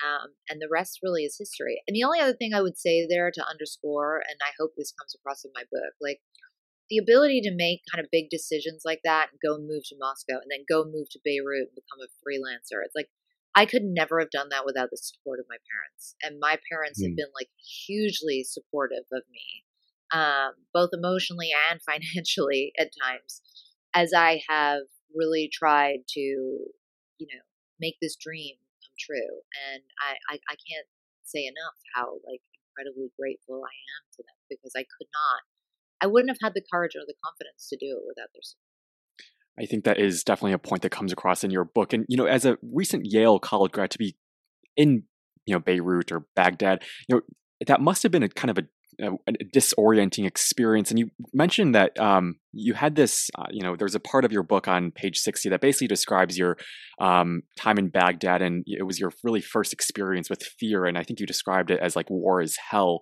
Um, 0.00 0.36
and 0.48 0.60
the 0.60 0.68
rest 0.70 1.00
really 1.02 1.24
is 1.24 1.36
history. 1.38 1.80
And 1.88 1.94
the 1.94 2.04
only 2.04 2.20
other 2.20 2.36
thing 2.36 2.52
I 2.52 2.60
would 2.60 2.78
say 2.78 3.06
there 3.08 3.30
to 3.32 3.48
underscore, 3.48 4.20
and 4.20 4.40
I 4.44 4.52
hope 4.58 4.72
this 4.76 4.92
comes 4.92 5.14
across 5.14 5.44
in 5.44 5.52
my 5.54 5.64
book, 5.70 5.92
like 6.00 6.20
the 6.90 6.98
ability 6.98 7.40
to 7.42 7.54
make 7.54 7.86
kind 7.88 8.02
of 8.02 8.10
big 8.10 8.28
decisions 8.28 8.82
like 8.84 9.00
that 9.04 9.28
and 9.30 9.40
go 9.40 9.56
move 9.56 9.86
to 9.88 9.96
Moscow 10.00 10.42
and 10.42 10.50
then 10.50 10.68
go 10.68 10.84
move 10.84 11.08
to 11.12 11.22
Beirut 11.24 11.70
and 11.70 11.78
become 11.78 12.02
a 12.02 12.12
freelancer. 12.20 12.82
It's 12.84 12.96
like 12.96 13.08
I 13.54 13.66
could 13.66 13.82
never 13.82 14.20
have 14.20 14.30
done 14.30 14.48
that 14.50 14.64
without 14.64 14.90
the 14.90 14.96
support 14.96 15.40
of 15.40 15.46
my 15.48 15.56
parents. 15.66 16.14
And 16.22 16.38
my 16.38 16.58
parents 16.70 17.02
mm. 17.02 17.08
have 17.08 17.16
been 17.16 17.32
like 17.34 17.50
hugely 17.58 18.44
supportive 18.44 19.04
of 19.12 19.22
me, 19.30 19.64
um, 20.12 20.54
both 20.72 20.90
emotionally 20.92 21.50
and 21.70 21.80
financially 21.90 22.72
at 22.78 22.90
times, 23.02 23.42
as 23.94 24.12
I 24.14 24.42
have 24.48 24.86
really 25.14 25.50
tried 25.52 26.06
to, 26.14 26.20
you 26.20 27.26
know, 27.26 27.42
make 27.80 27.96
this 28.00 28.16
dream 28.16 28.54
come 28.82 28.94
true. 28.98 29.42
And 29.72 29.82
I, 29.98 30.36
I, 30.36 30.54
I 30.54 30.56
can't 30.56 30.86
say 31.24 31.46
enough 31.46 31.78
how 31.94 32.22
like 32.26 32.42
incredibly 32.70 33.10
grateful 33.18 33.62
I 33.66 33.74
am 33.98 34.02
to 34.14 34.22
them 34.22 34.38
because 34.48 34.72
I 34.76 34.86
could 34.86 35.10
not, 35.10 35.42
I 36.00 36.06
wouldn't 36.06 36.30
have 36.30 36.42
had 36.42 36.54
the 36.54 36.64
courage 36.70 36.94
or 36.94 37.02
the 37.06 37.18
confidence 37.18 37.66
to 37.70 37.76
do 37.76 37.98
it 37.98 38.06
without 38.06 38.30
their 38.30 38.46
support. 38.46 38.69
I 39.60 39.66
think 39.66 39.84
that 39.84 39.98
is 39.98 40.24
definitely 40.24 40.52
a 40.52 40.58
point 40.58 40.82
that 40.82 40.90
comes 40.90 41.12
across 41.12 41.44
in 41.44 41.50
your 41.50 41.64
book. 41.64 41.92
And, 41.92 42.06
you 42.08 42.16
know, 42.16 42.26
as 42.26 42.44
a 42.44 42.56
recent 42.62 43.04
Yale 43.04 43.38
college 43.38 43.72
grad 43.72 43.90
to 43.90 43.98
be 43.98 44.16
in, 44.76 45.02
you 45.44 45.54
know, 45.54 45.60
Beirut 45.60 46.10
or 46.10 46.24
Baghdad, 46.34 46.82
you 47.08 47.16
know, 47.16 47.22
that 47.66 47.80
must 47.80 48.02
have 48.02 48.10
been 48.10 48.22
a 48.22 48.28
kind 48.28 48.50
of 48.50 48.58
a, 48.58 49.12
a, 49.28 49.32
disorienting 49.54 50.26
experience. 50.26 50.90
And 50.90 50.98
you 50.98 51.10
mentioned 51.34 51.74
that 51.74 51.98
um, 52.00 52.36
you 52.52 52.72
had 52.72 52.96
this, 52.96 53.28
uh, 53.38 53.46
you 53.50 53.62
know, 53.62 53.76
there's 53.76 53.94
a 53.94 54.00
part 54.00 54.24
of 54.24 54.32
your 54.32 54.42
book 54.42 54.66
on 54.66 54.92
page 54.92 55.18
60 55.18 55.50
that 55.50 55.60
basically 55.60 55.88
describes 55.88 56.38
your 56.38 56.56
um, 56.98 57.42
time 57.58 57.78
in 57.78 57.88
Baghdad, 57.88 58.40
and 58.40 58.64
it 58.66 58.84
was 58.84 58.98
your 58.98 59.12
really 59.22 59.40
first 59.42 59.72
experience 59.72 60.30
with 60.30 60.42
fear. 60.42 60.86
And 60.86 60.96
I 60.96 61.02
think 61.02 61.20
you 61.20 61.26
described 61.26 61.70
it 61.70 61.80
as 61.80 61.96
like 61.96 62.08
war 62.08 62.40
is 62.40 62.56
hell. 62.70 63.00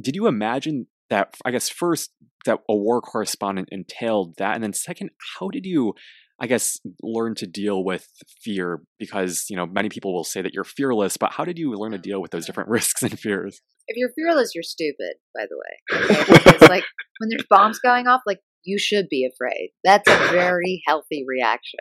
Did 0.00 0.16
you 0.16 0.26
imagine 0.26 0.86
that? 1.12 1.34
I 1.44 1.50
guess 1.50 1.68
first 1.68 2.10
that 2.44 2.58
a 2.68 2.74
war 2.74 3.00
correspondent 3.00 3.68
entailed 3.70 4.34
that, 4.38 4.54
and 4.54 4.64
then 4.64 4.72
second, 4.72 5.10
how 5.38 5.48
did 5.48 5.64
you? 5.64 5.94
I 6.40 6.46
guess 6.46 6.78
learn 7.02 7.36
to 7.36 7.46
deal 7.46 7.84
with 7.84 8.08
fear 8.42 8.82
because 8.98 9.44
you 9.48 9.56
know 9.56 9.66
many 9.66 9.88
people 9.88 10.12
will 10.12 10.24
say 10.24 10.42
that 10.42 10.52
you're 10.52 10.64
fearless, 10.64 11.16
but 11.16 11.32
how 11.32 11.44
did 11.44 11.58
you 11.58 11.72
learn 11.72 11.92
to 11.92 11.98
deal 11.98 12.20
with 12.20 12.32
those 12.32 12.46
different 12.46 12.68
risks 12.76 13.02
and 13.02 13.18
fears? 13.18 13.60
If 13.86 13.96
you're 13.96 14.12
fearless, 14.16 14.52
you're 14.54 14.64
stupid. 14.64 15.14
By 15.34 15.46
the 15.48 15.56
way, 15.56 16.52
it's 16.52 16.68
like 16.68 16.84
when 17.18 17.28
there's 17.30 17.46
bombs 17.48 17.78
going 17.78 18.08
off, 18.08 18.22
like 18.26 18.40
you 18.64 18.78
should 18.78 19.08
be 19.08 19.28
afraid. 19.32 19.70
That's 19.84 20.08
a 20.08 20.32
very 20.32 20.82
healthy 20.86 21.24
reaction. 21.28 21.80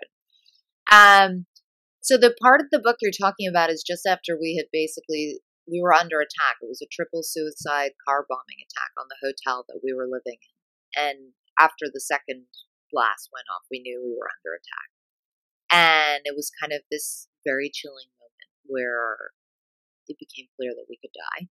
Um, 0.92 1.46
so 2.02 2.18
the 2.18 2.36
part 2.42 2.62
of 2.62 2.68
the 2.72 2.80
book 2.80 2.98
you're 3.02 3.12
talking 3.12 3.48
about 3.48 3.70
is 3.70 3.84
just 3.86 4.06
after 4.06 4.38
we 4.40 4.58
had 4.58 4.66
basically 4.74 5.40
we 5.70 5.82
were 5.82 5.94
under 5.94 6.20
attack. 6.20 6.62
It 6.62 6.70
was 6.70 6.82
a 6.82 6.90
triple 6.92 7.24
suicide 7.24 7.94
car 8.08 8.26
bombing 8.28 8.62
attack 8.62 8.92
on 8.98 9.08
the 9.10 9.22
hotel 9.22 9.66
that 9.68 9.82
we 9.84 9.94
were 9.94 10.10
living 10.10 10.40
in, 10.42 10.56
and 10.98 11.20
after 11.60 11.86
the 11.92 12.02
second 12.02 12.48
blast 12.92 13.30
went 13.32 13.48
off, 13.54 13.64
we 13.72 13.80
knew 13.80 14.02
we 14.04 14.18
were 14.18 14.28
under 14.28 14.58
attack. 14.58 14.90
And 15.72 16.22
it 16.26 16.36
was 16.36 16.52
kind 16.60 16.74
of 16.74 16.84
this 16.92 17.32
very 17.48 17.72
chilling 17.72 18.12
moment 18.20 18.52
where 18.68 19.32
it 20.12 20.20
became 20.20 20.52
clear 20.60 20.76
that 20.76 20.90
we 20.92 21.00
could 21.00 21.16
die. 21.16 21.48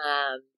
Um, 0.00 0.48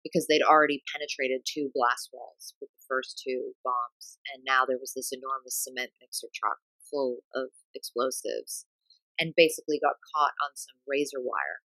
because 0.00 0.24
they'd 0.26 0.44
already 0.44 0.82
penetrated 0.88 1.44
two 1.44 1.68
blast 1.76 2.08
walls 2.12 2.56
with 2.60 2.72
the 2.72 2.86
first 2.88 3.20
two 3.20 3.52
bombs. 3.60 4.16
And 4.32 4.40
now 4.44 4.64
there 4.64 4.80
was 4.80 4.96
this 4.96 5.12
enormous 5.12 5.60
cement 5.60 5.92
mixer 6.00 6.32
truck 6.32 6.56
full 6.88 7.20
of 7.36 7.52
explosives 7.76 8.64
and 9.20 9.36
basically 9.36 9.76
got 9.76 10.00
caught 10.16 10.32
on 10.40 10.56
some 10.56 10.80
razor 10.88 11.20
wire. 11.20 11.60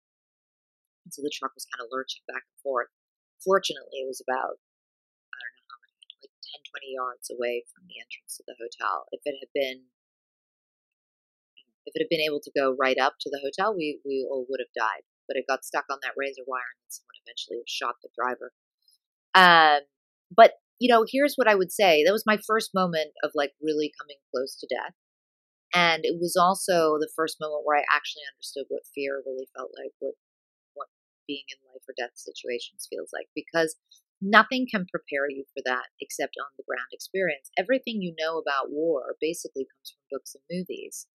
And 1.06 1.14
so 1.14 1.22
the 1.22 1.34
truck 1.34 1.54
was 1.56 1.68
kind 1.70 1.82
of 1.82 1.92
lurching 1.92 2.22
back 2.28 2.46
and 2.46 2.60
forth. 2.62 2.94
Fortunately, 3.42 4.06
it 4.06 4.10
was 4.10 4.22
about 4.22 4.58
I 4.58 5.40
don't 5.42 5.56
know 5.58 5.70
how 5.72 5.80
many 5.82 5.96
10, 6.22 6.62
20 6.70 6.94
yards 6.94 7.28
away 7.34 7.66
from 7.70 7.90
the 7.90 7.98
entrance 7.98 8.38
to 8.38 8.46
the 8.46 8.58
hotel. 8.58 9.10
If 9.12 9.26
it 9.26 9.42
had 9.42 9.52
been 9.54 9.90
if 11.86 11.96
it 11.96 12.04
had 12.06 12.14
been 12.14 12.22
able 12.22 12.40
to 12.42 12.52
go 12.56 12.76
right 12.78 12.98
up 12.98 13.16
to 13.22 13.30
the 13.30 13.42
hotel, 13.42 13.76
we, 13.76 14.00
we 14.06 14.28
all 14.30 14.46
would 14.50 14.62
have 14.62 14.74
died. 14.76 15.04
But 15.28 15.38
it 15.38 15.48
got 15.48 15.66
stuck 15.66 15.86
on 15.90 16.00
that 16.04 16.14
razor 16.18 16.44
wire 16.46 16.62
and 16.62 16.80
then 16.86 16.92
someone 16.92 17.18
eventually 17.26 17.64
shot 17.68 17.96
the 18.02 18.10
driver. 18.14 18.54
Um, 19.34 19.88
but, 20.30 20.60
you 20.80 20.92
know, 20.92 21.06
here's 21.08 21.36
what 21.36 21.48
I 21.48 21.56
would 21.56 21.72
say. 21.72 22.04
That 22.04 22.14
was 22.14 22.28
my 22.28 22.38
first 22.38 22.72
moment 22.74 23.12
of 23.24 23.32
like 23.34 23.54
really 23.62 23.92
coming 24.00 24.18
close 24.30 24.56
to 24.60 24.68
death. 24.70 24.94
And 25.74 26.04
it 26.04 26.20
was 26.20 26.36
also 26.36 27.00
the 27.00 27.12
first 27.16 27.40
moment 27.40 27.64
where 27.64 27.80
I 27.80 27.88
actually 27.96 28.28
understood 28.36 28.66
what 28.68 28.84
fear 28.94 29.24
really 29.26 29.48
felt 29.56 29.72
like, 29.72 29.96
what 30.00 30.16
being 31.28 31.46
in 31.50 31.58
life 31.72 31.84
or 31.88 31.94
death 31.98 32.16
situations 32.16 32.88
feels 32.90 33.10
like. 33.14 33.28
Because 33.36 33.76
Nothing 34.22 34.68
can 34.70 34.86
prepare 34.86 35.28
you 35.28 35.46
for 35.52 35.64
that 35.66 35.90
except 36.00 36.36
on 36.40 36.52
the 36.56 36.64
ground 36.68 36.90
experience. 36.94 37.50
Everything 37.58 38.02
you 38.02 38.14
know 38.20 38.38
about 38.38 38.70
war 38.70 39.16
basically 39.20 39.66
comes 39.66 39.90
from 39.90 40.18
books 40.18 40.36
and 40.36 40.44
movies. 40.60 41.08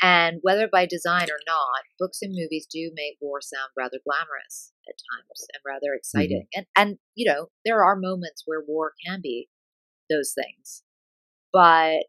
And 0.00 0.38
whether 0.40 0.66
by 0.66 0.86
design 0.86 1.28
or 1.30 1.40
not, 1.46 1.84
books 1.98 2.20
and 2.22 2.32
movies 2.32 2.66
do 2.70 2.90
make 2.94 3.18
war 3.20 3.40
sound 3.42 3.70
rather 3.76 3.98
glamorous 4.02 4.72
at 4.88 4.94
times 5.12 5.44
and 5.52 5.60
rather 5.66 5.92
mm-hmm. 5.92 5.98
exciting. 5.98 6.46
Mm-hmm. 6.54 6.58
And 6.58 6.66
and 6.74 6.98
you 7.14 7.30
know, 7.30 7.48
there 7.66 7.84
are 7.84 7.96
moments 7.96 8.44
where 8.46 8.64
war 8.66 8.94
can 9.04 9.20
be 9.22 9.50
those 10.08 10.32
things. 10.32 10.84
But 11.52 12.06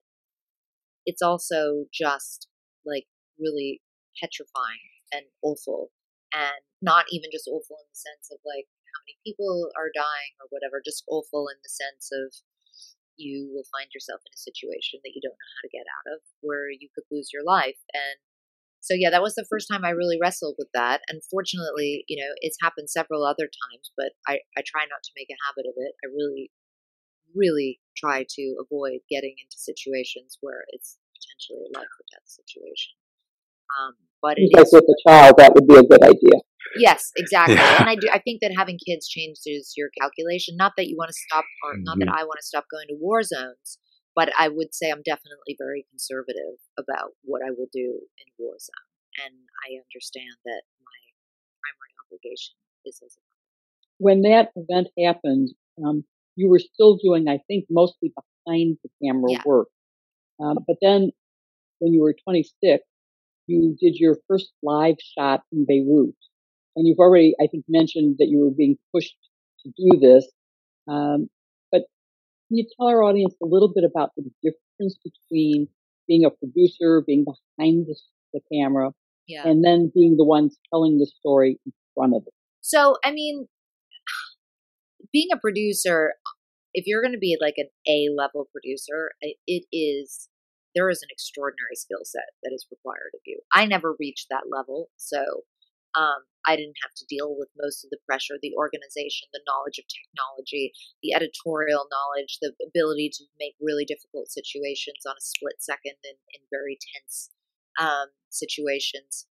it's 1.06 1.22
also 1.22 1.86
just 1.92 2.48
like 2.86 3.08
really 3.38 3.82
petrifying 4.22 5.04
and 5.12 5.26
awful 5.44 5.92
and 6.34 6.64
not 6.82 7.06
even 7.12 7.30
just 7.32 7.48
awful 7.48 7.80
in 7.80 7.90
the 7.92 8.00
sense 8.00 8.32
of 8.32 8.40
like 8.48 8.68
how 8.90 9.00
many 9.04 9.20
people 9.22 9.70
are 9.76 9.92
dying 9.92 10.34
or 10.40 10.48
whatever, 10.50 10.82
just 10.84 11.04
awful 11.08 11.52
in 11.52 11.60
the 11.62 11.72
sense 11.72 12.10
of 12.12 12.32
you 13.20 13.52
will 13.52 13.68
find 13.76 13.92
yourself 13.92 14.24
in 14.24 14.32
a 14.32 14.40
situation 14.40 15.04
that 15.04 15.12
you 15.12 15.20
don't 15.20 15.36
know 15.36 15.52
how 15.60 15.64
to 15.68 15.76
get 15.76 15.88
out 15.88 16.08
of 16.16 16.20
where 16.40 16.72
you 16.72 16.88
could 16.96 17.04
lose 17.12 17.30
your 17.36 17.44
life. 17.44 17.78
And 17.92 18.18
so, 18.80 18.96
yeah, 18.96 19.12
that 19.12 19.22
was 19.22 19.36
the 19.36 19.48
first 19.52 19.68
time 19.68 19.84
I 19.84 19.92
really 19.92 20.16
wrestled 20.16 20.56
with 20.56 20.72
that. 20.74 21.04
And 21.12 21.20
fortunately, 21.28 22.08
you 22.08 22.16
know, 22.16 22.32
it's 22.40 22.64
happened 22.64 22.90
several 22.90 23.28
other 23.28 23.52
times, 23.52 23.92
but 24.00 24.16
I, 24.24 24.40
I 24.56 24.64
try 24.64 24.88
not 24.88 25.04
to 25.04 25.16
make 25.20 25.28
a 25.28 25.42
habit 25.44 25.68
of 25.68 25.76
it. 25.76 26.00
I 26.00 26.08
really, 26.08 26.50
really 27.36 27.84
try 28.00 28.24
to 28.24 28.44
avoid 28.56 29.04
getting 29.12 29.36
into 29.36 29.60
situations 29.60 30.40
where 30.40 30.64
it's 30.72 30.96
potentially 31.12 31.68
a 31.68 31.72
life 31.76 31.92
or 31.92 32.08
death 32.08 32.24
situation. 32.24 32.96
Um, 33.76 33.94
but 34.24 34.40
like 34.40 34.72
with 34.72 34.88
a 34.88 35.00
child, 35.04 35.36
that 35.38 35.54
would 35.54 35.68
be 35.68 35.76
a 35.76 35.84
good 35.84 36.04
idea. 36.04 36.40
Yes, 36.78 37.12
exactly. 37.18 37.56
Yeah. 37.56 37.80
And 37.80 37.90
I 37.90 37.96
do. 37.96 38.10
I 38.12 38.20
think 38.20 38.42
that 38.42 38.54
having 38.56 38.78
kids 38.78 39.08
changes 39.08 39.74
your 39.76 39.90
calculation. 40.00 40.56
Not 40.58 40.74
that 40.78 40.88
you 40.88 40.96
want 40.98 41.10
to 41.10 41.18
stop, 41.30 41.46
or 41.64 41.74
mm-hmm. 41.74 41.84
not 41.84 41.98
that 42.00 42.10
mm-hmm. 42.10 42.22
I 42.22 42.30
want 42.30 42.38
to 42.40 42.46
stop 42.46 42.66
going 42.70 42.88
to 42.90 42.98
war 43.00 43.24
zones, 43.24 43.80
but 44.16 44.30
I 44.38 44.50
would 44.50 44.76
say 44.76 44.92
I'm 44.92 45.02
definitely 45.02 45.58
very 45.58 45.86
conservative 45.90 46.62
about 46.78 47.18
what 47.24 47.42
I 47.42 47.50
will 47.50 47.70
do 47.74 48.06
in 48.22 48.28
war 48.38 48.54
zone, 48.60 48.90
and 49.26 49.34
I 49.66 49.82
understand 49.82 50.38
that 50.46 50.62
my 50.86 51.00
primary 51.64 51.94
obligation 52.06 52.54
is 52.86 53.02
as 53.02 53.18
a 53.18 53.22
when 54.00 54.22
that 54.24 54.50
event 54.56 54.88
happened, 54.98 55.50
um, 55.86 56.04
you 56.36 56.50
were 56.50 56.60
still 56.60 56.98
doing, 56.98 57.28
I 57.28 57.40
think, 57.48 57.66
mostly 57.70 58.12
behind 58.16 58.78
the 58.82 58.90
camera 59.04 59.32
yeah. 59.32 59.42
work. 59.46 59.68
Um, 60.42 60.58
but 60.66 60.78
then, 60.82 61.12
when 61.80 61.94
you 61.94 62.02
were 62.02 62.16
26, 62.24 62.84
you 63.48 63.76
did 63.80 63.96
your 63.96 64.18
first 64.28 64.52
live 64.64 64.96
shot 65.18 65.44
in 65.52 65.66
Beirut. 65.66 66.16
And 66.80 66.88
you've 66.88 67.00
already, 67.00 67.36
I 67.42 67.48
think, 67.48 67.66
mentioned 67.68 68.16
that 68.20 68.30
you 68.30 68.40
were 68.40 68.52
being 68.52 68.78
pushed 68.96 69.18
to 69.64 69.72
do 69.78 70.00
this. 70.00 70.26
Um, 70.88 71.30
but 71.74 71.82
can 72.48 72.58
you 72.58 72.66
tell 72.78 72.88
our 72.88 73.04
audience 73.04 73.36
a 73.44 73.46
little 73.46 73.68
bit 73.68 73.84
about 73.84 74.12
the 74.16 74.24
difference 74.42 74.98
between 75.04 75.68
being 76.08 76.24
a 76.24 76.30
producer, 76.30 77.04
being 77.06 77.26
behind 77.26 77.88
the, 77.88 77.96
the 78.32 78.40
camera, 78.50 78.92
yeah. 79.28 79.46
and 79.46 79.62
then 79.62 79.92
being 79.94 80.16
the 80.16 80.24
ones 80.24 80.58
telling 80.74 81.00
the 81.00 81.06
story 81.06 81.60
in 81.66 81.74
front 81.96 82.16
of 82.16 82.24
it? 82.26 82.34
So, 82.62 82.96
I 83.04 83.12
mean, 83.12 83.50
being 85.12 85.28
a 85.34 85.38
producer, 85.38 86.14
if 86.74 86.88
you're 86.88 87.02
going 87.02 87.12
to 87.12 87.20
be 87.20 87.38
like 87.42 87.56
an 87.58 87.68
A 87.90 88.08
level 88.16 88.48
producer, 88.54 89.12
it 89.22 89.66
is 89.74 90.30
there 90.76 90.90
is 90.90 91.02
an 91.04 91.10
extraordinary 91.12 91.76
skill 91.76 92.06
set 92.06 92.30
that 92.42 92.54
is 92.54 92.66
required 92.72 93.12
of 93.16 93.20
you. 93.26 93.42
I 93.54 93.66
never 93.66 93.98
reached 94.00 94.28
that 94.30 94.44
level, 94.50 94.88
so 94.96 95.44
um, 95.96 96.26
I 96.48 96.56
didn't 96.56 96.82
have 96.82 96.94
to 96.96 97.06
deal 97.10 97.36
with 97.38 97.50
most 97.58 97.84
of 97.84 97.90
the 97.90 98.00
pressure, 98.06 98.36
the 98.42 98.56
organization, 98.56 99.28
the 99.34 99.44
knowledge 99.46 99.78
of 99.78 99.86
technology, 99.90 100.72
the 101.04 101.14
editorial 101.14 101.86
knowledge, 101.90 102.38
the 102.42 102.54
ability 102.66 103.10
to 103.18 103.24
make 103.40 103.56
really 103.60 103.86
difficult 103.86 104.30
situations 104.30 105.06
on 105.06 105.16
a 105.18 105.22
split 105.22 105.62
second 105.62 105.98
in, 106.04 106.16
in 106.34 106.42
very 106.50 106.78
tense 106.94 107.32
um, 107.80 108.10
situations, 108.30 109.28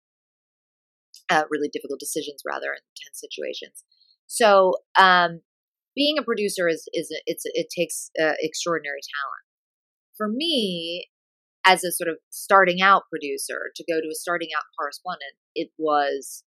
uh, 1.30 1.44
really 1.50 1.70
difficult 1.70 2.00
decisions 2.00 2.42
rather 2.46 2.74
in 2.74 2.82
tense 2.98 3.20
situations. 3.20 3.84
So 4.28 4.76
um, 4.98 5.42
being 5.96 6.18
a 6.18 6.24
producer 6.24 6.68
is 6.68 6.88
is 6.94 7.10
it's 7.26 7.44
it 7.46 7.68
takes 7.70 8.10
uh, 8.20 8.34
extraordinary 8.40 9.02
talent. 9.02 9.46
For 10.18 10.28
me, 10.28 11.08
as 11.66 11.84
a 11.84 11.92
sort 11.92 12.10
of 12.10 12.18
starting 12.30 12.82
out 12.82 13.04
producer 13.10 13.72
to 13.76 13.86
go 13.90 14.02
to 14.02 14.08
a 14.08 14.16
starting 14.16 14.50
out 14.56 14.64
correspondent, 14.78 15.36
it 15.56 15.70
was 15.78 16.44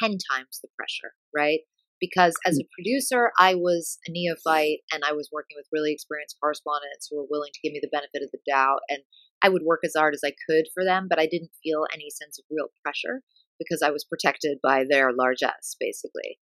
10 0.00 0.18
times 0.30 0.60
the 0.62 0.68
pressure, 0.76 1.14
right? 1.34 1.60
Because 2.00 2.34
as 2.46 2.58
a 2.58 2.62
mm. 2.62 2.68
producer, 2.74 3.32
I 3.38 3.54
was 3.54 3.98
a 4.06 4.12
neophyte 4.12 4.80
and 4.92 5.02
I 5.04 5.12
was 5.12 5.30
working 5.32 5.56
with 5.56 5.66
really 5.72 5.92
experienced 5.92 6.36
correspondents 6.40 7.08
who 7.10 7.16
were 7.16 7.26
willing 7.28 7.50
to 7.52 7.60
give 7.62 7.72
me 7.72 7.80
the 7.82 7.90
benefit 7.90 8.22
of 8.22 8.30
the 8.30 8.38
doubt. 8.48 8.80
And 8.88 9.00
I 9.42 9.48
would 9.48 9.62
work 9.62 9.80
as 9.84 9.94
hard 9.96 10.14
as 10.14 10.22
I 10.24 10.34
could 10.48 10.66
for 10.72 10.84
them, 10.84 11.06
but 11.08 11.18
I 11.18 11.26
didn't 11.26 11.50
feel 11.62 11.86
any 11.92 12.10
sense 12.10 12.38
of 12.38 12.44
real 12.50 12.68
pressure 12.82 13.22
because 13.58 13.82
I 13.82 13.90
was 13.90 14.04
protected 14.04 14.58
by 14.62 14.84
their 14.88 15.12
largesse, 15.12 15.74
basically. 15.78 16.38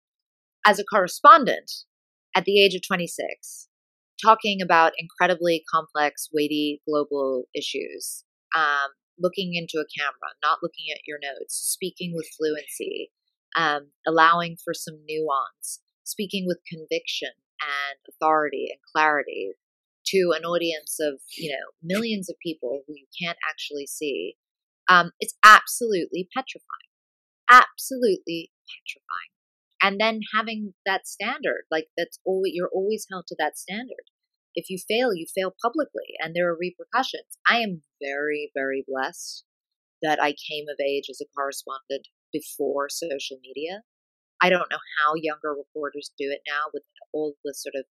As 0.67 0.79
a 0.79 0.85
correspondent, 0.85 1.71
at 2.35 2.45
the 2.45 2.63
age 2.63 2.75
of 2.75 2.83
26, 2.87 3.69
talking 4.23 4.61
about 4.63 4.93
incredibly 4.99 5.65
complex, 5.73 6.29
weighty 6.33 6.81
global 6.89 7.45
issues, 7.55 8.25
um, 8.57 8.91
looking 9.19 9.55
into 9.55 9.79
a 9.79 9.89
camera, 9.99 10.33
not 10.43 10.59
looking 10.63 10.87
at 10.93 11.01
your 11.07 11.19
notes, 11.21 11.55
speaking 11.55 12.13
with 12.15 12.29
fluency, 12.37 13.11
um, 13.57 13.89
allowing 14.07 14.57
for 14.63 14.75
some 14.75 14.99
nuance, 15.09 15.81
speaking 16.05 16.45
with 16.47 16.59
conviction 16.71 17.31
and 17.61 17.99
authority 18.09 18.69
and 18.71 18.81
clarity 18.95 19.53
to 20.07 20.33
an 20.37 20.45
audience 20.45 20.99
of 21.01 21.21
you 21.37 21.51
know 21.51 21.67
millions 21.83 22.29
of 22.31 22.37
people 22.43 22.83
who 22.87 22.95
you 22.95 23.07
can't 23.21 23.39
actually 23.49 23.87
see. 23.87 24.37
Um, 24.89 25.11
it's 25.19 25.35
absolutely 25.45 26.29
petrifying, 26.33 26.93
absolutely 27.51 28.53
petrifying. 28.71 29.36
And 29.83 30.01
then 30.01 30.21
having 30.35 30.75
that 30.85 31.07
standard 31.07 31.65
like 31.71 31.89
that's 31.97 32.19
always 32.25 32.53
you're 32.55 32.71
always 32.73 33.07
held 33.11 33.27
to 33.29 33.37
that 33.39 33.59
standard. 33.59 34.11
If 34.55 34.71
you 34.71 34.79
fail 34.79 35.15
you 35.15 35.27
fail 35.35 35.55
publicly 35.63 36.17
and 36.19 36.35
there 36.35 36.49
are 36.51 36.59
repercussions. 36.59 37.39
I 37.49 37.59
am 37.59 37.83
very 38.03 38.51
very 38.55 38.85
blessed 38.87 39.45
that 40.03 40.23
i 40.23 40.33
came 40.33 40.67
of 40.69 40.79
age 40.81 41.05
as 41.11 41.21
a 41.21 41.31
correspondent 41.37 42.09
before 42.33 42.89
social 42.89 43.39
media. 43.43 43.83
I 44.43 44.51
don't 44.51 44.71
know 44.71 44.85
how 45.01 45.15
younger 45.17 45.55
reporters 45.55 46.11
do 46.19 46.29
it 46.31 46.43
now 46.47 46.69
with 46.75 46.83
all 47.13 47.35
the 47.45 47.55
sort 47.55 47.75
of 47.75 47.87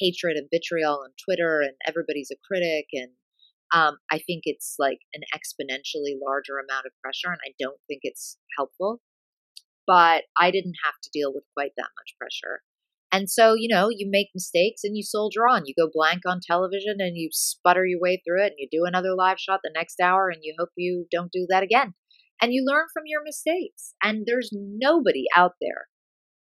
hatred 0.00 0.36
and 0.36 0.48
vitriol 0.52 1.00
on 1.04 1.10
twitter 1.24 1.60
and 1.60 1.74
everybody's 1.86 2.30
a 2.32 2.36
critic 2.46 2.86
and 2.92 3.10
um, 3.72 3.98
i 4.10 4.18
think 4.18 4.42
it's 4.44 4.76
like 4.78 4.98
an 5.14 5.22
exponentially 5.34 6.14
larger 6.20 6.58
amount 6.58 6.86
of 6.86 6.92
pressure 7.02 7.28
and 7.30 7.40
i 7.46 7.52
don't 7.58 7.78
think 7.86 8.00
it's 8.02 8.38
helpful 8.56 9.00
but 9.86 10.24
I 10.38 10.50
didn't 10.50 10.76
have 10.84 10.94
to 11.02 11.10
deal 11.12 11.32
with 11.32 11.44
quite 11.54 11.72
that 11.76 11.90
much 11.98 12.14
pressure. 12.18 12.62
And 13.12 13.30
so, 13.30 13.54
you 13.54 13.68
know, 13.68 13.88
you 13.90 14.08
make 14.10 14.30
mistakes 14.34 14.82
and 14.82 14.96
you 14.96 15.04
soldier 15.04 15.46
on. 15.48 15.66
You 15.66 15.74
go 15.78 15.88
blank 15.92 16.22
on 16.26 16.40
television 16.40 16.96
and 16.98 17.16
you 17.16 17.28
sputter 17.32 17.86
your 17.86 18.00
way 18.00 18.20
through 18.26 18.42
it 18.42 18.52
and 18.52 18.58
you 18.58 18.68
do 18.70 18.84
another 18.86 19.14
live 19.14 19.38
shot 19.38 19.60
the 19.62 19.70
next 19.72 20.00
hour 20.00 20.28
and 20.28 20.40
you 20.42 20.54
hope 20.58 20.70
you 20.76 21.06
don't 21.12 21.30
do 21.30 21.46
that 21.48 21.62
again. 21.62 21.94
And 22.42 22.52
you 22.52 22.64
learn 22.66 22.86
from 22.92 23.04
your 23.06 23.22
mistakes. 23.22 23.94
And 24.02 24.24
there's 24.26 24.50
nobody 24.52 25.26
out 25.36 25.52
there 25.60 25.86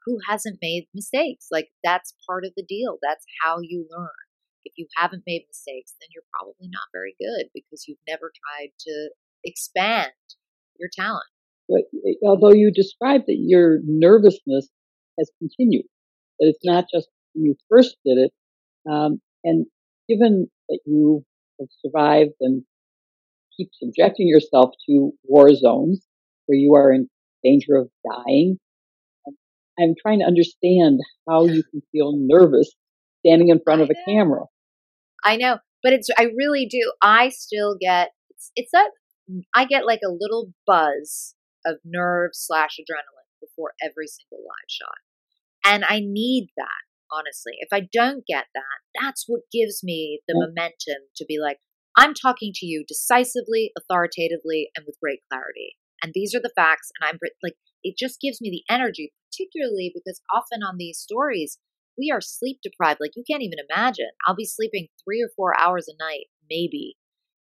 who 0.05 0.19
hasn't 0.29 0.59
made 0.61 0.89
mistakes. 0.95 1.47
Like 1.51 1.69
that's 1.83 2.15
part 2.29 2.45
of 2.45 2.53
the 2.55 2.65
deal. 2.69 2.99
That's 3.03 3.25
how 3.43 3.59
you 3.63 3.87
learn. 3.91 4.09
If 4.65 4.75
you 4.77 4.89
haven't 4.99 5.25
made 5.27 5.47
mistakes, 5.49 5.95
then 5.99 6.09
you're 6.13 6.29
probably 6.37 6.69
not 6.69 6.93
very 6.93 7.15
good 7.19 7.49
because 7.55 7.87
you've 7.89 8.05
never 8.07 8.31
tried 8.45 8.73
to 8.81 9.11
expand 9.43 10.13
your 10.79 10.91
talent. 10.93 11.25
But 11.69 11.83
although 12.25 12.53
you 12.53 12.71
described 12.73 13.25
that 13.27 13.37
your 13.39 13.79
nervousness 13.85 14.69
has 15.19 15.31
continued, 15.39 15.85
that 16.39 16.49
it's 16.49 16.65
not 16.65 16.87
just 16.93 17.09
when 17.35 17.45
you 17.45 17.57
first 17.69 17.97
did 18.05 18.19
it, 18.19 18.33
um, 18.91 19.21
and 19.45 19.67
given 20.09 20.49
that 20.69 20.81
you 20.87 21.25
have 21.61 21.69
survived 21.85 22.33
and 22.41 22.63
keep 23.57 23.69
subjecting 23.75 24.29
yourself 24.29 24.75
to 24.89 25.13
war 25.25 25.55
zones 25.55 26.07
where 26.47 26.59
you 26.59 26.75
are 26.75 26.93
in 26.93 27.09
danger 27.45 27.77
of 27.77 27.91
dying, 28.11 28.59
I'm 29.79 29.95
trying 30.01 30.21
to 30.21 30.25
understand 30.25 31.01
how 31.29 31.45
you 31.45 31.63
can 31.63 31.83
feel 31.93 32.15
nervous 32.17 32.73
standing 33.21 33.49
in 33.49 33.61
front 33.63 33.83
of 33.83 33.91
a 33.91 34.11
camera. 34.11 34.45
I 35.25 35.37
know, 35.37 35.59
but 35.83 35.93
it's 35.93 36.09
I 36.17 36.29
really 36.37 36.67
do. 36.67 36.93
I 37.03 37.29
still 37.29 37.77
get 37.81 38.11
it's, 38.31 38.51
it's 38.57 38.71
that 38.73 38.91
I 39.55 39.67
get 39.67 39.87
like 39.87 40.01
a 40.05 40.11
little 40.11 40.53
buzz 40.67 41.35
of 41.69 41.77
nerve 41.85 42.31
slash 42.33 42.79
adrenaline 42.81 43.29
before 43.41 43.73
every 43.83 44.07
single 44.07 44.43
live 44.43 44.69
shot. 44.69 44.99
And 45.65 45.85
I 45.89 46.01
need 46.01 46.49
that, 46.57 46.83
honestly. 47.13 47.53
If 47.59 47.69
I 47.73 47.89
don't 47.93 48.25
get 48.27 48.47
that, 48.55 48.79
that's 49.01 49.25
what 49.27 49.43
gives 49.53 49.83
me 49.85 50.21
the 50.27 50.35
momentum 50.35 51.03
to 51.17 51.25
be 51.27 51.39
like, 51.41 51.59
I'm 51.97 52.15
talking 52.15 52.53
to 52.55 52.67
you 52.67 52.85
decisively, 52.87 53.73
authoritatively, 53.77 54.71
and 54.77 54.87
with 54.87 55.01
great 55.03 55.21
clarity. 55.31 55.77
And 56.03 56.13
these 56.15 56.35
are 56.35 56.41
the 56.41 56.53
facts. 56.55 56.91
And 57.01 57.09
I'm 57.09 57.19
like, 57.43 57.55
it 57.83 57.97
just 57.99 58.21
gives 58.21 58.41
me 58.41 58.51
the 58.51 58.73
energy, 58.73 59.13
particularly 59.31 59.93
because 59.93 60.21
often 60.33 60.63
on 60.63 60.77
these 60.79 60.99
stories, 60.99 61.59
we 61.99 62.11
are 62.13 62.21
sleep 62.21 62.59
deprived. 62.63 63.01
Like 63.01 63.17
you 63.17 63.25
can't 63.29 63.43
even 63.43 63.59
imagine. 63.69 64.11
I'll 64.27 64.37
be 64.37 64.45
sleeping 64.45 64.89
three 65.05 65.21
or 65.21 65.31
four 65.37 65.59
hours 65.59 65.89
a 65.89 66.03
night, 66.03 66.27
maybe, 66.49 66.97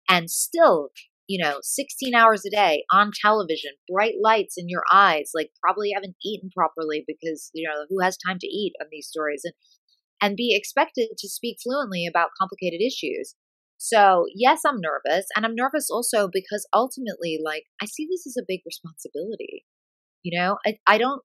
and 0.09 0.31
still 0.31 0.91
you 1.29 1.43
know, 1.43 1.59
16 1.63 2.15
hours 2.15 2.45
a 2.45 2.51
day 2.51 2.85
on 2.93 3.11
television, 3.21 3.73
bright 3.89 4.15
lights 4.23 4.55
in 4.59 4.69
your 4.69 4.83
eyes, 4.93 5.31
like 5.35 5.51
probably 5.63 5.91
haven't 5.95 6.17
eaten 6.25 6.51
properly 6.55 7.05
because, 7.07 7.51
you 7.55 7.67
know, 7.69 7.87
who 7.89 8.03
has 8.03 8.17
time 8.27 8.39
to 8.41 8.47
eat 8.47 8.75
on 8.81 8.89
these 8.91 9.09
stories 9.09 9.43
and 9.45 9.55
and 10.23 10.37
be 10.37 10.55
expected 10.57 11.09
to 11.19 11.29
speak 11.29 11.59
fluently 11.63 12.07
about 12.07 12.31
complicated 12.41 12.81
issues. 12.81 13.35
So, 13.79 14.27
yes, 14.35 14.63
I'm 14.67 14.81
nervous 14.81 15.27
and 15.37 15.45
I'm 15.45 15.55
nervous 15.55 15.91
also 15.91 16.29
because 16.33 16.67
ultimately 16.73 17.39
like 17.45 17.65
I 17.83 17.87
see 17.87 18.07
this 18.11 18.27
as 18.27 18.37
a 18.39 18.47
big 18.47 18.61
responsibility. 18.67 19.65
You 20.23 20.39
know, 20.39 20.59
I 20.67 20.79
I 20.87 20.99
don't 20.99 21.23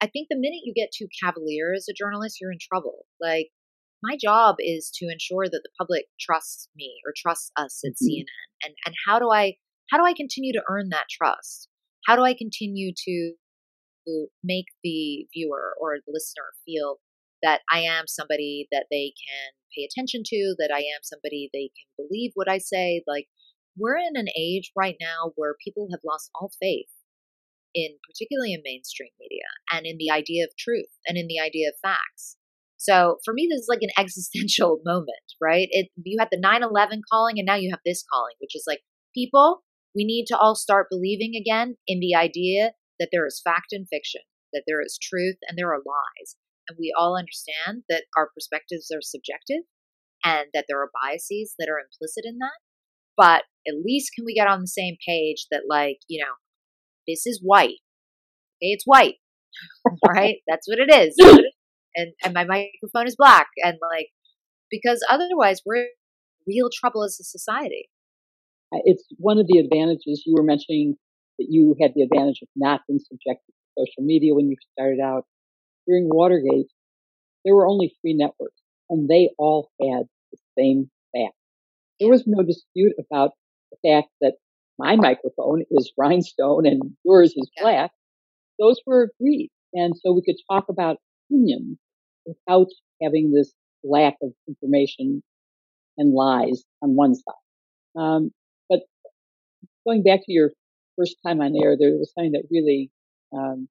I 0.00 0.06
think 0.08 0.28
the 0.30 0.38
minute 0.38 0.62
you 0.64 0.74
get 0.74 0.90
too 0.96 1.06
cavalier 1.22 1.72
as 1.74 1.86
a 1.88 1.94
journalist, 1.94 2.38
you're 2.40 2.52
in 2.52 2.58
trouble. 2.60 3.06
Like 3.20 3.50
my 4.02 4.16
job 4.20 4.56
is 4.58 4.90
to 4.94 5.06
ensure 5.06 5.44
that 5.44 5.60
the 5.62 5.70
public 5.78 6.06
trusts 6.20 6.68
me 6.76 7.00
or 7.06 7.12
trusts 7.16 7.50
us 7.56 7.80
at 7.84 7.92
mm-hmm. 7.92 8.06
CNN. 8.06 8.64
And 8.64 8.74
and 8.86 8.94
how 9.06 9.18
do 9.18 9.30
I 9.30 9.54
how 9.90 9.98
do 9.98 10.04
I 10.04 10.14
continue 10.14 10.52
to 10.52 10.62
earn 10.68 10.88
that 10.90 11.06
trust? 11.10 11.68
How 12.06 12.16
do 12.16 12.22
I 12.22 12.34
continue 12.34 12.92
to 13.06 13.34
make 14.42 14.66
the 14.82 15.26
viewer 15.32 15.74
or 15.80 15.96
the 16.04 16.12
listener 16.12 16.50
feel 16.64 16.98
that 17.42 17.60
I 17.70 17.80
am 17.80 18.04
somebody 18.06 18.68
that 18.72 18.86
they 18.90 19.12
can 19.18 19.52
pay 19.76 19.84
attention 19.84 20.22
to, 20.26 20.54
that 20.58 20.70
I 20.72 20.78
am 20.78 21.02
somebody 21.02 21.50
they 21.52 21.70
can 21.74 22.06
believe 22.06 22.32
what 22.34 22.48
I 22.48 22.58
say. 22.58 23.02
Like, 23.06 23.26
we're 23.76 23.96
in 23.96 24.16
an 24.16 24.28
age 24.38 24.70
right 24.76 24.96
now 25.00 25.32
where 25.34 25.56
people 25.64 25.88
have 25.90 26.00
lost 26.04 26.30
all 26.34 26.52
faith 26.60 26.90
in, 27.74 27.96
particularly 28.08 28.52
in 28.52 28.62
mainstream 28.64 29.10
media, 29.18 29.48
and 29.72 29.86
in 29.86 29.96
the 29.98 30.10
idea 30.10 30.44
of 30.44 30.50
truth 30.58 30.92
and 31.06 31.16
in 31.16 31.26
the 31.26 31.40
idea 31.40 31.68
of 31.68 31.74
facts. 31.82 32.36
So 32.82 33.18
for 33.24 33.32
me, 33.32 33.48
this 33.48 33.60
is 33.60 33.68
like 33.68 33.82
an 33.82 33.94
existential 33.98 34.80
moment, 34.84 35.38
right? 35.40 35.68
It, 35.70 35.88
you 36.02 36.16
had 36.18 36.28
the 36.32 36.40
9 36.40 36.62
11 36.62 37.02
calling, 37.10 37.38
and 37.38 37.46
now 37.46 37.54
you 37.54 37.70
have 37.70 37.80
this 37.86 38.04
calling, 38.12 38.34
which 38.40 38.56
is 38.56 38.64
like, 38.66 38.80
people, 39.14 39.62
we 39.94 40.04
need 40.04 40.26
to 40.28 40.36
all 40.36 40.56
start 40.56 40.88
believing 40.90 41.34
again 41.40 41.76
in 41.86 42.00
the 42.00 42.16
idea 42.16 42.72
that 42.98 43.10
there 43.12 43.26
is 43.26 43.40
fact 43.42 43.72
and 43.72 43.86
fiction, 43.88 44.22
that 44.52 44.64
there 44.66 44.82
is 44.82 44.98
truth 45.00 45.36
and 45.48 45.56
there 45.56 45.72
are 45.72 45.78
lies. 45.78 46.36
And 46.68 46.76
we 46.78 46.92
all 46.98 47.16
understand 47.16 47.84
that 47.88 48.04
our 48.16 48.30
perspectives 48.34 48.90
are 48.92 49.02
subjective 49.02 49.62
and 50.24 50.46
that 50.54 50.64
there 50.68 50.80
are 50.80 50.90
biases 51.02 51.54
that 51.58 51.68
are 51.68 51.78
implicit 51.78 52.24
in 52.24 52.38
that. 52.38 52.58
But 53.16 53.44
at 53.68 53.84
least 53.84 54.12
can 54.14 54.24
we 54.24 54.34
get 54.34 54.48
on 54.48 54.60
the 54.60 54.66
same 54.66 54.96
page 55.06 55.46
that, 55.50 55.64
like, 55.68 55.98
you 56.08 56.20
know, 56.24 56.32
this 57.06 57.26
is 57.26 57.40
white. 57.42 57.78
Okay, 58.58 58.72
it's 58.72 58.84
white, 58.86 59.16
right? 60.08 60.36
That's 60.48 60.66
what 60.66 60.78
it 60.78 60.92
is 60.92 61.16
and 61.94 62.12
and 62.24 62.34
my 62.34 62.44
microphone 62.44 63.06
is 63.06 63.16
black 63.16 63.48
and 63.58 63.78
like 63.80 64.08
because 64.70 65.04
otherwise 65.08 65.60
we're 65.64 65.86
real 66.46 66.68
trouble 66.72 67.04
as 67.04 67.18
a 67.20 67.24
society. 67.24 67.88
It's 68.84 69.04
one 69.18 69.38
of 69.38 69.46
the 69.46 69.58
advantages 69.58 70.22
you 70.24 70.34
were 70.34 70.42
mentioning 70.42 70.96
that 71.38 71.46
you 71.50 71.76
had 71.80 71.92
the 71.94 72.02
advantage 72.02 72.40
of 72.42 72.48
not 72.56 72.80
being 72.88 73.00
subjected 73.00 73.52
to 73.52 73.84
social 73.86 74.04
media 74.04 74.34
when 74.34 74.48
you 74.48 74.56
started 74.72 74.98
out. 75.00 75.24
During 75.86 76.08
watergate 76.08 76.66
there 77.44 77.54
were 77.54 77.66
only 77.66 77.94
three 78.00 78.14
networks 78.14 78.60
and 78.88 79.08
they 79.08 79.30
all 79.38 79.70
had 79.80 80.04
the 80.30 80.38
same 80.58 80.90
fact. 81.14 81.34
There 82.00 82.10
was 82.10 82.24
no 82.26 82.42
dispute 82.42 82.94
about 82.98 83.32
the 83.70 83.90
fact 83.90 84.08
that 84.20 84.34
my 84.78 84.96
microphone 84.96 85.64
is 85.70 85.92
rhinestone 85.98 86.66
and 86.66 86.96
yours 87.04 87.34
is 87.36 87.50
black. 87.60 87.90
Those 88.58 88.80
were 88.86 89.10
agreed 89.20 89.50
and 89.74 89.94
so 89.96 90.12
we 90.12 90.22
could 90.22 90.36
talk 90.50 90.66
about 90.68 90.98
opinions 91.26 91.78
without 92.26 92.68
having 93.02 93.32
this 93.32 93.52
lack 93.84 94.16
of 94.22 94.32
information 94.48 95.22
and 95.98 96.14
lies 96.14 96.64
on 96.82 96.94
one 96.96 97.14
side. 97.14 98.00
Um, 98.00 98.30
but 98.68 98.80
going 99.86 100.02
back 100.02 100.20
to 100.24 100.32
your 100.32 100.50
first 100.98 101.16
time 101.26 101.40
on 101.40 101.54
air, 101.62 101.76
there 101.78 101.90
was 101.90 102.12
something 102.14 102.32
that 102.32 102.46
really 102.50 102.90
um, 103.32 103.68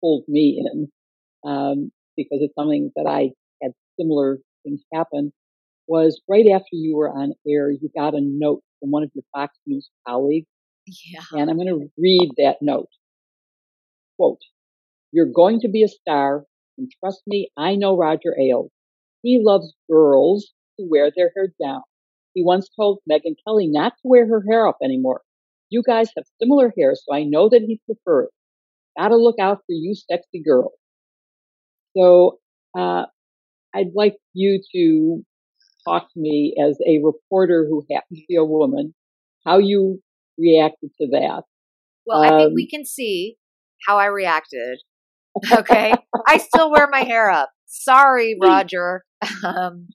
pulled 0.00 0.24
me 0.28 0.62
in 0.64 0.88
um, 1.48 1.90
because 2.16 2.38
it's 2.42 2.54
something 2.54 2.90
that 2.96 3.06
I 3.06 3.30
had 3.62 3.72
similar 3.98 4.38
things 4.64 4.82
happen. 4.92 5.32
Was 5.86 6.20
right 6.28 6.46
after 6.52 6.72
you 6.72 6.96
were 6.96 7.08
on 7.08 7.32
air, 7.48 7.70
you 7.70 7.88
got 7.96 8.14
a 8.14 8.20
note 8.20 8.62
from 8.78 8.90
one 8.90 9.02
of 9.02 9.10
your 9.14 9.24
Fox 9.34 9.56
News 9.66 9.88
colleagues. 10.06 10.46
Yeah. 10.86 11.20
And 11.32 11.50
I'm 11.50 11.56
going 11.56 11.68
to 11.68 11.90
read 11.96 12.30
that 12.36 12.56
note. 12.60 12.88
Quote, 14.16 14.40
you're 15.12 15.32
going 15.32 15.60
to 15.60 15.68
be 15.68 15.82
a 15.82 15.88
star 15.88 16.44
and 16.78 16.90
trust 17.00 17.22
me, 17.26 17.50
I 17.56 17.74
know 17.74 17.96
Roger 17.96 18.36
Ailes. 18.40 18.70
He 19.22 19.40
loves 19.42 19.74
girls 19.90 20.52
who 20.76 20.88
wear 20.88 21.10
their 21.14 21.32
hair 21.36 21.52
down. 21.62 21.82
He 22.34 22.44
once 22.44 22.68
told 22.74 23.00
Megyn 23.10 23.34
Kelly 23.46 23.66
not 23.66 23.92
to 23.94 24.02
wear 24.04 24.26
her 24.26 24.44
hair 24.48 24.66
up 24.66 24.78
anymore. 24.82 25.22
You 25.70 25.82
guys 25.82 26.10
have 26.16 26.24
similar 26.40 26.72
hair, 26.78 26.94
so 26.94 27.14
I 27.14 27.24
know 27.24 27.48
that 27.48 27.62
he 27.62 27.80
prefers. 27.84 28.30
Gotta 28.96 29.16
look 29.16 29.36
out 29.40 29.58
for 29.58 29.72
you 29.72 29.94
sexy 29.94 30.42
girls. 30.42 30.72
So, 31.96 32.38
uh, 32.76 33.06
I'd 33.74 33.92
like 33.94 34.16
you 34.32 34.62
to 34.74 35.24
talk 35.84 36.12
to 36.12 36.20
me 36.20 36.54
as 36.62 36.78
a 36.86 36.98
reporter 37.02 37.66
who 37.68 37.84
happens 37.90 38.20
to 38.20 38.26
be 38.28 38.36
a 38.36 38.44
woman, 38.44 38.94
how 39.44 39.58
you 39.58 40.00
reacted 40.38 40.90
to 41.00 41.08
that. 41.08 41.42
Well, 42.06 42.22
um, 42.22 42.24
I 42.24 42.38
think 42.38 42.54
we 42.54 42.62
um, 42.64 42.68
can 42.70 42.84
see 42.84 43.36
how 43.86 43.98
I 43.98 44.06
reacted 44.06 44.80
Okay. 45.52 45.92
I 46.26 46.38
still 46.38 46.70
wear 46.70 46.88
my 46.90 47.00
hair 47.00 47.30
up. 47.30 47.50
Sorry, 47.66 48.36
Roger. 48.42 49.04
Um, 49.44 49.88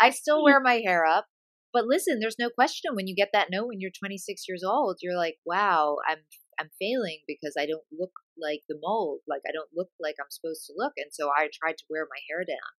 I 0.00 0.10
still 0.10 0.42
wear 0.44 0.60
my 0.60 0.80
hair 0.84 1.04
up. 1.04 1.26
But 1.72 1.84
listen, 1.86 2.20
there's 2.20 2.38
no 2.38 2.48
question 2.48 2.94
when 2.94 3.06
you 3.06 3.14
get 3.14 3.30
that 3.34 3.48
note 3.50 3.68
when 3.68 3.80
you're 3.80 3.90
26 3.92 4.44
years 4.48 4.64
old, 4.64 4.98
you're 5.02 5.16
like, 5.16 5.36
wow, 5.44 5.96
I'm 6.08 6.18
I'm 6.58 6.70
failing 6.80 7.20
because 7.28 7.52
I 7.58 7.66
don't 7.66 7.84
look 7.92 8.12
like 8.40 8.60
the 8.68 8.78
mold. 8.80 9.20
Like 9.28 9.42
I 9.46 9.52
don't 9.52 9.68
look 9.76 9.90
like 10.00 10.14
I'm 10.18 10.30
supposed 10.30 10.64
to 10.66 10.72
look. 10.76 10.92
And 10.96 11.12
so 11.12 11.28
I 11.28 11.48
tried 11.52 11.76
to 11.76 11.84
wear 11.90 12.06
my 12.08 12.20
hair 12.30 12.44
down 12.48 12.72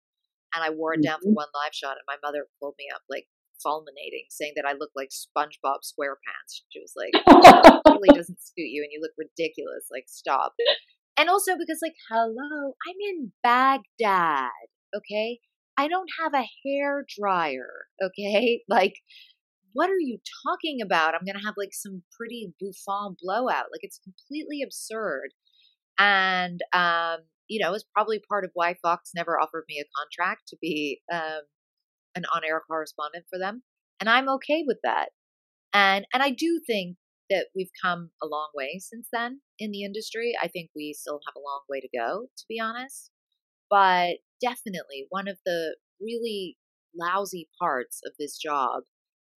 and 0.54 0.64
I 0.64 0.70
wore 0.74 0.94
it 0.94 1.02
down 1.02 1.20
for 1.20 1.28
Mhm. 1.28 1.34
one 1.36 1.48
live 1.52 1.74
shot. 1.74 1.98
And 2.00 2.08
my 2.08 2.16
mother 2.24 2.48
pulled 2.58 2.76
me 2.78 2.88
up 2.94 3.02
like 3.10 3.28
fulminating, 3.62 4.26
saying 4.30 4.54
that 4.56 4.64
I 4.64 4.72
look 4.72 4.92
like 4.96 5.10
SpongeBob 5.12 5.84
SquarePants. 5.84 6.64
She 6.70 6.80
was 6.80 6.94
like, 6.96 7.12
really 7.92 8.08
doesn't 8.16 8.40
suit 8.40 8.68
you 8.72 8.82
and 8.82 8.92
you 8.92 9.00
look 9.02 9.12
ridiculous. 9.18 9.88
Like, 9.92 10.04
stop. 10.08 10.54
And 11.18 11.28
also 11.30 11.56
because, 11.58 11.78
like, 11.82 11.94
hello, 12.10 12.74
I'm 12.88 12.96
in 13.10 13.32
Baghdad, 13.42 14.50
okay? 14.94 15.40
I 15.78 15.88
don't 15.88 16.10
have 16.22 16.34
a 16.34 16.46
hair 16.64 17.04
dryer, 17.18 17.86
okay? 18.02 18.62
Like, 18.68 18.94
what 19.72 19.90
are 19.90 19.98
you 20.00 20.18
talking 20.46 20.80
about? 20.82 21.14
I'm 21.14 21.24
gonna 21.26 21.44
have 21.44 21.54
like 21.58 21.72
some 21.72 22.02
pretty 22.18 22.54
bouffant 22.60 23.18
blowout. 23.22 23.66
Like, 23.72 23.82
it's 23.82 24.00
completely 24.00 24.62
absurd. 24.62 25.30
And, 25.98 26.60
um, 26.72 27.18
you 27.48 27.60
know, 27.64 27.74
it's 27.74 27.84
probably 27.94 28.20
part 28.28 28.44
of 28.44 28.50
why 28.54 28.74
Fox 28.82 29.12
never 29.14 29.40
offered 29.40 29.64
me 29.68 29.80
a 29.80 29.84
contract 29.98 30.48
to 30.48 30.56
be 30.60 31.00
um, 31.12 31.40
an 32.16 32.24
on-air 32.34 32.62
correspondent 32.68 33.26
for 33.30 33.38
them, 33.38 33.62
and 34.00 34.10
I'm 34.10 34.28
okay 34.30 34.64
with 34.66 34.78
that. 34.84 35.10
And 35.72 36.06
and 36.12 36.22
I 36.22 36.30
do 36.30 36.60
think 36.66 36.96
that 37.30 37.48
we've 37.54 37.70
come 37.82 38.10
a 38.22 38.26
long 38.26 38.48
way 38.54 38.78
since 38.78 39.08
then 39.12 39.40
in 39.58 39.70
the 39.70 39.82
industry. 39.84 40.34
I 40.42 40.48
think 40.48 40.70
we 40.74 40.92
still 40.92 41.20
have 41.26 41.34
a 41.36 41.44
long 41.44 41.62
way 41.68 41.80
to 41.80 41.88
go, 41.92 42.26
to 42.36 42.44
be 42.48 42.60
honest. 42.60 43.10
But 43.68 44.18
definitely 44.40 45.06
one 45.10 45.28
of 45.28 45.38
the 45.44 45.76
really 46.00 46.56
lousy 46.98 47.48
parts 47.60 48.00
of 48.04 48.12
this 48.18 48.38
job 48.38 48.82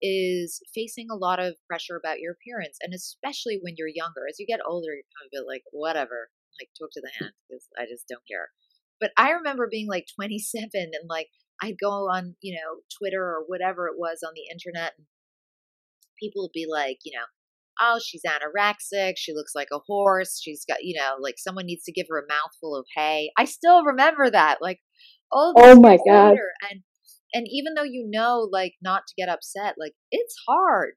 is 0.01 0.61
facing 0.74 1.09
a 1.11 1.16
lot 1.16 1.41
of 1.41 1.57
pressure 1.66 1.97
about 1.97 2.20
your 2.20 2.32
appearance, 2.32 2.78
and 2.80 2.95
especially 2.95 3.59
when 3.61 3.74
you're 3.76 3.89
younger. 3.89 4.22
As 4.28 4.39
you 4.39 4.47
get 4.47 4.61
older, 4.66 4.93
you're 4.93 5.11
kind 5.18 5.26
of 5.26 5.32
a 5.32 5.43
bit 5.43 5.49
like, 5.49 5.62
whatever, 5.72 6.30
like 6.61 6.70
talk 6.78 6.91
to 6.93 7.01
the 7.01 7.11
hand 7.18 7.32
because 7.49 7.66
I 7.78 7.84
just 7.91 8.07
don't 8.09 8.22
care. 8.30 8.51
But 9.01 9.11
I 9.16 9.30
remember 9.30 9.68
being 9.70 9.89
like 9.89 10.07
27 10.14 10.70
and 10.74 11.09
like 11.09 11.28
I'd 11.62 11.78
go 11.80 11.91
on, 12.11 12.36
you 12.41 12.55
know, 12.55 12.82
Twitter 12.99 13.22
or 13.22 13.45
whatever 13.47 13.89
it 13.89 13.99
was 13.99 14.22
on 14.26 14.32
the 14.34 14.47
internet, 14.53 14.93
and 14.97 15.07
people 16.20 16.43
would 16.43 16.55
be 16.55 16.66
like, 16.70 16.99
you 17.05 17.12
know, 17.16 17.26
oh, 17.81 18.01
she's 18.05 18.22
anorexic. 18.26 19.14
She 19.16 19.33
looks 19.35 19.53
like 19.55 19.68
a 19.72 19.79
horse. 19.87 20.41
She's 20.43 20.64
got, 20.68 20.79
you 20.83 20.99
know, 20.99 21.16
like 21.20 21.37
someone 21.39 21.66
needs 21.66 21.85
to 21.85 21.93
give 21.93 22.07
her 22.11 22.18
a 22.18 22.33
mouthful 22.33 22.76
of 22.76 22.87
hay. 22.97 23.31
I 23.39 23.45
still 23.45 23.85
remember 23.85 24.31
that. 24.31 24.59
Like, 24.61 24.81
all 25.31 25.55
Oh 25.57 25.79
my 25.81 25.99
God. 26.07 26.37
And 26.70 26.83
and 27.35 27.47
even 27.51 27.74
though 27.74 27.83
you 27.83 28.07
know, 28.11 28.49
like, 28.51 28.74
not 28.83 29.03
to 29.07 29.14
get 29.16 29.29
upset, 29.29 29.74
like, 29.79 29.93
it's 30.11 30.35
hard. 30.49 30.95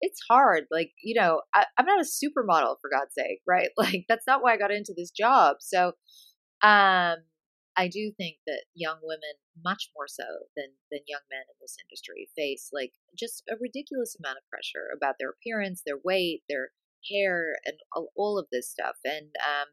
It's 0.00 0.20
hard. 0.28 0.64
Like, 0.70 0.90
you 1.02 1.20
know, 1.20 1.42
I, 1.54 1.66
I'm 1.78 1.86
not 1.86 2.00
a 2.00 2.04
supermodel 2.04 2.76
for 2.80 2.90
God's 2.90 3.14
sake, 3.16 3.40
right? 3.46 3.68
Like, 3.76 4.04
that's 4.08 4.26
not 4.26 4.42
why 4.42 4.54
I 4.54 4.58
got 4.58 4.72
into 4.72 4.94
this 4.96 5.10
job. 5.10 5.56
So, 5.60 5.92
um, 6.62 7.16
I 7.76 7.88
do 7.88 8.10
think 8.16 8.38
that 8.46 8.64
young 8.74 8.98
women, 9.02 9.36
much 9.62 9.90
more 9.94 10.08
so 10.08 10.24
than 10.56 10.72
than 10.90 11.00
young 11.06 11.20
men 11.30 11.44
in 11.48 11.56
this 11.60 11.76
industry, 11.84 12.28
face 12.34 12.70
like 12.72 12.92
just 13.18 13.42
a 13.50 13.56
ridiculous 13.60 14.16
amount 14.18 14.38
of 14.38 14.48
pressure 14.48 14.88
about 14.96 15.16
their 15.18 15.30
appearance, 15.30 15.82
their 15.84 16.00
weight, 16.02 16.42
their 16.48 16.70
hair, 17.10 17.56
and 17.66 17.76
all, 18.16 18.38
of 18.38 18.46
this 18.50 18.68
stuff. 18.70 18.96
And 19.04 19.28
um, 19.44 19.68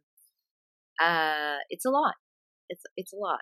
uh, 1.08 1.58
it's 1.70 1.86
a 1.86 1.90
lot. 1.90 2.16
It's 2.70 2.84
it's 2.98 3.14
a 3.14 3.18
lot. 3.18 3.40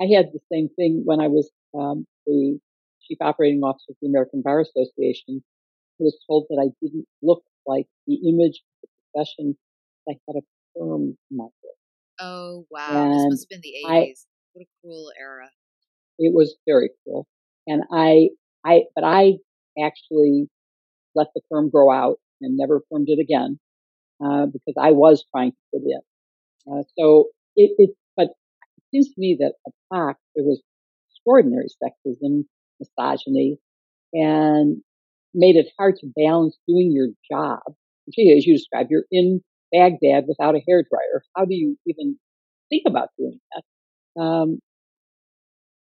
I 0.00 0.06
had 0.14 0.32
the 0.32 0.40
same 0.52 0.68
thing 0.76 1.02
when 1.04 1.20
I 1.20 1.26
was 1.26 1.50
um, 1.74 2.06
the 2.26 2.58
chief 3.02 3.18
operating 3.20 3.62
officer 3.62 3.90
of 3.90 3.96
the 4.00 4.08
American 4.08 4.42
Bar 4.42 4.60
Association. 4.60 5.42
I 6.00 6.04
was 6.04 6.18
told 6.26 6.46
that 6.50 6.58
I 6.62 6.70
didn't 6.80 7.06
look 7.20 7.42
like 7.66 7.86
the 8.06 8.14
image 8.14 8.62
of 8.62 8.88
the 8.88 8.88
profession. 9.12 9.56
I 10.08 10.14
had 10.26 10.36
a 10.36 10.44
firm 10.78 11.18
method. 11.30 11.79
Oh 12.20 12.66
wow, 12.70 13.08
this 13.12 13.26
must 13.28 13.42
have 13.44 13.48
been 13.48 13.60
the 13.62 13.74
eighties. 13.76 14.26
What 14.52 14.62
a 14.64 14.66
cruel 14.82 15.10
era. 15.18 15.48
It 16.18 16.34
was 16.34 16.56
very 16.66 16.90
cool. 17.04 17.26
And 17.66 17.82
I, 17.90 18.30
I, 18.64 18.82
but 18.94 19.04
I 19.04 19.38
actually 19.82 20.48
let 21.14 21.28
the 21.34 21.40
firm 21.48 21.70
grow 21.70 21.90
out 21.90 22.16
and 22.40 22.56
never 22.56 22.82
firmed 22.90 23.08
it 23.08 23.20
again, 23.20 23.58
uh, 24.22 24.46
because 24.46 24.74
I 24.78 24.90
was 24.90 25.24
trying 25.34 25.52
to 25.52 25.56
fit 25.72 25.82
in. 25.86 26.72
Uh, 26.72 26.82
so 26.98 27.28
it, 27.56 27.72
it, 27.78 27.90
but 28.16 28.24
it 28.24 28.82
seems 28.90 29.08
to 29.08 29.14
me 29.16 29.36
that 29.40 29.54
at 29.66 29.72
Fox 29.88 30.20
there 30.34 30.44
was 30.44 30.60
extraordinary 31.10 31.68
sexism, 31.82 32.44
misogyny, 32.80 33.58
and 34.12 34.82
made 35.32 35.56
it 35.56 35.70
hard 35.78 35.96
to 35.96 36.12
balance 36.16 36.58
doing 36.68 36.92
your 36.92 37.08
job. 37.30 37.60
Gee, 38.12 38.34
as 38.36 38.46
you 38.46 38.54
described, 38.56 38.90
you're 38.90 39.04
in 39.10 39.42
Baghdad 39.72 40.24
without 40.26 40.54
a 40.54 40.62
hairdryer. 40.68 41.20
How 41.36 41.44
do 41.44 41.54
you 41.54 41.76
even 41.86 42.18
think 42.70 42.82
about 42.86 43.08
doing 43.18 43.40
that? 43.54 44.20
Um, 44.20 44.58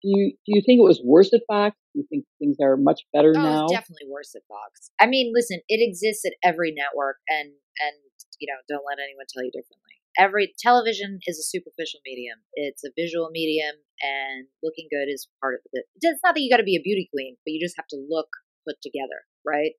do 0.04 0.10
you 0.14 0.32
do 0.46 0.52
you 0.54 0.62
think 0.66 0.80
it 0.80 0.86
was 0.86 1.02
worse 1.04 1.34
at 1.34 1.42
Fox? 1.48 1.76
Do 1.94 2.02
you 2.02 2.08
think 2.10 2.26
things 2.38 2.58
are 2.62 2.78
much 2.78 3.02
better 3.14 3.34
Oh, 3.36 3.42
now? 3.42 3.64
it's 3.66 3.74
definitely 3.74 4.08
worse 4.10 4.36
at 4.36 4.44
Fox. 4.48 4.92
I 5.00 5.08
mean, 5.08 5.34
listen, 5.34 5.60
it 5.68 5.82
exists 5.82 6.26
at 6.26 6.34
every 6.44 6.74
network, 6.78 7.18
and 7.28 7.50
and 7.50 7.96
you 8.40 8.48
know, 8.48 8.60
don't 8.70 8.86
let 8.86 9.02
anyone 9.02 9.26
tell 9.30 9.44
you 9.44 9.52
differently. 9.52 9.98
Every 10.18 10.54
television 10.60 11.20
is 11.28 11.40
a 11.40 11.44
superficial 11.44 12.00
medium. 12.06 12.40
It's 12.54 12.84
a 12.84 12.92
visual 12.96 13.30
medium, 13.32 13.76
and 14.02 14.48
looking 14.64 14.88
good 14.92 15.12
is 15.12 15.28
part 15.42 15.56
of 15.56 15.62
it. 15.74 15.86
It's 16.00 16.22
not 16.24 16.36
that 16.36 16.42
you 16.42 16.50
got 16.52 16.62
to 16.64 16.68
be 16.68 16.78
a 16.78 16.84
beauty 16.86 17.10
queen, 17.12 17.36
but 17.44 17.52
you 17.52 17.60
just 17.60 17.76
have 17.78 17.88
to 17.90 17.98
look 18.10 18.28
put 18.68 18.78
together, 18.82 19.26
right? 19.46 19.74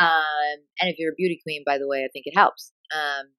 Um, 0.00 0.64
and 0.80 0.88
if 0.88 0.96
you're 0.98 1.12
a 1.12 1.18
beauty 1.18 1.40
queen, 1.42 1.62
by 1.66 1.76
the 1.78 1.88
way, 1.88 2.04
I 2.04 2.08
think 2.12 2.24
it 2.26 2.36
helps. 2.36 2.72
Um, 2.94 3.32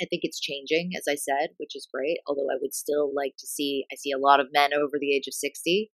I 0.00 0.06
think 0.06 0.22
it's 0.22 0.40
changing, 0.40 0.92
as 0.96 1.04
I 1.08 1.16
said, 1.16 1.50
which 1.58 1.74
is 1.74 1.88
great. 1.92 2.18
Although 2.26 2.46
I 2.52 2.58
would 2.60 2.74
still 2.74 3.12
like 3.14 3.34
to 3.38 3.46
see, 3.46 3.84
I 3.92 3.96
see 3.96 4.12
a 4.12 4.18
lot 4.18 4.40
of 4.40 4.52
men 4.52 4.70
over 4.72 4.96
the 4.98 5.14
age 5.14 5.26
of 5.26 5.34
60 5.34 5.90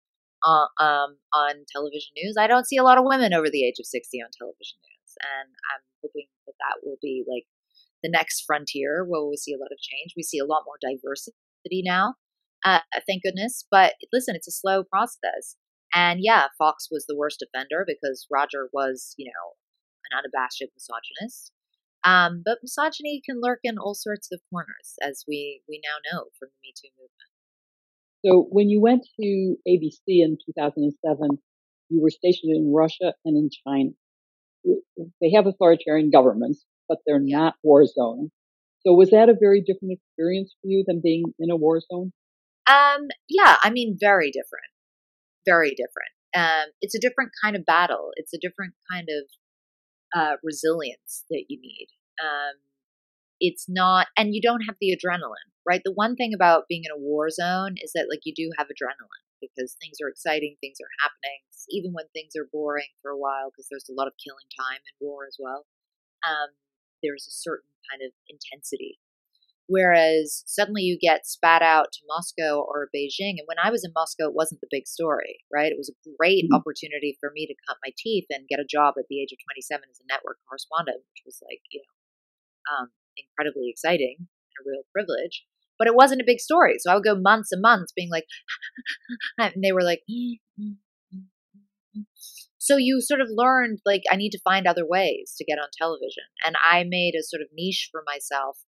uh, 0.44 0.66
um, 0.82 1.18
on 1.34 1.66
television 1.72 2.14
news. 2.16 2.36
I 2.38 2.46
don't 2.46 2.66
see 2.66 2.76
a 2.76 2.84
lot 2.84 2.99
of 2.99 3.05
women 3.05 3.34
over 3.34 3.51
the 3.51 3.66
age 3.66 3.80
of 3.80 3.86
60 3.86 4.18
on 4.22 4.30
television 4.38 4.78
news. 4.86 5.11
And 5.18 5.51
I'm 5.74 5.82
hoping 6.03 6.26
that 6.46 6.55
that 6.61 6.86
will 6.86 6.99
be 7.03 7.24
like 7.28 7.44
the 8.05 8.11
next 8.11 8.44
frontier 8.46 9.05
where 9.05 9.20
we'll 9.20 9.36
see 9.36 9.53
a 9.53 9.59
lot 9.59 9.72
of 9.72 9.82
change. 9.82 10.14
We 10.16 10.22
see 10.22 10.38
a 10.38 10.46
lot 10.46 10.62
more 10.64 10.78
diversity 10.80 11.82
now, 11.82 12.14
uh, 12.64 12.80
thank 13.07 13.22
goodness. 13.22 13.66
But 13.70 13.94
listen, 14.12 14.34
it's 14.34 14.49
a 14.49 14.53
slow 14.53 14.84
process. 14.84 15.57
And 15.94 16.20
yeah, 16.22 16.46
Fox 16.59 16.88
was 16.90 17.07
the 17.07 17.16
worst 17.16 17.42
offender 17.42 17.84
because 17.86 18.26
Roger 18.30 18.68
was, 18.72 19.14
you 19.16 19.26
know, 19.26 19.55
an 20.11 20.18
unabashed 20.18 20.62
misogynist. 20.74 21.53
Um, 22.05 22.42
but 22.44 22.59
misogyny 22.62 23.20
can 23.24 23.40
lurk 23.42 23.61
in 23.64 23.78
all 23.78 23.94
sorts 23.94 24.30
of 24.32 24.40
corners, 24.51 24.94
as 25.03 25.24
we, 25.26 25.62
we 25.68 25.80
now 25.84 25.99
know 26.12 26.26
from 26.38 26.49
the 26.49 26.61
Me 26.62 26.72
Too 26.76 26.90
movement. 26.96 27.28
So 28.24 28.49
when 28.51 28.68
you 28.68 28.80
went 28.80 29.07
to 29.20 29.57
ABC 29.66 29.99
in 30.07 30.38
2007, 30.46 31.38
you 31.90 32.03
were 32.03 32.11
stationed 32.11 32.55
in 32.55 32.72
Russia 32.74 33.14
and 33.24 33.36
in 33.36 33.51
China. 33.66 33.90
They 35.20 35.32
have 35.34 35.46
authoritarian 35.46 36.11
governments, 36.11 36.64
but 36.88 36.99
they're 37.07 37.20
not 37.20 37.55
war 37.62 37.86
zones. 37.86 38.30
So 38.86 38.94
was 38.94 39.11
that 39.11 39.28
a 39.28 39.34
very 39.38 39.61
different 39.61 39.99
experience 39.99 40.55
for 40.61 40.68
you 40.68 40.84
than 40.86 41.01
being 41.03 41.24
in 41.38 41.51
a 41.51 41.57
war 41.57 41.80
zone? 41.80 42.12
Um, 42.68 43.09
yeah, 43.28 43.57
I 43.62 43.70
mean, 43.70 43.96
very 43.99 44.30
different. 44.30 44.70
Very 45.46 45.70
different. 45.70 46.12
Um, 46.36 46.70
it's 46.82 46.94
a 46.94 47.01
different 47.01 47.30
kind 47.42 47.57
of 47.57 47.64
battle. 47.64 48.11
It's 48.16 48.34
a 48.34 48.38
different 48.38 48.74
kind 48.90 49.09
of 49.09 49.24
uh, 50.15 50.37
resilience 50.43 51.25
that 51.31 51.45
you 51.49 51.59
need. 51.61 51.89
Um, 52.23 52.57
it's 53.41 53.67
not, 53.69 54.09
and 54.17 54.35
you 54.35 54.43
don't 54.43 54.63
have 54.63 54.77
the 54.81 54.91
adrenaline, 54.97 55.51
right? 55.67 55.83
The 55.85 55.93
one 55.93 56.17
thing 56.17 56.35
about 56.35 56.67
being 56.69 56.83
in 56.85 56.91
a 56.91 56.99
war 56.99 57.31
zone 57.31 57.77
is 57.79 57.93
that, 57.95 58.09
like, 58.11 58.21
you 58.25 58.35
do 58.35 58.51
have 58.59 58.67
adrenaline 58.67 59.27
because 59.41 59.77
things 59.79 59.99
are 60.03 60.09
exciting, 60.09 60.57
things 60.61 60.79
are 60.83 60.91
happening, 60.99 61.47
even 61.71 61.93
when 61.93 62.07
things 62.11 62.35
are 62.35 62.51
boring 62.51 62.91
for 63.03 63.11
a 63.13 63.19
while, 63.19 63.51
because 63.51 63.69
there's 63.71 63.89
a 63.89 63.95
lot 63.95 64.09
of 64.09 64.19
killing 64.19 64.49
time 64.59 64.83
in 64.83 65.07
war 65.07 65.23
as 65.27 65.37
well. 65.39 65.67
Um, 66.27 66.59
there's 67.03 67.29
a 67.29 67.35
certain 67.35 67.71
kind 67.87 68.03
of 68.03 68.11
intensity 68.27 68.99
Whereas 69.69 70.43
suddenly 70.47 70.83
you 70.83 70.99
get 70.99 71.27
spat 71.27 71.62
out 71.62 71.93
to 71.93 72.01
Moscow 72.09 72.61
or 72.61 72.89
Beijing. 72.95 73.37
And 73.39 73.47
when 73.47 73.59
I 73.62 73.71
was 73.71 73.85
in 73.85 73.93
Moscow, 73.95 74.27
it 74.29 74.35
wasn't 74.35 74.61
the 74.62 74.69
big 74.71 74.89
story, 74.89 75.41
right? 75.53 75.71
It 75.71 75.79
was 75.79 75.91
a 75.91 76.11
great 76.19 76.47
Mhm. 76.51 76.57
opportunity 76.57 77.16
for 77.21 77.31
me 77.33 77.47
to 77.47 77.55
cut 77.69 77.77
my 77.85 77.93
teeth 77.97 78.27
and 78.31 78.49
get 78.49 78.61
a 78.61 78.64
job 78.64 78.95
at 78.99 79.07
the 79.09 79.21
age 79.23 79.33
of 79.33 79.39
27 79.45 79.89
as 79.91 80.01
a 80.01 80.07
network 80.09 80.39
correspondent, 80.49 81.05
which 81.12 81.23
was 81.27 81.43
like, 81.43 81.61
you 81.71 81.81
know, 82.51 82.77
um, 82.77 82.93
incredibly 83.16 83.69
exciting 83.71 84.16
and 84.19 84.66
a 84.66 84.69
real 84.69 84.83
privilege. 84.93 85.45
But 85.79 85.89
it 85.89 85.95
wasn't 85.95 86.21
a 86.23 86.25
big 86.27 86.41
story. 86.41 86.79
So 86.79 86.91
I 86.91 86.95
would 86.95 87.05
go 87.05 87.14
months 87.14 87.53
and 87.53 87.62
months 87.62 87.93
being 87.93 88.11
like, 88.11 88.27
and 89.39 89.62
they 89.62 89.73
were 89.73 89.83
like, 89.85 90.03
so 92.59 92.77
you 92.77 93.01
sort 93.01 93.21
of 93.21 93.29
learned 93.31 93.79
like 93.87 94.03
I 94.11 94.16
need 94.16 94.31
to 94.31 94.41
find 94.45 94.66
other 94.66 94.87
ways 94.87 95.35
to 95.39 95.45
get 95.45 95.59
on 95.59 95.69
television. 95.77 96.25
And 96.45 96.57
I 96.64 96.85
made 96.87 97.14
a 97.19 97.23
sort 97.23 97.43
of 97.43 97.49
niche 97.55 97.89
for 97.91 98.03
myself 98.07 98.59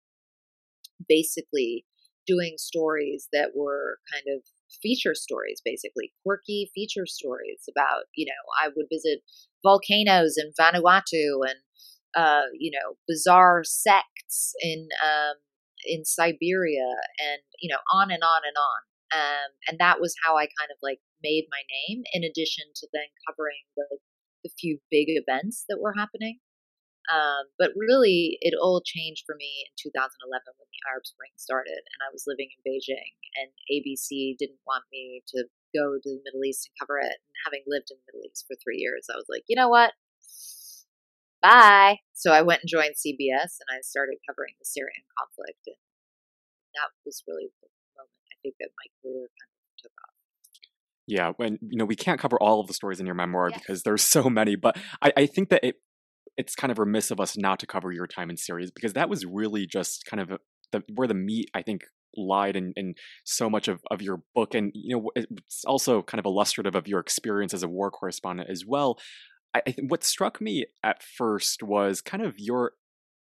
basically 1.09 1.85
doing 2.27 2.55
stories 2.59 3.29
that 3.33 3.51
were 3.55 3.99
kind 4.13 4.37
of 4.37 4.43
feature 4.83 5.15
stories, 5.15 5.61
basically 5.65 6.13
quirky 6.25 6.71
feature 6.75 7.07
stories 7.07 7.63
about, 7.69 8.05
you 8.15 8.27
know, 8.27 8.43
I 8.63 8.69
would 8.77 8.87
visit 8.93 9.21
volcanoes 9.65 10.37
in 10.39 10.53
Vanuatu 10.59 11.41
and 11.49 11.59
uh, 12.17 12.51
you 12.59 12.71
know, 12.71 12.97
bizarre 13.07 13.63
sects 13.65 14.53
in 14.61 14.89
um, 15.03 15.37
in 15.87 16.05
Siberia, 16.05 16.91
and 17.21 17.43
you 17.61 17.71
know, 17.71 17.79
on 17.93 18.11
and 18.11 18.23
on 18.23 18.43
and 18.47 18.57
on. 18.57 18.81
Um, 19.13 19.51
and 19.69 19.79
that 19.79 20.01
was 20.01 20.15
how 20.25 20.37
I 20.37 20.43
kind 20.43 20.71
of 20.71 20.79
like 20.83 21.01
made 21.23 21.47
my 21.51 21.63
name. 21.71 22.03
In 22.13 22.25
addition 22.25 22.65
to 22.75 22.89
then 22.93 23.09
covering 23.27 23.63
the 23.77 23.99
the 24.45 24.51
few 24.59 24.79
big 24.91 25.07
events 25.09 25.65
that 25.69 25.81
were 25.81 25.95
happening. 25.97 26.39
Um, 27.11 27.51
but 27.59 27.75
really, 27.75 28.39
it 28.41 28.55
all 28.55 28.79
changed 28.87 29.27
for 29.27 29.35
me 29.35 29.67
in 29.67 29.75
2011 29.75 30.31
when 30.31 30.71
the 30.71 30.83
Arab 30.87 31.03
Spring 31.03 31.35
started, 31.35 31.83
and 31.83 32.01
I 32.07 32.13
was 32.15 32.23
living 32.31 32.55
in 32.55 32.63
Beijing, 32.63 33.19
and 33.35 33.51
ABC 33.67 34.39
didn't 34.39 34.63
want 34.63 34.87
me 34.95 35.27
to 35.35 35.51
go 35.75 35.99
to 35.99 36.09
the 36.09 36.23
Middle 36.23 36.47
East 36.47 36.71
and 36.71 36.79
cover 36.79 37.03
it. 37.03 37.11
And 37.19 37.35
having 37.43 37.67
lived 37.67 37.91
in 37.91 37.99
the 37.99 38.07
Middle 38.15 38.31
East 38.31 38.47
for 38.47 38.55
three 38.63 38.79
years, 38.79 39.11
I 39.11 39.19
was 39.19 39.27
like, 39.27 39.43
you 39.51 39.59
know 39.59 39.69
what? 39.69 39.91
Bye. 41.43 41.99
So 42.13 42.33
I 42.33 42.43
went 42.43 42.63
and 42.63 42.71
joined 42.71 42.95
CBS, 42.95 43.59
and 43.59 43.69
I 43.73 43.81
started 43.83 44.23
covering 44.29 44.55
the 44.61 44.69
Syrian 44.69 45.03
conflict, 45.19 45.67
and 45.67 45.81
that 46.79 46.95
was 47.05 47.25
really 47.27 47.51
the 47.59 47.69
moment 47.97 48.23
I 48.31 48.37
think 48.43 48.55
that 48.61 48.71
my 48.77 48.87
career 49.03 49.27
kind 49.35 49.51
of 49.51 49.83
took 49.83 49.93
off. 50.07 50.15
Yeah, 51.07 51.33
when 51.43 51.59
you 51.63 51.79
know 51.79 51.87
we 51.87 51.97
can't 51.97 52.21
cover 52.21 52.37
all 52.41 52.61
of 52.61 52.69
the 52.69 52.75
stories 52.75 53.01
in 53.01 53.07
your 53.07 53.17
memoir 53.17 53.51
Yes. 53.51 53.59
because 53.59 53.83
there's 53.83 54.03
so 54.03 54.29
many, 54.31 54.55
but 54.55 54.77
I, 55.03 55.13
I 55.17 55.27
think 55.27 55.49
that 55.49 55.65
it 55.65 55.77
it's 56.37 56.55
kind 56.55 56.71
of 56.71 56.79
remiss 56.79 57.11
of 57.11 57.21
us 57.21 57.37
not 57.37 57.59
to 57.61 57.67
cover 57.67 57.93
your 57.93 58.07
time 58.07 58.31
in 58.31 58.37
Syria 58.37 58.69
because 58.75 58.93
that 58.95 59.09
was 59.09 59.27
really 59.27 59.67
just 59.67 60.05
kind 60.07 60.21
of 60.21 60.39
the 60.73 60.83
where 60.95 61.09
the 61.09 61.15
meat 61.15 61.51
I 61.55 61.63
think 61.63 61.83
lied 62.17 62.57
in, 62.57 62.73
in 62.77 62.95
so 63.25 63.49
much 63.49 63.69
of, 63.69 63.81
of 63.91 64.03
your 64.03 64.23
book 64.35 64.55
and 64.55 64.73
you 64.75 64.97
know 64.97 65.11
it's 65.15 65.65
also 65.65 66.03
kind 66.03 66.19
of 66.19 66.27
illustrative 66.27 66.75
of 66.75 66.89
your 66.89 67.01
experience 67.01 67.55
as 67.55 67.63
a 67.63 67.69
war 67.69 67.91
correspondent 67.91 68.51
as 68.51 68.65
well. 68.67 68.99
I, 69.55 69.63
I 69.67 69.75
what 69.89 70.05
struck 70.05 70.41
me 70.41 70.67
at 70.83 71.03
first 71.03 71.63
was 71.63 72.01
kind 72.01 72.23
of 72.23 72.35
your 72.39 72.73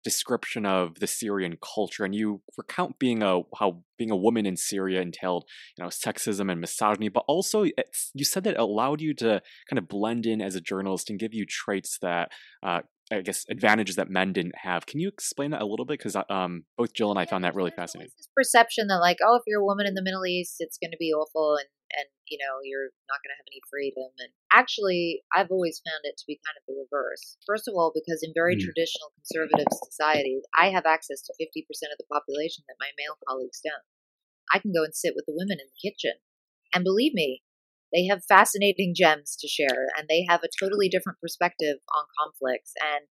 description 0.04 0.66
of 0.66 1.00
the 1.00 1.06
Syrian 1.06 1.56
culture, 1.60 2.04
and 2.04 2.14
you 2.14 2.42
recount 2.56 2.98
being 2.98 3.22
a 3.22 3.40
how 3.58 3.82
being 3.98 4.10
a 4.10 4.16
woman 4.16 4.46
in 4.46 4.56
Syria 4.56 5.00
entailed, 5.00 5.44
you 5.76 5.82
know, 5.82 5.88
sexism 5.88 6.52
and 6.52 6.60
misogyny, 6.60 7.08
but 7.08 7.24
also 7.26 7.64
you 7.64 8.24
said 8.24 8.44
that 8.44 8.54
it 8.54 8.60
allowed 8.60 9.00
you 9.00 9.14
to 9.14 9.40
kind 9.68 9.78
of 9.78 9.88
blend 9.88 10.26
in 10.26 10.42
as 10.42 10.54
a 10.54 10.60
journalist 10.60 11.10
and 11.10 11.18
give 11.18 11.32
you 11.32 11.46
traits 11.46 11.98
that, 12.02 12.30
uh, 12.62 12.82
I 13.12 13.20
guess, 13.20 13.44
advantages 13.48 13.96
that 13.96 14.08
men 14.08 14.32
didn't 14.32 14.56
have. 14.56 14.86
Can 14.86 14.98
you 14.98 15.08
explain 15.08 15.50
that 15.52 15.60
a 15.62 15.66
little 15.66 15.84
bit? 15.84 15.98
Because 15.98 16.16
um, 16.30 16.64
both 16.76 16.94
Jill 16.94 17.10
and 17.10 17.18
I 17.18 17.22
Yeah, 17.22 17.30
found 17.30 17.44
that 17.44 17.54
really 17.54 17.70
fascinating. 17.70 18.10
This 18.16 18.28
perception 18.34 18.88
that, 18.88 18.98
like, 18.98 19.18
oh, 19.22 19.36
if 19.36 19.42
you're 19.46 19.60
a 19.60 19.64
woman 19.64 19.86
in 19.86 19.94
the 19.94 20.02
Middle 20.02 20.24
East, 20.26 20.56
it's 20.58 20.78
going 20.78 20.90
to 20.90 20.96
be 20.98 21.12
awful, 21.12 21.56
and 21.56 21.68
and 21.94 22.08
you 22.26 22.38
know 22.40 22.58
you're 22.64 22.90
not 23.06 23.20
going 23.22 23.30
to 23.30 23.38
have 23.38 23.46
any 23.52 23.60
freedom. 23.70 24.10
And 24.18 24.32
actually, 24.50 25.22
I've 25.30 25.52
always 25.52 25.84
found 25.84 26.02
it 26.08 26.16
to 26.18 26.24
be 26.26 26.40
kind 26.42 26.56
of 26.58 26.64
the 26.66 26.74
reverse. 26.80 27.36
First 27.46 27.68
of 27.68 27.74
all, 27.76 27.92
because 27.94 28.24
in 28.24 28.32
very 28.34 28.56
Mm. 28.56 28.64
traditional 28.66 29.12
conservative 29.20 29.68
societies, 29.84 30.42
I 30.58 30.72
have 30.72 30.88
access 30.88 31.22
to 31.28 31.36
fifty 31.38 31.62
percent 31.68 31.92
of 31.92 32.00
the 32.00 32.08
population 32.10 32.64
that 32.66 32.80
my 32.80 32.90
male 32.98 33.20
colleagues 33.28 33.60
don't. 33.62 33.84
I 34.52 34.58
can 34.58 34.72
go 34.72 34.82
and 34.82 34.96
sit 34.96 35.14
with 35.14 35.28
the 35.28 35.36
women 35.36 35.60
in 35.60 35.68
the 35.68 35.80
kitchen, 35.84 36.18
and 36.74 36.82
believe 36.88 37.14
me, 37.14 37.43
they 37.94 38.06
have 38.06 38.24
fascinating 38.24 38.92
gems 38.96 39.36
to 39.36 39.48
share, 39.48 39.88
and 39.96 40.08
they 40.08 40.26
have 40.28 40.42
a 40.42 40.48
totally 40.60 40.88
different 40.88 41.20
perspective 41.20 41.76
on 41.94 42.04
conflicts 42.20 42.72
and 42.80 43.06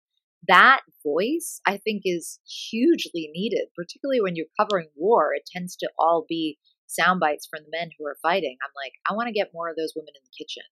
that 0.48 0.80
voice 1.04 1.60
i 1.66 1.76
think 1.76 2.02
is 2.04 2.40
hugely 2.70 3.30
needed 3.32 3.68
particularly 3.76 4.20
when 4.20 4.34
you're 4.34 4.46
covering 4.58 4.88
war 4.96 5.30
it 5.34 5.48
tends 5.52 5.76
to 5.76 5.88
all 5.98 6.24
be 6.28 6.58
sound 6.86 7.20
bites 7.20 7.46
from 7.48 7.62
the 7.64 7.70
men 7.70 7.88
who 7.96 8.04
are 8.06 8.18
fighting. 8.22 8.56
I'm 8.62 8.72
like 8.76 8.92
i 9.08 9.14
want 9.14 9.28
to 9.28 9.32
get 9.32 9.54
more 9.54 9.70
of 9.70 9.76
those 9.76 9.92
women 9.94 10.12
in 10.14 10.22
the 10.24 10.36
kitchen 10.36 10.64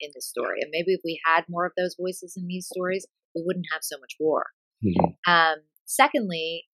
in 0.00 0.10
this 0.14 0.26
story 0.26 0.60
and 0.60 0.70
maybe 0.72 0.92
if 0.92 1.00
we 1.04 1.20
had 1.24 1.44
more 1.48 1.66
of 1.66 1.72
those 1.76 1.96
voices 2.00 2.34
in 2.36 2.46
these 2.46 2.66
stories 2.66 3.06
we 3.34 3.42
wouldn't 3.44 3.66
have 3.72 3.82
so 3.82 3.98
much 3.98 4.14
war. 4.18 4.46
Um, 5.26 5.56
secondly 5.84 6.64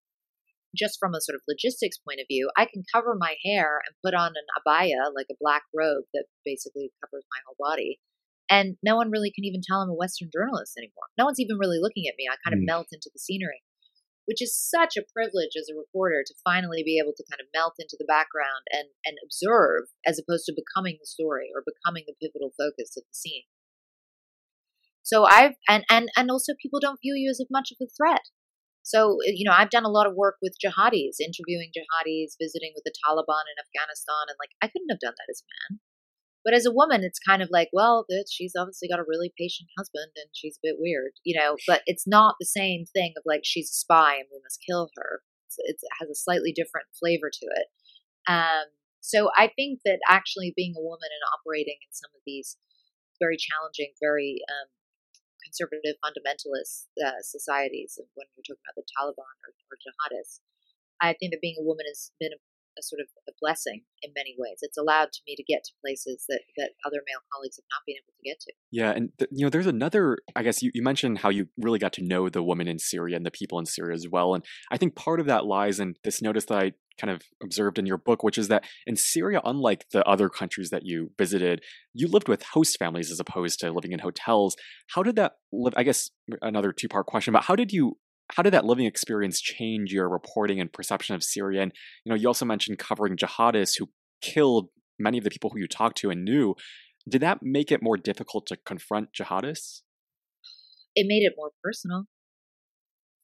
just 0.77 0.97
from 0.99 1.13
a 1.13 1.21
sort 1.21 1.35
of 1.35 1.41
logistics 1.47 1.97
point 1.97 2.19
of 2.19 2.27
view 2.29 2.49
i 2.57 2.65
can 2.65 2.83
cover 2.93 3.15
my 3.17 3.35
hair 3.43 3.79
and 3.85 3.95
put 4.03 4.13
on 4.13 4.33
an 4.35 4.47
abaya 4.59 5.09
like 5.15 5.27
a 5.31 5.39
black 5.39 5.63
robe 5.73 6.03
that 6.13 6.25
basically 6.43 6.91
covers 7.03 7.23
my 7.31 7.39
whole 7.45 7.55
body 7.59 7.99
and 8.49 8.77
no 8.83 8.95
one 8.95 9.09
really 9.09 9.31
can 9.31 9.45
even 9.45 9.61
tell 9.65 9.81
I'm 9.81 9.89
a 9.89 9.93
Western 9.93 10.29
journalist 10.31 10.77
anymore. 10.77 11.09
No 11.17 11.25
one's 11.25 11.39
even 11.39 11.57
really 11.57 11.79
looking 11.81 12.05
at 12.07 12.15
me. 12.17 12.27
I 12.29 12.37
kind 12.43 12.53
of 12.53 12.61
Mm. 12.61 12.67
melt 12.67 12.87
into 12.91 13.09
the 13.11 13.19
scenery, 13.19 13.63
which 14.25 14.41
is 14.41 14.55
such 14.55 14.95
a 14.97 15.05
privilege 15.13 15.55
as 15.57 15.69
a 15.69 15.75
reporter 15.75 16.23
to 16.25 16.33
finally 16.43 16.83
be 16.83 16.99
able 16.99 17.13
to 17.13 17.25
kind 17.29 17.41
of 17.41 17.47
melt 17.53 17.75
into 17.79 17.95
the 17.97 18.05
background 18.05 18.63
and 18.71 18.89
and 19.05 19.17
observe 19.23 19.89
as 20.05 20.19
opposed 20.19 20.45
to 20.45 20.53
becoming 20.53 20.97
the 20.99 21.07
story 21.07 21.49
or 21.53 21.63
becoming 21.65 22.03
the 22.05 22.13
pivotal 22.21 22.51
focus 22.57 22.95
of 22.97 23.03
the 23.03 23.15
scene. 23.15 23.45
So 25.01 25.25
I've 25.25 25.55
and 25.67 25.85
and 25.89 26.09
and 26.15 26.29
also 26.29 26.53
people 26.53 26.79
don't 26.79 27.01
view 27.01 27.15
you 27.15 27.29
as 27.31 27.41
much 27.49 27.71
of 27.71 27.77
a 27.81 27.89
threat. 27.89 28.29
So 28.85 29.17
you 29.25 29.43
know 29.43 29.55
I've 29.57 29.73
done 29.73 29.83
a 29.83 29.89
lot 29.89 30.05
of 30.05 30.13
work 30.13 30.37
with 30.41 30.61
jihadis, 30.61 31.17
interviewing 31.17 31.73
jihadis, 31.73 32.37
visiting 32.39 32.71
with 32.77 32.85
the 32.85 32.93
Taliban 33.01 33.49
in 33.49 33.57
Afghanistan, 33.57 34.29
and 34.29 34.37
like 34.37 34.53
I 34.61 34.69
couldn't 34.69 34.93
have 34.93 35.01
done 35.01 35.17
that 35.17 35.31
as 35.33 35.41
a 35.41 35.49
man. 35.49 35.81
But 36.45 36.53
as 36.53 36.67
a 36.67 36.71
woman, 36.71 37.01
it's 37.03 37.17
kind 37.17 37.41
of 37.41 37.49
like, 37.49 37.69
well, 37.73 38.05
she's 38.29 38.53
obviously 38.55 38.87
got 38.87 39.01
a 39.01 39.09
really 39.09 39.33
patient 39.35 39.67
husband 39.75 40.13
and 40.15 40.29
she's 40.31 40.57
a 40.57 40.67
bit 40.69 40.75
weird, 40.77 41.13
you 41.23 41.33
know. 41.33 41.57
But 41.65 41.81
it's 41.87 42.05
not 42.05 42.35
the 42.39 42.45
same 42.45 42.85
thing 42.85 43.13
of 43.17 43.23
like 43.25 43.41
she's 43.43 43.71
a 43.71 43.73
spy 43.73 44.21
and 44.21 44.29
we 44.31 44.37
must 44.45 44.61
kill 44.61 44.93
her. 44.95 45.25
It's, 45.49 45.57
it 45.57 45.77
has 45.99 46.07
a 46.07 46.13
slightly 46.13 46.53
different 46.53 46.85
flavor 47.01 47.31
to 47.33 47.45
it. 47.49 47.67
Um, 48.29 48.69
so 49.01 49.29
I 49.35 49.49
think 49.55 49.81
that 49.85 50.05
actually 50.07 50.53
being 50.55 50.75
a 50.77 50.85
woman 50.85 51.09
and 51.09 51.25
operating 51.33 51.81
in 51.81 51.91
some 51.91 52.13
of 52.13 52.21
these 52.27 52.57
very 53.17 53.37
challenging, 53.37 53.93
very 53.99 54.41
um, 54.45 54.69
conservative 55.45 55.95
fundamentalist 56.01 56.89
uh, 56.97 57.21
societies, 57.21 58.01
and 58.01 58.09
when 58.17 58.25
you're 58.33 58.43
talking 58.43 58.65
about 58.65 58.81
the 58.81 58.87
Taliban 58.89 59.35
or, 59.45 59.53
or 59.69 59.77
jihadists, 59.77 60.41
I 60.99 61.13
think 61.13 61.31
that 61.31 61.45
being 61.45 61.61
a 61.61 61.63
woman 61.63 61.85
has 61.85 62.11
been 62.19 62.33
a, 62.77 62.83
sort 62.83 62.99
of 62.99 63.07
a 63.27 63.31
blessing 63.41 63.83
in 64.01 64.11
many 64.15 64.35
ways. 64.37 64.59
It's 64.61 64.77
allowed 64.77 65.11
to 65.13 65.21
me 65.27 65.35
to 65.35 65.43
get 65.43 65.63
to 65.65 65.71
places 65.81 66.25
that, 66.29 66.41
that 66.57 66.71
other 66.85 67.01
male 67.07 67.21
colleagues 67.33 67.57
have 67.57 67.65
not 67.71 67.83
been 67.85 67.95
able 67.95 68.13
to 68.13 68.23
get 68.23 68.39
to. 68.41 68.53
Yeah, 68.71 68.91
and 68.91 69.09
th- 69.17 69.29
you 69.31 69.45
know, 69.45 69.49
there's 69.49 69.67
another. 69.67 70.17
I 70.35 70.43
guess 70.43 70.61
you, 70.61 70.71
you 70.73 70.83
mentioned 70.83 71.19
how 71.19 71.29
you 71.29 71.47
really 71.57 71.79
got 71.79 71.93
to 71.93 72.03
know 72.03 72.29
the 72.29 72.43
woman 72.43 72.67
in 72.67 72.79
Syria 72.79 73.15
and 73.15 73.25
the 73.25 73.31
people 73.31 73.59
in 73.59 73.65
Syria 73.65 73.95
as 73.95 74.07
well, 74.07 74.33
and 74.33 74.43
I 74.71 74.77
think 74.77 74.95
part 74.95 75.19
of 75.19 75.25
that 75.27 75.45
lies 75.45 75.79
in 75.79 75.95
this 76.03 76.21
notice 76.21 76.45
that 76.45 76.57
I 76.57 76.71
kind 76.99 77.11
of 77.11 77.21
observed 77.43 77.77
in 77.77 77.85
your 77.85 77.97
book, 77.97 78.23
which 78.23 78.37
is 78.37 78.47
that 78.47 78.63
in 78.85 78.95
Syria, 78.95 79.41
unlike 79.43 79.85
the 79.91 80.03
other 80.07 80.29
countries 80.29 80.69
that 80.69 80.85
you 80.85 81.11
visited, 81.17 81.61
you 81.93 82.07
lived 82.07 82.27
with 82.27 82.43
host 82.43 82.77
families 82.79 83.11
as 83.11 83.19
opposed 83.19 83.59
to 83.59 83.71
living 83.71 83.91
in 83.91 83.99
hotels. 83.99 84.55
How 84.89 85.03
did 85.03 85.15
that 85.17 85.33
live? 85.51 85.73
I 85.77 85.83
guess 85.83 86.09
another 86.41 86.71
two 86.71 86.87
part 86.87 87.05
question, 87.05 87.33
but 87.33 87.43
how 87.43 87.55
did 87.55 87.71
you? 87.71 87.97
How 88.33 88.43
did 88.43 88.53
that 88.53 88.65
living 88.65 88.85
experience 88.85 89.39
change 89.39 89.93
your 89.93 90.09
reporting 90.09 90.59
and 90.59 90.71
perception 90.71 91.15
of 91.15 91.23
Syria? 91.23 91.61
And 91.61 91.71
you 92.03 92.09
know, 92.09 92.15
you 92.15 92.27
also 92.27 92.45
mentioned 92.45 92.79
covering 92.79 93.17
jihadists 93.17 93.77
who 93.77 93.89
killed 94.21 94.69
many 94.97 95.17
of 95.17 95.23
the 95.23 95.29
people 95.29 95.49
who 95.51 95.59
you 95.59 95.67
talked 95.67 95.97
to 95.97 96.09
and 96.09 96.23
knew. 96.23 96.55
Did 97.07 97.21
that 97.21 97.39
make 97.43 97.71
it 97.71 97.83
more 97.83 97.97
difficult 97.97 98.47
to 98.47 98.57
confront 98.57 99.09
jihadists? 99.13 99.81
It 100.95 101.05
made 101.07 101.23
it 101.23 101.33
more 101.37 101.51
personal. 101.63 102.05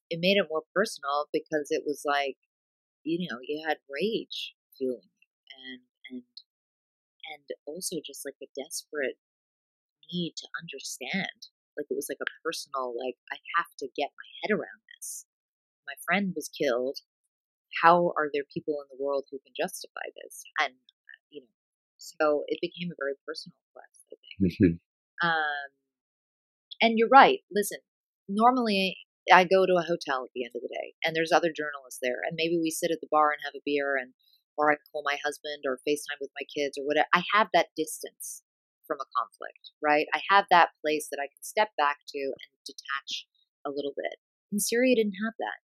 It 0.09 0.19
made 0.21 0.37
it 0.37 0.47
more 0.49 0.63
personal 0.75 1.27
because 1.33 1.67
it 1.69 1.83
was 1.85 2.03
like, 2.05 2.37
you 3.03 3.27
know, 3.27 3.39
you 3.47 3.63
had 3.65 3.77
rage 3.89 4.53
fueling 4.77 5.01
you 5.19 5.31
and 5.65 5.81
and 6.11 6.23
and 7.33 7.45
also 7.65 7.97
just 8.05 8.25
like 8.25 8.35
a 8.43 8.51
desperate 8.53 9.17
need 10.11 10.33
to 10.37 10.47
understand. 10.61 11.49
Like 11.77 11.87
it 11.89 11.95
was 11.95 12.07
like 12.11 12.19
a 12.21 12.33
personal, 12.43 12.91
like 12.91 13.15
I 13.31 13.37
have 13.55 13.71
to 13.79 13.87
get 13.95 14.11
my 14.11 14.29
head 14.43 14.51
around. 14.51 14.90
My 15.87 15.95
friend 16.05 16.33
was 16.35 16.49
killed. 16.49 16.99
How 17.81 18.13
are 18.17 18.29
there 18.33 18.43
people 18.53 18.75
in 18.81 18.87
the 18.91 19.01
world 19.03 19.25
who 19.31 19.39
can 19.39 19.53
justify 19.55 20.07
this? 20.23 20.43
And 20.59 20.73
you 21.29 21.41
know, 21.41 21.55
so 21.97 22.43
it 22.47 22.59
became 22.61 22.91
a 22.91 22.99
very 22.99 23.15
personal 23.25 23.55
quest. 23.73 24.03
I 24.11 24.15
think. 24.19 24.37
Um, 25.23 25.67
and 26.81 26.97
you're 26.97 27.09
right. 27.09 27.39
Listen, 27.53 27.79
normally 28.27 28.97
I 29.31 29.43
go 29.45 29.65
to 29.65 29.77
a 29.77 29.85
hotel 29.85 30.25
at 30.25 30.33
the 30.33 30.43
end 30.45 30.53
of 30.55 30.63
the 30.63 30.73
day, 30.73 30.95
and 31.05 31.15
there's 31.15 31.31
other 31.31 31.53
journalists 31.53 31.99
there, 32.01 32.19
and 32.25 32.33
maybe 32.35 32.57
we 32.57 32.71
sit 32.71 32.91
at 32.91 32.99
the 33.01 33.11
bar 33.11 33.31
and 33.31 33.39
have 33.45 33.53
a 33.55 33.63
beer, 33.65 33.95
and 33.95 34.13
or 34.57 34.71
I 34.71 34.75
call 34.91 35.03
my 35.05 35.17
husband 35.23 35.63
or 35.65 35.79
FaceTime 35.87 36.19
with 36.19 36.31
my 36.35 36.45
kids 36.49 36.77
or 36.77 36.85
whatever. 36.85 37.07
I 37.13 37.23
have 37.33 37.47
that 37.53 37.69
distance 37.77 38.43
from 38.85 38.99
a 38.99 39.07
conflict, 39.15 39.71
right? 39.81 40.07
I 40.13 40.21
have 40.29 40.45
that 40.51 40.75
place 40.81 41.07
that 41.11 41.21
I 41.21 41.31
can 41.31 41.41
step 41.41 41.69
back 41.77 42.03
to 42.09 42.19
and 42.19 42.51
detach 42.65 43.25
a 43.65 43.71
little 43.71 43.93
bit. 43.95 44.19
In 44.51 44.59
Syria, 44.59 44.95
didn't 44.95 45.21
have 45.23 45.33
that. 45.39 45.63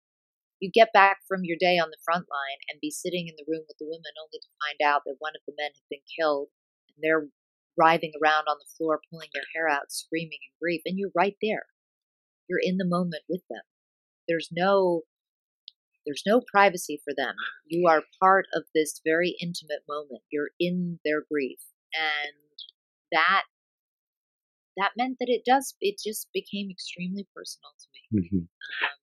You 0.60 0.72
get 0.72 0.94
back 0.94 1.20
from 1.28 1.44
your 1.44 1.58
day 1.60 1.78
on 1.78 1.90
the 1.92 2.02
front 2.04 2.26
line 2.32 2.60
and 2.70 2.80
be 2.82 2.92
sitting 2.92 3.28
in 3.28 3.36
the 3.38 3.46
room 3.48 3.64
with 3.68 3.78
the 3.78 3.86
women 3.86 4.16
only 4.20 4.40
to 4.40 4.58
find 4.64 4.80
out 4.82 5.02
that 5.06 5.20
one 5.20 5.34
of 5.36 5.42
the 5.46 5.54
men 5.58 5.72
had 5.74 5.90
been 5.90 6.06
killed 6.18 6.50
and 6.90 7.04
they're 7.04 7.28
writhing 7.78 8.14
around 8.22 8.48
on 8.48 8.58
the 8.60 8.72
floor, 8.78 9.02
pulling 9.12 9.30
their 9.34 9.48
hair 9.54 9.68
out, 9.68 9.92
screaming 9.92 10.40
in 10.42 10.54
grief, 10.62 10.82
and 10.86 10.98
you're 10.98 11.12
right 11.14 11.36
there. 11.42 11.66
You're 12.48 12.64
in 12.64 12.78
the 12.78 12.86
moment 12.86 13.24
with 13.28 13.42
them. 13.50 13.64
There's 14.28 14.50
no 14.52 15.04
there's 16.06 16.24
no 16.26 16.42
privacy 16.52 17.02
for 17.04 17.14
them. 17.16 17.36
You 17.66 17.88
are 17.88 18.04
part 18.22 18.46
of 18.54 18.64
this 18.76 19.02
very 19.04 19.36
intimate 19.42 19.82
moment. 19.90 20.22
You're 20.32 20.52
in 20.60 21.00
their 21.04 21.24
grief. 21.30 21.60
And 21.94 22.34
that 23.12 23.44
that 24.78 24.92
meant 24.98 25.18
that 25.20 25.30
it 25.30 25.44
does, 25.46 25.74
it 25.80 25.96
just 26.04 26.28
became 26.34 26.70
extremely 26.70 27.28
personal 27.34 27.72
to 27.80 27.88
me. 27.94 28.30
Mhm. 28.30 28.48
Um, 28.84 28.98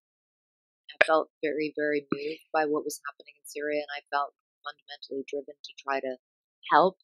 felt 1.06 1.30
very, 1.42 1.72
very 1.76 2.06
moved 2.12 2.46
by 2.52 2.64
what 2.64 2.84
was 2.84 3.00
happening 3.06 3.34
in 3.36 3.44
Syria, 3.46 3.82
and 3.82 3.92
I 3.92 4.06
felt 4.10 4.34
fundamentally 4.62 5.26
driven 5.26 5.58
to 5.58 5.72
try 5.78 5.98
to 6.00 6.16
help. 6.70 6.98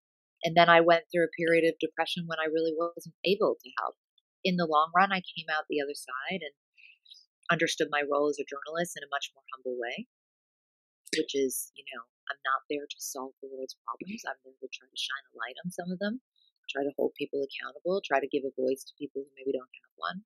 And 0.47 0.55
then 0.55 0.71
I 0.71 0.81
went 0.81 1.11
through 1.11 1.27
a 1.27 1.39
period 1.39 1.67
of 1.67 1.83
depression 1.83 2.31
when 2.31 2.39
I 2.39 2.47
really 2.47 2.75
wasn't 2.75 3.19
able 3.27 3.59
to 3.59 3.71
help. 3.83 3.99
In 4.47 4.55
the 4.55 4.71
long 4.71 4.95
run, 4.95 5.11
I 5.11 5.25
came 5.25 5.51
out 5.51 5.67
the 5.67 5.83
other 5.83 5.99
side 5.99 6.47
and 6.47 6.55
understood 7.51 7.91
my 7.91 8.07
role 8.07 8.31
as 8.31 8.39
a 8.39 8.47
journalist 8.47 8.95
in 8.95 9.03
a 9.03 9.11
much 9.11 9.35
more 9.35 9.43
humble 9.51 9.75
way, 9.75 10.07
which 11.19 11.35
is, 11.35 11.75
you 11.75 11.83
know, 11.91 12.07
I'm 12.31 12.41
not 12.47 12.63
there 12.71 12.87
to 12.87 12.99
solve 13.01 13.35
the 13.43 13.51
world's 13.51 13.75
problems. 13.83 14.23
I'm 14.29 14.39
there 14.47 14.55
to 14.63 14.71
try 14.71 14.87
to 14.87 15.01
shine 15.01 15.27
a 15.33 15.35
light 15.35 15.59
on 15.65 15.75
some 15.75 15.91
of 15.91 15.99
them, 15.99 16.23
try 16.71 16.87
to 16.87 16.95
hold 16.95 17.19
people 17.19 17.43
accountable, 17.43 17.99
try 18.05 18.21
to 18.23 18.31
give 18.31 18.47
a 18.47 18.55
voice 18.55 18.87
to 18.87 19.01
people 19.01 19.27
who 19.27 19.33
maybe 19.35 19.57
don't 19.57 19.79
have 19.83 19.95
one. 19.99 20.19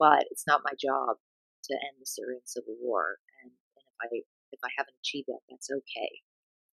But 0.00 0.30
it's 0.32 0.48
not 0.48 0.64
my 0.64 0.72
job 0.80 1.20
to 1.64 1.74
end 1.74 1.96
the 2.00 2.06
Syrian 2.06 2.42
civil 2.44 2.76
war. 2.80 3.18
And, 3.42 3.50
and 3.50 3.84
if 3.86 3.96
I 4.00 4.06
if 4.52 4.60
I 4.64 4.70
haven't 4.76 5.00
achieved 5.00 5.28
that, 5.28 5.40
that's 5.48 5.70
okay. 5.70 6.22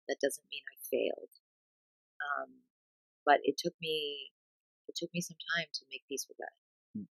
That 0.07 0.17
doesn't 0.21 0.47
mean 0.49 0.63
I 0.65 0.77
failed. 0.89 1.33
Um, 2.23 2.49
but 3.25 3.39
it 3.43 3.55
took 3.57 3.73
me 3.81 4.31
it 4.87 4.95
took 4.95 5.09
me 5.13 5.21
some 5.21 5.37
time 5.55 5.67
to 5.73 5.85
make 5.91 6.07
peace 6.07 6.25
with 6.27 6.37
that. 6.37 6.55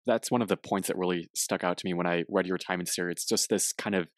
That's 0.06 0.30
one 0.30 0.42
of 0.42 0.48
the 0.48 0.56
points 0.56 0.88
that 0.88 0.96
really 0.96 1.28
stuck 1.34 1.62
out 1.62 1.76
to 1.78 1.86
me 1.86 1.94
when 1.94 2.06
I 2.06 2.24
read 2.28 2.46
your 2.46 2.58
time 2.58 2.80
in 2.80 2.86
Syria. 2.86 3.12
It's 3.12 3.26
just 3.26 3.48
this 3.48 3.72
kind 3.72 3.94
of 3.94 4.08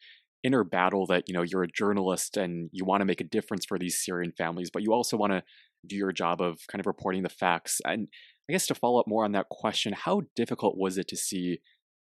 inner 0.43 0.63
battle 0.63 1.05
that 1.07 1.23
you 1.27 1.33
know 1.33 1.43
you're 1.43 1.63
a 1.63 1.71
journalist 1.71 2.37
and 2.37 2.69
you 2.71 2.85
want 2.85 3.01
to 3.01 3.05
make 3.05 3.21
a 3.21 3.25
difference 3.25 3.65
for 3.65 3.77
these 3.77 4.03
Syrian 4.03 4.31
families, 4.37 4.69
but 4.71 4.81
you 4.81 4.93
also 4.93 5.17
want 5.17 5.33
to 5.33 5.43
do 5.85 5.95
your 5.95 6.11
job 6.11 6.41
of 6.41 6.59
kind 6.71 6.79
of 6.79 6.87
reporting 6.87 7.23
the 7.23 7.29
facts. 7.29 7.79
And 7.85 8.07
I 8.49 8.53
guess 8.53 8.67
to 8.67 8.75
follow 8.75 8.99
up 8.99 9.07
more 9.07 9.25
on 9.25 9.33
that 9.33 9.49
question, 9.49 9.93
how 9.93 10.21
difficult 10.35 10.75
was 10.77 10.97
it 10.97 11.07
to 11.09 11.17
see 11.17 11.59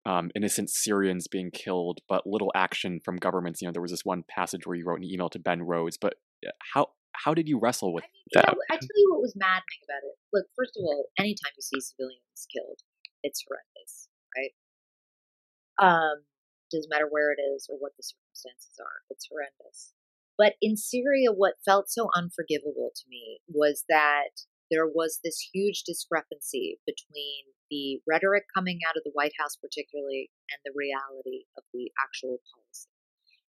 um, 0.05 0.31
innocent 0.35 0.71
Syrians 0.71 1.29
being 1.29 1.51
killed, 1.51 2.01
but 2.09 2.27
little 2.27 2.51
action 2.55 3.01
from 3.05 3.17
governments? 3.17 3.61
You 3.61 3.69
know, 3.69 3.73
there 3.73 3.83
was 3.83 3.91
this 3.91 4.05
one 4.05 4.25
passage 4.29 4.67
where 4.67 4.77
you 4.77 4.85
wrote 4.85 4.99
an 4.99 5.05
email 5.05 5.29
to 5.31 5.39
Ben 5.39 5.63
Rhodes, 5.63 5.97
but 6.01 6.15
uh, 6.47 6.51
how 6.75 6.89
how 7.13 7.35
did 7.35 7.49
you 7.49 7.59
wrestle 7.59 7.93
with 7.93 8.05
I 8.05 8.09
mean, 8.09 8.25
you 8.27 8.41
that? 8.41 8.49
know, 8.49 8.61
I 8.71 8.77
tell 8.77 8.97
you 8.97 9.09
what 9.13 9.21
was 9.21 9.35
maddening 9.37 9.83
about 9.85 10.03
it. 10.05 10.17
Look, 10.33 10.47
first 10.57 10.73
of 10.77 10.85
all, 10.85 11.07
anytime 11.19 11.53
you 11.57 11.63
see 11.63 11.81
civilians 11.81 12.47
killed, 12.51 12.81
it's 13.23 13.45
horrendous, 13.47 14.09
right? 14.37 14.55
Um, 15.79 16.25
doesn't 16.71 16.91
matter 16.91 17.09
where 17.11 17.33
it 17.33 17.41
is 17.41 17.69
or 17.69 17.77
what 17.77 17.93
the 17.97 18.03
circumstances 18.03 18.81
are, 18.81 19.05
it's 19.11 19.29
horrendous. 19.31 19.93
But 20.39 20.55
in 20.63 20.77
Syria, 20.77 21.31
what 21.31 21.61
felt 21.65 21.91
so 21.91 22.09
unforgivable 22.17 22.91
to 22.97 23.05
me 23.09 23.41
was 23.47 23.85
that 23.89 24.49
there 24.73 24.89
was 24.89 25.21
this 25.23 25.53
huge 25.53 25.85
discrepancy 25.85 26.81
between 26.87 27.53
the 27.71 28.01
rhetoric 28.09 28.45
coming 28.53 28.81
out 28.89 28.97
of 28.97 29.05
the 29.05 29.13
White 29.13 29.37
House, 29.39 29.57
particularly, 29.57 30.33
and 30.49 30.59
the 30.65 30.73
reality 30.75 31.45
of 31.57 31.65
the 31.73 31.93
actual 32.01 32.41
policy. 32.49 32.89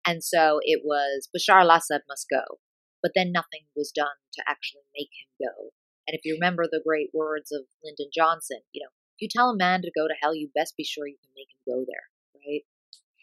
And 0.06 0.24
so 0.24 0.60
it 0.64 0.80
was 0.82 1.28
Bashar 1.28 1.60
al 1.60 1.70
Assad 1.70 2.08
must 2.08 2.26
go, 2.32 2.58
but 3.02 3.12
then 3.14 3.32
nothing 3.32 3.68
was 3.76 3.92
done 3.92 4.16
to 4.34 4.42
actually 4.48 4.88
make 4.96 5.12
him 5.12 5.28
go. 5.36 5.76
And 6.08 6.16
if 6.16 6.24
you 6.24 6.34
remember 6.34 6.64
the 6.64 6.82
great 6.84 7.10
words 7.12 7.52
of 7.52 7.68
Lyndon 7.84 8.10
Johnson, 8.12 8.64
you 8.72 8.82
know, 8.82 8.90
if 9.16 9.20
you 9.20 9.28
tell 9.28 9.50
a 9.50 9.56
man 9.56 9.82
to 9.82 9.92
go 9.94 10.08
to 10.08 10.16
hell, 10.20 10.34
you 10.34 10.48
best 10.54 10.76
be 10.76 10.84
sure 10.84 11.06
you 11.06 11.20
can 11.20 11.36
make 11.36 11.52
him 11.52 11.62
go 11.68 11.84
there, 11.86 12.08
right? 12.34 12.64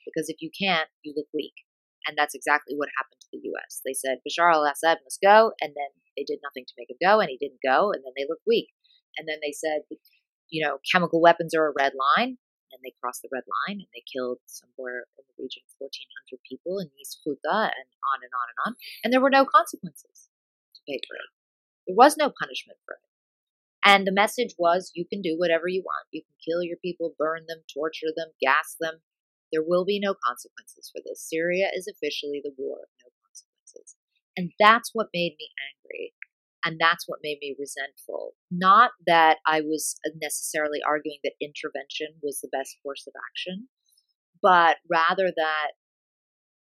Because 0.06 0.30
if 0.30 0.38
you 0.40 0.50
can't, 0.54 0.88
you 1.02 1.14
look 1.18 1.28
weak. 1.34 1.67
And 2.08 2.18
that's 2.18 2.36
exactly 2.36 2.76
what 2.76 2.90
happened 2.98 3.20
to 3.22 3.28
the 3.32 3.44
US. 3.54 3.82
They 3.84 3.94
said 3.94 4.24
Bashar 4.24 4.54
al 4.54 4.64
Assad 4.64 5.04
must 5.04 5.20
go, 5.22 5.52
and 5.62 5.76
then 5.76 5.92
they 6.16 6.24
did 6.24 6.40
nothing 6.42 6.66
to 6.66 6.78
make 6.78 6.90
him 6.90 6.98
go, 7.04 7.20
and 7.20 7.30
he 7.30 7.38
didn't 7.38 7.62
go, 7.62 7.92
and 7.92 8.02
then 8.04 8.14
they 8.16 8.26
looked 8.28 8.48
weak. 8.48 8.70
And 9.18 9.28
then 9.28 9.40
they 9.42 9.52
said, 9.52 9.82
you 10.50 10.66
know, 10.66 10.78
chemical 10.90 11.20
weapons 11.20 11.54
are 11.54 11.68
a 11.68 11.76
red 11.76 11.94
line, 11.94 12.38
and 12.72 12.80
they 12.84 12.96
crossed 13.02 13.22
the 13.22 13.32
red 13.32 13.48
line 13.48 13.80
and 13.80 13.92
they 13.96 14.04
killed 14.06 14.40
somewhere 14.46 15.08
in 15.18 15.24
the 15.24 15.38
region 15.40 15.64
of 15.64 15.74
1,400 15.80 16.40
people 16.44 16.80
in 16.80 16.92
East 17.00 17.24
Ghouta 17.24 17.72
and 17.72 17.88
on 18.04 18.20
and 18.24 18.34
on 18.34 18.48
and 18.52 18.60
on. 18.66 18.72
And 19.04 19.10
there 19.12 19.24
were 19.24 19.34
no 19.34 19.46
consequences 19.48 20.28
to 20.76 20.82
pay 20.88 21.00
for 21.08 21.16
it. 21.16 21.32
There 21.88 21.96
was 21.98 22.20
no 22.20 22.28
punishment 22.28 22.80
for 22.86 23.00
it. 23.00 23.06
And 23.88 24.06
the 24.06 24.12
message 24.12 24.54
was 24.60 24.92
you 24.96 25.08
can 25.08 25.22
do 25.22 25.40
whatever 25.40 25.68
you 25.68 25.82
want. 25.82 26.12
You 26.12 26.22
can 26.22 26.36
kill 26.44 26.62
your 26.62 26.78
people, 26.84 27.16
burn 27.18 27.48
them, 27.48 27.64
torture 27.72 28.12
them, 28.16 28.36
gas 28.42 28.76
them. 28.80 29.00
There 29.52 29.64
will 29.66 29.86
be 29.86 30.00
no 30.00 30.16
consequences 30.26 30.92
for 30.92 31.02
this. 31.06 31.24
Syria 31.24 31.70
is 31.74 31.88
officially 31.88 32.42
the 32.44 32.54
war 32.58 32.78
of 32.84 32.92
no 33.04 33.10
consequences. 33.26 33.96
And 34.36 34.52
that's 34.60 34.92
what 34.94 35.14
made 35.14 35.36
me 35.40 35.50
angry. 35.72 36.14
And 36.66 36.78
that's 36.80 37.08
what 37.08 37.24
made 37.24 37.38
me 37.40 37.56
resentful. 37.58 38.36
Not 38.52 38.92
that 39.06 39.38
I 39.48 39.62
was 39.62 39.96
necessarily 40.20 40.80
arguing 40.86 41.20
that 41.24 41.40
intervention 41.40 42.20
was 42.22 42.42
the 42.42 42.52
best 42.52 42.76
course 42.84 43.08
of 43.08 43.14
action, 43.16 43.70
but 44.42 44.78
rather 44.92 45.32
that 45.32 45.80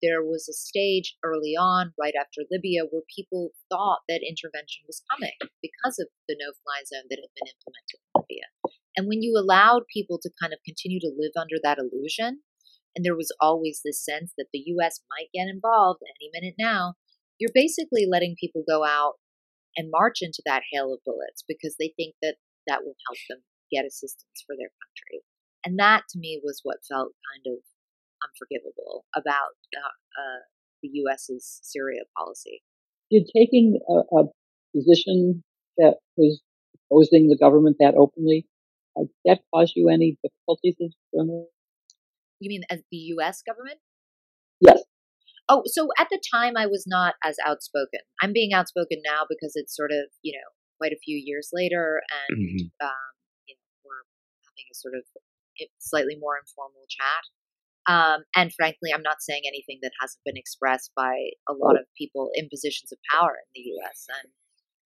there 0.03 0.21
was 0.21 0.45
a 0.47 0.53
stage 0.53 1.17
early 1.25 1.57
on, 1.57 1.97
right 1.99 2.13
after 2.13 2.45
Libya, 2.53 2.85
where 2.91 3.09
people 3.09 3.57
thought 3.73 4.05
that 4.09 4.21
intervention 4.21 4.85
was 4.87 5.01
coming 5.09 5.33
because 5.65 5.97
of 5.97 6.13
the 6.29 6.37
no 6.37 6.53
fly 6.61 6.85
zone 6.85 7.09
that 7.09 7.17
had 7.17 7.33
been 7.33 7.49
implemented 7.49 7.97
in 7.97 8.13
Libya. 8.21 8.47
And 9.01 9.09
when 9.09 9.23
you 9.23 9.33
allowed 9.33 9.89
people 9.89 10.21
to 10.21 10.31
kind 10.41 10.53
of 10.53 10.61
continue 10.69 11.01
to 11.01 11.17
live 11.17 11.33
under 11.41 11.57
that 11.65 11.81
illusion, 11.81 12.45
and 12.97 13.05
there 13.05 13.15
was 13.15 13.31
always 13.41 13.83
this 13.85 14.03
sense 14.03 14.33
that 14.39 14.49
the 14.53 14.65
US 14.75 15.01
might 15.11 15.29
get 15.33 15.53
involved 15.53 16.01
any 16.03 16.31
minute 16.33 16.57
now, 16.59 16.95
you're 17.39 17.53
basically 17.55 18.07
letting 18.11 18.35
people 18.41 18.65
go 18.67 18.85
out 18.85 19.15
and 19.77 19.91
march 19.93 20.23
into 20.23 20.43
that 20.47 20.63
hail 20.73 20.93
of 20.95 21.05
bullets 21.05 21.45
because 21.47 21.77
they 21.79 21.93
think 21.97 22.15
that 22.23 22.37
that 22.67 22.81
will 22.81 22.97
help 23.07 23.19
them 23.29 23.45
get 23.71 23.85
assistance 23.85 24.43
for 24.47 24.57
their 24.57 24.73
country. 24.81 25.23
And 25.65 25.79
that 25.79 26.05
to 26.11 26.19
me 26.19 26.41
was 26.43 26.61
what 26.63 26.79
felt 26.89 27.13
kind 27.29 27.55
of 27.55 27.61
unforgivable 28.25 29.05
about 29.15 29.61
uh, 29.77 30.21
uh, 30.21 30.41
the 30.83 30.89
US's 31.05 31.61
Syria 31.63 32.03
policy. 32.17 32.63
Did 33.11 33.29
taking 33.37 33.79
a, 33.89 34.17
a 34.17 34.25
position 34.75 35.45
that 35.77 35.97
was 36.17 36.41
opposing 36.91 37.29
the 37.29 37.37
government 37.37 37.77
that 37.81 37.95
openly, 37.95 38.47
uh, 38.97 39.03
did 39.03 39.11
that 39.27 39.41
cause 39.53 39.73
you 39.77 39.91
any 39.91 40.17
difficulties 40.23 40.77
as 40.83 40.95
journalist? 41.15 41.51
You 42.41 42.49
mean 42.49 42.63
as 42.71 42.81
the 42.91 42.99
US 43.17 43.43
government? 43.43 43.79
Yes. 44.61 44.83
Oh, 45.49 45.63
so 45.67 45.89
at 45.99 46.09
the 46.11 46.21
time 46.33 46.57
I 46.57 46.67
was 46.67 46.85
not 46.87 47.15
as 47.23 47.37
outspoken. 47.47 48.01
I'm 48.21 48.33
being 48.33 48.53
outspoken 48.53 48.99
now 49.05 49.23
because 49.29 49.53
it's 49.55 49.75
sort 49.77 49.93
of, 49.93 50.11
you 50.23 50.33
know, 50.33 50.49
quite 50.79 50.93
a 50.93 50.99
few 51.05 51.17
years 51.17 51.51
later 51.53 52.03
and, 52.29 52.37
Mhm. 52.39 52.71
um, 52.83 53.13
you 53.47 53.55
know, 53.55 53.61
we're 53.85 54.05
having 54.45 54.67
a 54.71 54.75
sort 54.75 54.95
of 54.95 55.05
slightly 55.79 56.17
more 56.17 56.37
informal 56.39 56.85
chat. 56.89 57.25
Um, 57.89 58.25
and 58.35 58.53
frankly, 58.53 58.93
I'm 58.93 59.03
not 59.03 59.23
saying 59.23 59.43
anything 59.47 59.79
that 59.83 59.93
hasn't 60.01 60.23
been 60.25 60.37
expressed 60.37 60.91
by 60.97 61.31
a 61.49 61.53
lot 61.53 61.79
of 61.79 61.87
people 61.97 62.31
in 62.35 62.49
positions 62.51 62.91
of 62.91 62.99
power 63.11 63.39
in 63.39 63.49
the 63.55 63.61
U.S. 63.79 64.07
And 64.11 64.33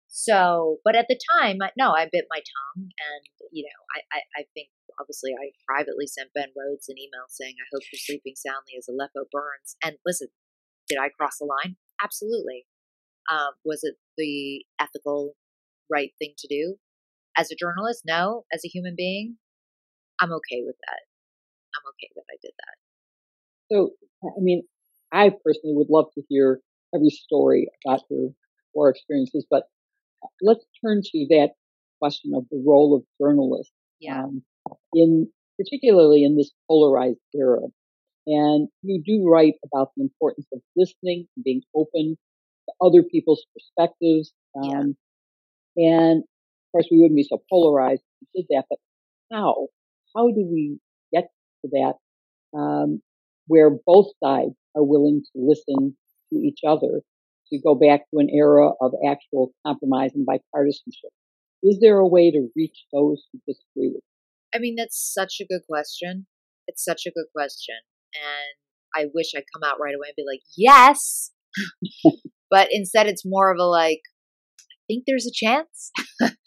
so, 0.07 0.77
but 0.83 0.95
at 0.95 1.05
the 1.09 1.19
time, 1.39 1.59
no, 1.77 1.91
I 1.91 2.07
bit 2.11 2.25
my 2.29 2.39
tongue, 2.39 2.89
and 2.89 3.23
you 3.51 3.63
know, 3.63 3.79
I, 3.95 4.17
I, 4.17 4.41
I 4.41 4.43
think 4.53 4.69
obviously 4.99 5.31
I 5.31 5.51
privately 5.67 6.07
sent 6.07 6.33
Ben 6.33 6.49
Rhodes 6.55 6.89
an 6.89 6.97
email 6.97 7.27
saying, 7.29 7.55
"I 7.59 7.67
hope 7.73 7.83
you're 7.91 7.99
sleeping 7.99 8.33
soundly 8.35 8.73
as 8.77 8.87
Aleppo 8.87 9.27
burns." 9.31 9.75
And 9.83 9.97
listen, 10.05 10.29
did 10.87 10.97
I 10.97 11.09
cross 11.09 11.37
the 11.39 11.45
line? 11.45 11.75
Absolutely. 12.01 12.65
Um, 13.29 13.53
was 13.65 13.83
it 13.83 13.95
the 14.17 14.63
ethical, 14.79 15.33
right 15.91 16.11
thing 16.19 16.33
to 16.37 16.47
do? 16.47 16.75
As 17.37 17.51
a 17.51 17.55
journalist, 17.55 18.03
no. 18.05 18.45
As 18.51 18.63
a 18.65 18.69
human 18.69 18.95
being, 18.95 19.37
I'm 20.21 20.31
okay 20.31 20.63
with 20.65 20.77
that. 20.87 21.01
I'm 21.75 21.85
okay 21.91 22.09
that 22.15 22.23
I 22.31 22.37
did 22.41 22.53
that. 22.57 22.75
So, 23.71 23.91
I 24.23 24.39
mean, 24.39 24.63
I 25.11 25.29
personally 25.29 25.75
would 25.75 25.89
love 25.89 26.05
to 26.15 26.23
hear 26.29 26.61
every 26.95 27.09
story 27.09 27.67
about 27.85 28.01
your 28.09 28.29
war 28.73 28.89
experiences, 28.89 29.45
but 29.49 29.63
let's 30.41 30.65
turn 30.83 31.01
to 31.03 31.27
that 31.29 31.51
question 31.99 32.33
of 32.35 32.45
the 32.51 32.63
role 32.65 32.95
of 32.95 33.03
journalists 33.19 33.73
Yeah. 33.99 34.23
um, 34.25 34.43
in 34.93 35.31
particularly 35.57 36.23
in 36.23 36.35
this 36.37 36.51
polarized 36.67 37.19
era. 37.35 37.61
And 38.27 38.67
you 38.83 39.01
do 39.03 39.27
write 39.27 39.55
about 39.65 39.91
the 39.95 40.03
importance 40.03 40.47
of 40.53 40.61
listening 40.75 41.27
and 41.35 41.43
being 41.43 41.63
open 41.75 42.17
to 42.67 42.73
other 42.81 43.03
people's 43.03 43.45
perspectives. 43.53 44.33
Yeah. 44.61 44.79
Um, 44.79 44.97
And 45.77 46.23
of 46.23 46.71
course, 46.71 46.87
we 46.91 46.97
wouldn't 46.99 47.15
be 47.15 47.23
so 47.23 47.41
polarized 47.49 48.01
if 48.21 48.27
we 48.35 48.41
did 48.41 48.47
that. 48.51 48.65
But 48.69 48.79
how? 49.31 49.67
How 50.15 50.27
do 50.31 50.43
we 50.45 50.79
get 51.13 51.29
to 51.63 51.69
that 51.71 51.95
um, 52.57 53.01
where 53.47 53.69
both 53.85 54.07
sides 54.23 54.55
are 54.75 54.83
willing 54.83 55.23
to 55.23 55.31
listen 55.35 55.95
to 56.31 56.35
each 56.39 56.61
other? 56.65 57.01
To 57.51 57.59
go 57.63 57.75
back 57.75 58.01
to 58.11 58.19
an 58.19 58.29
era 58.33 58.71
of 58.81 58.91
actual 59.07 59.51
compromise 59.65 60.11
and 60.15 60.27
bipartisanship. 60.27 61.11
Is 61.63 61.79
there 61.81 61.97
a 61.97 62.07
way 62.07 62.29
to 62.31 62.49
reach 62.55 62.85
those 62.91 63.23
who 63.31 63.39
disagree 63.47 63.93
with? 63.93 64.03
You? 64.03 64.55
I 64.55 64.59
mean, 64.59 64.75
that's 64.77 64.97
such 64.97 65.35
a 65.41 65.45
good 65.45 65.61
question. 65.69 66.27
It's 66.67 66.83
such 66.83 67.03
a 67.05 67.11
good 67.11 67.25
question. 67.33 67.75
And 68.13 69.03
I 69.03 69.09
wish 69.13 69.31
I'd 69.35 69.43
come 69.53 69.63
out 69.63 69.79
right 69.79 69.95
away 69.95 70.07
and 70.09 70.15
be 70.15 70.25
like, 70.27 70.41
yes. 70.57 71.31
but 72.51 72.67
instead, 72.71 73.07
it's 73.07 73.23
more 73.25 73.51
of 73.51 73.59
a 73.59 73.65
like, 73.65 74.01
I 74.59 74.83
think 74.87 75.03
there's 75.07 75.27
a 75.27 75.33
chance. 75.33 75.91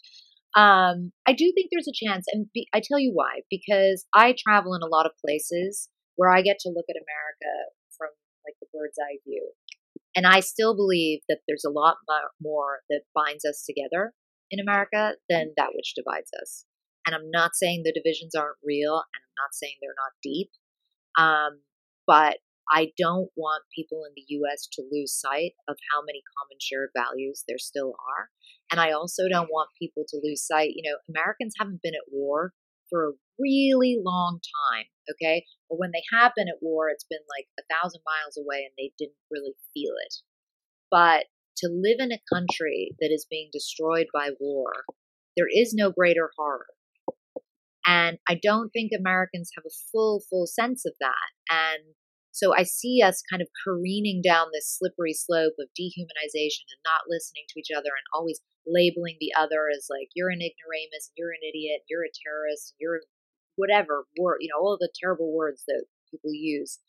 Um, 0.51 1.15
I 1.25 1.31
do 1.31 1.51
think 1.55 1.69
there's 1.71 1.87
a 1.87 1.95
chance, 1.95 2.25
and 2.31 2.47
be, 2.53 2.67
I 2.73 2.81
tell 2.83 2.99
you 2.99 3.11
why. 3.13 3.41
Because 3.49 4.05
I 4.13 4.35
travel 4.35 4.75
in 4.75 4.81
a 4.81 4.91
lot 4.91 5.05
of 5.05 5.15
places 5.23 5.87
where 6.15 6.29
I 6.29 6.41
get 6.41 6.59
to 6.59 6.69
look 6.69 6.85
at 6.89 6.99
America 6.99 7.71
from 7.97 8.09
like 8.45 8.55
the 8.59 8.67
bird's 8.73 8.99
eye 8.99 9.23
view, 9.25 9.51
and 10.15 10.27
I 10.27 10.39
still 10.41 10.75
believe 10.75 11.21
that 11.29 11.39
there's 11.47 11.65
a 11.65 11.71
lot 11.71 11.97
more 12.41 12.79
that 12.89 13.03
binds 13.15 13.45
us 13.45 13.63
together 13.65 14.13
in 14.49 14.59
America 14.59 15.15
than 15.29 15.53
that 15.57 15.71
which 15.73 15.93
divides 15.95 16.29
us. 16.41 16.65
And 17.05 17.15
I'm 17.15 17.31
not 17.31 17.55
saying 17.55 17.83
the 17.83 17.93
divisions 17.93 18.35
aren't 18.35 18.57
real, 18.63 18.93
and 18.93 19.21
I'm 19.23 19.37
not 19.37 19.53
saying 19.53 19.73
they're 19.81 19.95
not 19.97 20.21
deep. 20.21 20.49
Um, 21.17 21.61
but 22.05 22.37
I 22.71 22.91
don't 22.97 23.29
want 23.35 23.63
people 23.75 24.03
in 24.05 24.13
the 24.15 24.25
US 24.39 24.67
to 24.73 24.83
lose 24.91 25.19
sight 25.19 25.53
of 25.67 25.75
how 25.91 26.01
many 26.05 26.21
common 26.37 26.57
shared 26.59 26.91
values 26.95 27.43
there 27.47 27.57
still 27.57 27.95
are. 27.99 28.29
And 28.71 28.79
I 28.79 28.91
also 28.91 29.27
don't 29.29 29.51
want 29.51 29.69
people 29.79 30.03
to 30.07 30.21
lose 30.23 30.45
sight. 30.45 30.71
You 30.75 30.89
know, 30.89 30.97
Americans 31.09 31.53
haven't 31.59 31.81
been 31.81 31.95
at 31.95 32.11
war 32.11 32.53
for 32.89 33.09
a 33.09 33.13
really 33.41 33.99
long 34.03 34.39
time, 34.71 34.85
okay? 35.11 35.45
But 35.69 35.79
when 35.79 35.91
they 35.91 36.03
have 36.13 36.33
been 36.35 36.47
at 36.47 36.61
war, 36.61 36.89
it's 36.89 37.05
been 37.09 37.23
like 37.29 37.47
a 37.59 37.67
thousand 37.73 38.01
miles 38.05 38.37
away 38.37 38.63
and 38.63 38.73
they 38.77 38.93
didn't 38.97 39.17
really 39.31 39.55
feel 39.73 39.93
it. 40.05 40.15
But 40.89 41.25
to 41.57 41.69
live 41.69 41.97
in 41.99 42.11
a 42.11 42.25
country 42.31 42.91
that 42.99 43.11
is 43.11 43.27
being 43.29 43.49
destroyed 43.51 44.07
by 44.13 44.29
war, 44.39 44.85
there 45.35 45.47
is 45.49 45.73
no 45.73 45.91
greater 45.91 46.31
horror. 46.37 46.67
And 47.85 48.19
I 48.29 48.39
don't 48.41 48.69
think 48.69 48.91
Americans 48.91 49.51
have 49.55 49.65
a 49.65 49.79
full, 49.91 50.21
full 50.29 50.45
sense 50.45 50.85
of 50.85 50.93
that. 50.99 51.31
And 51.49 51.95
so 52.31 52.55
I 52.55 52.63
see 52.63 53.01
us 53.03 53.23
kind 53.29 53.41
of 53.41 53.51
careening 53.63 54.21
down 54.23 54.47
this 54.53 54.79
slippery 54.79 55.13
slope 55.13 55.59
of 55.59 55.67
dehumanization 55.75 56.63
and 56.71 56.83
not 56.87 57.09
listening 57.11 57.43
to 57.49 57.59
each 57.59 57.75
other 57.75 57.91
and 57.91 58.07
always 58.15 58.39
labeling 58.65 59.17
the 59.19 59.35
other 59.35 59.67
as 59.67 59.87
like 59.89 60.07
you're 60.15 60.31
an 60.31 60.39
ignoramus, 60.39 61.11
you're 61.17 61.35
an 61.35 61.43
idiot, 61.43 61.83
you're 61.89 62.07
a 62.07 62.17
terrorist, 62.23 62.75
you're 62.79 63.01
whatever 63.55 64.05
word, 64.19 64.37
you 64.39 64.49
know, 64.49 64.59
all 64.59 64.77
the 64.79 64.91
terrible 65.01 65.35
words 65.35 65.63
that 65.67 65.85
people 66.09 66.31
use. 66.33 66.79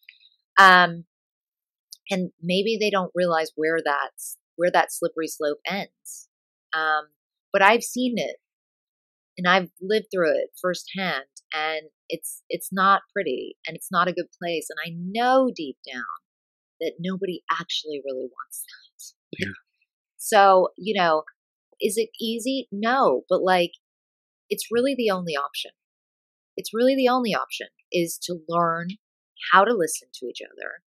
Um, 0.59 1.05
and 2.11 2.31
maybe 2.43 2.77
they 2.81 2.91
don't 2.91 3.13
realize 3.15 3.53
where 3.55 3.79
that's 3.85 4.39
where 4.57 4.71
that 4.71 4.93
slippery 4.93 5.29
slope 5.29 5.59
ends. 5.67 6.29
Um, 6.75 7.09
but 7.53 7.63
I've 7.63 7.83
seen 7.83 8.15
it 8.17 8.37
and 9.39 9.47
I've 9.49 9.71
lived 9.81 10.07
through 10.13 10.31
it 10.31 10.51
firsthand 10.61 11.25
and 11.55 11.83
it's 12.09 12.43
it's 12.49 12.69
not 12.73 13.03
pretty 13.13 13.57
and 13.67 13.77
it's 13.77 13.89
not 13.91 14.09
a 14.09 14.13
good 14.13 14.27
place 14.41 14.69
and 14.71 14.79
I 14.85 14.97
know 14.97 15.51
deep 15.55 15.77
down 15.91 16.05
that 16.81 16.95
nobody 16.99 17.43
actually 17.51 18.03
really 18.05 18.29
wants 18.29 18.65
that. 18.67 19.47
Yeah. 19.47 19.53
So, 20.25 20.69
you 20.79 20.95
know, 20.95 21.25
is 21.81 21.97
it 21.97 22.11
easy? 22.21 22.69
No, 22.71 23.23
but 23.29 23.43
like 23.43 23.73
it's 24.49 24.69
really 24.71 24.95
the 24.97 25.11
only 25.11 25.35
option. 25.35 25.73
It's 26.57 26.75
really 26.75 26.95
the 26.95 27.09
only 27.09 27.35
option 27.35 27.69
is 27.91 28.19
to 28.25 28.41
learn 28.49 28.89
how 29.53 29.65
to 29.65 29.75
listen 29.75 30.09
to 30.15 30.27
each 30.27 30.41
other, 30.43 30.83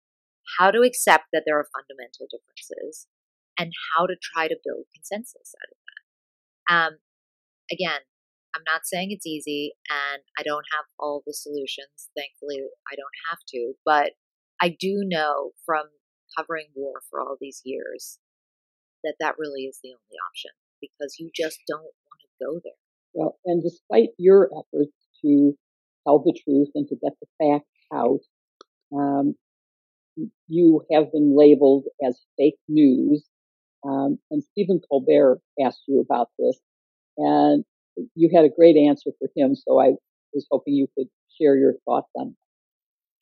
how 0.59 0.71
to 0.71 0.81
accept 0.81 1.25
that 1.33 1.43
there 1.45 1.57
are 1.57 1.67
fundamental 1.73 2.27
differences, 2.29 3.07
and 3.57 3.71
how 3.95 4.05
to 4.05 4.15
try 4.21 4.47
to 4.47 4.63
build 4.63 4.85
consensus 4.93 5.53
out 5.55 5.71
of 5.71 5.77
that. 5.87 6.01
Um, 6.73 6.93
again, 7.71 8.01
I'm 8.55 8.63
not 8.65 8.85
saying 8.85 9.09
it's 9.09 9.25
easy 9.25 9.73
and 9.89 10.21
I 10.37 10.43
don't 10.43 10.65
have 10.73 10.85
all 10.99 11.23
the 11.25 11.33
solutions. 11.33 12.09
Thankfully, 12.15 12.61
I 12.91 12.95
don't 12.95 13.17
have 13.29 13.39
to, 13.49 13.73
but 13.85 14.13
I 14.61 14.69
do 14.69 15.01
know 15.05 15.51
from 15.65 15.85
covering 16.37 16.67
war 16.75 17.01
for 17.09 17.19
all 17.19 17.37
these 17.39 17.61
years 17.65 18.19
that 19.03 19.15
that 19.19 19.35
really 19.37 19.63
is 19.63 19.79
the 19.83 19.89
only 19.89 20.17
option 20.29 20.51
because 20.81 21.17
you 21.19 21.29
just 21.33 21.59
don't 21.67 21.81
want 21.81 22.21
to 22.21 22.45
go 22.45 22.59
there. 22.63 22.79
Well, 23.13 23.39
and 23.45 23.61
despite 23.61 24.09
your 24.17 24.49
efforts 24.53 24.93
to 25.23 25.57
tell 26.05 26.19
the 26.19 26.37
truth 26.43 26.69
and 26.75 26.87
to 26.87 26.95
get 26.95 27.13
the 27.21 27.27
facts 27.39 27.69
out, 27.93 28.19
um, 28.95 29.35
you 30.47 30.85
have 30.91 31.11
been 31.11 31.35
labeled 31.37 31.85
as 32.05 32.19
fake 32.37 32.59
news. 32.67 33.23
Um, 33.85 34.19
and 34.31 34.43
Stephen 34.43 34.79
Colbert 34.89 35.41
asked 35.63 35.83
you 35.87 35.99
about 35.99 36.29
this. 36.39 36.57
And 37.17 37.65
you 38.15 38.29
had 38.33 38.45
a 38.45 38.49
great 38.49 38.75
answer 38.75 39.11
for 39.19 39.29
him, 39.35 39.55
so 39.55 39.79
I 39.79 39.93
was 40.33 40.47
hoping 40.49 40.73
you 40.73 40.87
could 40.97 41.07
share 41.39 41.55
your 41.55 41.73
thoughts 41.85 42.09
on 42.15 42.29
that. 42.29 42.35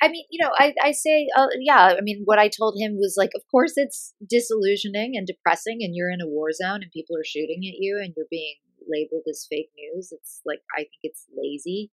I 0.04 0.08
mean, 0.10 0.26
you 0.32 0.44
know, 0.44 0.52
I, 0.58 0.74
I 0.82 0.92
say, 0.94 1.28
uh, 1.38 1.48
yeah, 1.60 1.94
I 1.96 2.02
mean, 2.02 2.24
what 2.26 2.40
I 2.40 2.48
told 2.48 2.76
him 2.80 2.98
was 2.98 3.16
like, 3.18 3.32
of 3.36 3.44
course 3.52 3.74
it's 3.76 4.16
disillusioning 4.28 5.14
and 5.16 5.28
depressing 5.28 5.80
and 5.82 5.96
you're 5.96 6.10
in 6.10 6.22
a 6.22 6.28
war 6.28 6.52
zone 6.52 6.82
and 6.82 6.92
people 6.92 7.16
are 7.16 7.24
shooting 7.24 7.60
at 7.60 7.78
you 7.78 8.00
and 8.02 8.14
you're 8.18 8.26
being 8.32 8.56
labeled 8.88 9.26
as 9.30 9.48
fake 9.50 9.72
news. 9.78 10.12
It's 10.12 10.42
like, 10.46 10.62
I 10.76 10.82
think 10.82 11.02
it's 11.04 11.26
lazy, 11.36 11.92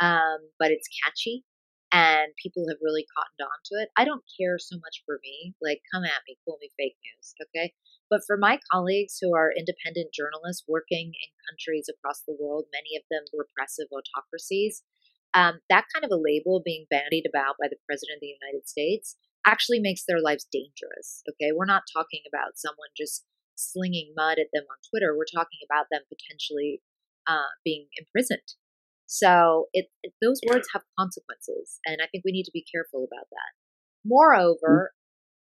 um, 0.00 0.38
but 0.58 0.70
it's 0.70 0.88
catchy 1.04 1.44
and 1.92 2.34
people 2.42 2.66
have 2.68 2.82
really 2.82 3.06
cottoned 3.14 3.46
on 3.46 3.58
to 3.70 3.74
it. 3.82 3.88
I 3.96 4.04
don't 4.04 4.24
care 4.34 4.58
so 4.58 4.76
much 4.76 5.02
for 5.06 5.20
me. 5.22 5.54
Like, 5.62 5.80
come 5.92 6.04
at 6.04 6.26
me, 6.26 6.36
call 6.44 6.58
me 6.60 6.70
fake 6.76 6.98
news, 6.98 7.34
okay? 7.46 7.72
But 8.10 8.22
for 8.26 8.36
my 8.36 8.58
colleagues 8.70 9.18
who 9.20 9.34
are 9.34 9.54
independent 9.54 10.10
journalists 10.12 10.66
working 10.66 11.14
in 11.14 11.30
countries 11.46 11.86
across 11.86 12.22
the 12.26 12.36
world, 12.38 12.66
many 12.74 12.98
of 12.98 13.06
them 13.10 13.22
repressive 13.30 13.86
autocracies, 13.94 14.82
um, 15.34 15.60
that 15.70 15.86
kind 15.92 16.04
of 16.04 16.10
a 16.10 16.20
label 16.20 16.62
being 16.64 16.86
bandied 16.90 17.26
about 17.28 17.56
by 17.60 17.68
the 17.70 17.80
President 17.86 18.18
of 18.18 18.24
the 18.24 18.34
United 18.34 18.66
States 18.66 19.16
actually 19.46 19.78
makes 19.78 20.02
their 20.02 20.20
lives 20.20 20.46
dangerous. 20.50 21.22
Okay, 21.30 21.54
we're 21.54 21.70
not 21.70 21.86
talking 21.92 22.26
about 22.26 22.58
someone 22.58 22.90
just 22.96 23.24
slinging 23.56 24.12
mud 24.16 24.38
at 24.38 24.52
them 24.52 24.64
on 24.70 24.78
Twitter. 24.88 25.16
We're 25.16 25.28
talking 25.28 25.60
about 25.64 25.86
them 25.90 26.02
potentially 26.08 26.82
uh, 27.26 27.50
being 27.64 27.88
imprisoned. 27.98 28.54
So 29.06 29.66
it, 29.72 29.86
it, 30.02 30.12
those 30.20 30.40
words 30.46 30.68
have 30.72 30.82
consequences, 30.98 31.78
and 31.86 31.98
I 32.02 32.06
think 32.10 32.24
we 32.24 32.32
need 32.32 32.44
to 32.44 32.54
be 32.54 32.66
careful 32.66 33.06
about 33.06 33.30
that. 33.30 33.50
Moreover, 34.04 34.92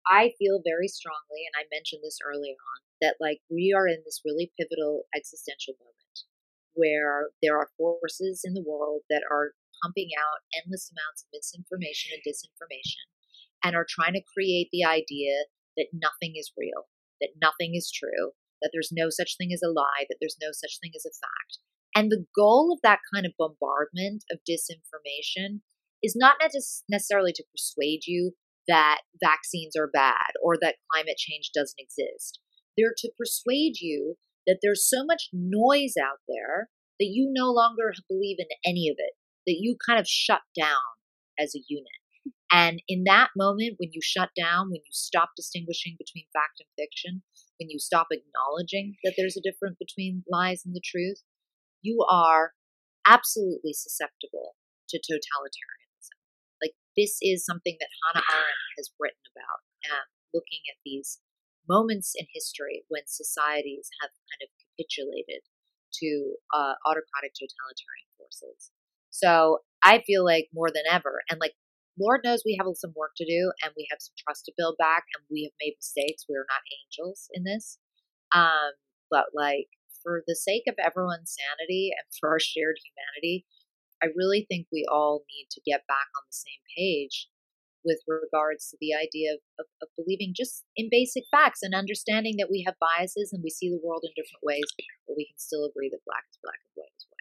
I 0.08 0.32
feel 0.38 0.64
very 0.64 0.88
strongly, 0.88 1.44
and 1.46 1.54
I 1.54 1.68
mentioned 1.70 2.02
this 2.02 2.18
earlier 2.24 2.56
on, 2.56 2.78
that 3.00 3.16
like 3.20 3.40
we 3.50 3.74
are 3.76 3.86
in 3.86 4.00
this 4.04 4.22
really 4.24 4.52
pivotal 4.58 5.04
existential 5.14 5.74
moment 5.80 6.24
where 6.74 7.28
there 7.42 7.58
are 7.58 7.76
forces 7.76 8.40
in 8.44 8.54
the 8.54 8.64
world 8.64 9.02
that 9.10 9.22
are 9.30 9.52
pumping 9.82 10.10
out 10.16 10.40
endless 10.56 10.90
amounts 10.92 11.22
of 11.22 11.28
misinformation 11.32 12.16
and 12.16 12.22
disinformation 12.24 13.04
and 13.62 13.76
are 13.76 13.86
trying 13.88 14.14
to 14.14 14.30
create 14.34 14.68
the 14.72 14.84
idea 14.84 15.44
that 15.76 15.92
nothing 15.92 16.34
is 16.36 16.52
real, 16.56 16.88
that 17.22 17.40
nothing 17.40 17.72
is 17.74 17.90
true, 17.90 18.36
that 18.60 18.70
there's 18.74 18.92
no 18.92 19.08
such 19.08 19.36
thing 19.38 19.50
as 19.54 19.62
a 19.62 19.72
lie, 19.72 20.04
that 20.10 20.18
there's 20.20 20.36
no 20.42 20.50
such 20.52 20.78
thing 20.82 20.92
as 20.94 21.06
a 21.06 21.14
fact. 21.14 21.58
And 21.94 22.10
the 22.10 22.26
goal 22.36 22.72
of 22.72 22.80
that 22.82 23.00
kind 23.14 23.24
of 23.24 23.32
bombardment 23.38 24.24
of 24.30 24.40
disinformation 24.48 25.60
is 26.02 26.16
not 26.16 26.36
necessarily 26.90 27.32
to 27.32 27.44
persuade 27.52 28.02
you 28.06 28.32
that 28.68 29.02
vaccines 29.22 29.76
are 29.76 29.90
bad 29.92 30.34
or 30.42 30.56
that 30.60 30.76
climate 30.92 31.16
change 31.16 31.50
doesn't 31.54 31.78
exist. 31.78 32.40
They're 32.76 32.94
to 32.96 33.12
persuade 33.18 33.80
you 33.80 34.16
that 34.46 34.58
there's 34.62 34.88
so 34.88 35.04
much 35.04 35.28
noise 35.32 35.94
out 36.00 36.18
there 36.28 36.70
that 36.98 37.10
you 37.10 37.30
no 37.32 37.50
longer 37.50 37.92
believe 38.08 38.36
in 38.38 38.46
any 38.64 38.88
of 38.88 38.96
it, 38.98 39.14
that 39.46 39.58
you 39.60 39.76
kind 39.86 40.00
of 40.00 40.08
shut 40.08 40.40
down 40.58 40.98
as 41.38 41.54
a 41.54 41.62
unit. 41.68 42.01
And 42.52 42.82
in 42.86 43.04
that 43.04 43.32
moment, 43.34 43.80
when 43.80 43.90
you 43.92 44.04
shut 44.04 44.28
down, 44.36 44.68
when 44.68 44.84
you 44.84 44.92
stop 44.92 45.30
distinguishing 45.34 45.96
between 45.96 46.28
fact 46.36 46.60
and 46.60 46.68
fiction, 46.76 47.24
when 47.58 47.72
you 47.72 47.80
stop 47.80 48.12
acknowledging 48.12 49.00
that 49.02 49.14
there's 49.16 49.40
a 49.40 49.42
difference 49.42 49.80
between 49.80 50.22
lies 50.28 50.60
and 50.68 50.76
the 50.76 50.84
truth, 50.84 51.24
you 51.80 52.04
are 52.04 52.52
absolutely 53.08 53.72
susceptible 53.72 54.54
to 54.90 55.00
totalitarianism. 55.00 56.20
Like, 56.60 56.76
this 56.94 57.16
is 57.24 57.44
something 57.44 57.76
that 57.80 57.88
Hannah 58.04 58.26
Arendt 58.28 58.76
has 58.76 58.92
written 59.00 59.24
about, 59.32 59.64
um, 59.88 60.06
looking 60.36 60.60
at 60.68 60.76
these 60.84 61.24
moments 61.68 62.12
in 62.14 62.26
history 62.34 62.84
when 62.88 63.02
societies 63.06 63.88
have 64.02 64.12
kind 64.28 64.44
of 64.44 64.52
capitulated 64.60 65.40
to 66.04 66.36
uh, 66.52 66.74
autocratic 66.84 67.32
totalitarian 67.32 68.12
forces. 68.20 68.70
So 69.10 69.64
I 69.82 70.02
feel 70.06 70.24
like 70.24 70.48
more 70.52 70.68
than 70.68 70.84
ever, 70.90 71.22
and 71.30 71.40
like 71.40 71.54
Lord 72.00 72.20
knows 72.24 72.42
we 72.44 72.58
have 72.58 72.66
some 72.74 72.92
work 72.96 73.12
to 73.16 73.26
do 73.26 73.52
and 73.62 73.72
we 73.76 73.86
have 73.90 74.00
some 74.00 74.14
trust 74.16 74.46
to 74.46 74.56
build 74.56 74.76
back 74.78 75.04
and 75.14 75.24
we 75.30 75.44
have 75.44 75.56
made 75.60 75.76
mistakes. 75.76 76.24
We 76.28 76.36
are 76.36 76.48
not 76.48 76.64
angels 76.72 77.28
in 77.32 77.44
this. 77.44 77.78
Um, 78.34 78.72
but 79.10 79.26
like 79.34 79.68
for 80.02 80.24
the 80.26 80.34
sake 80.34 80.64
of 80.66 80.74
everyone's 80.80 81.36
sanity 81.36 81.92
and 81.92 82.06
for 82.18 82.30
our 82.30 82.40
shared 82.40 82.80
humanity, 82.80 83.44
I 84.02 84.08
really 84.16 84.46
think 84.48 84.66
we 84.72 84.88
all 84.90 85.22
need 85.28 85.46
to 85.52 85.60
get 85.64 85.86
back 85.86 86.08
on 86.16 86.24
the 86.26 86.34
same 86.34 86.64
page 86.76 87.28
with 87.84 88.00
regards 88.06 88.70
to 88.70 88.76
the 88.80 88.94
idea 88.94 89.34
of, 89.34 89.40
of, 89.58 89.66
of, 89.82 89.88
believing 89.98 90.32
just 90.34 90.64
in 90.76 90.88
basic 90.90 91.24
facts 91.30 91.62
and 91.62 91.74
understanding 91.74 92.36
that 92.38 92.50
we 92.50 92.62
have 92.64 92.78
biases 92.78 93.30
and 93.32 93.42
we 93.42 93.50
see 93.50 93.68
the 93.70 93.82
world 93.82 94.02
in 94.06 94.14
different 94.14 94.42
ways, 94.42 94.66
but 95.06 95.16
we 95.16 95.26
can 95.26 95.38
still 95.38 95.66
agree 95.66 95.90
that 95.90 96.06
black 96.06 96.22
is 96.30 96.38
black 96.42 96.58
and 96.62 96.74
white 96.78 96.94
is 96.94 97.06
white. 97.10 97.11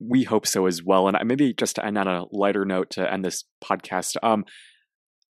We 0.00 0.24
hope 0.24 0.46
so 0.46 0.66
as 0.66 0.82
well. 0.82 1.08
And 1.08 1.16
maybe 1.26 1.52
just 1.52 1.76
to 1.76 1.84
end 1.84 1.98
on 1.98 2.06
a 2.06 2.24
lighter 2.32 2.64
note 2.64 2.90
to 2.90 3.10
end 3.10 3.24
this 3.24 3.44
podcast, 3.62 4.16
um, 4.22 4.44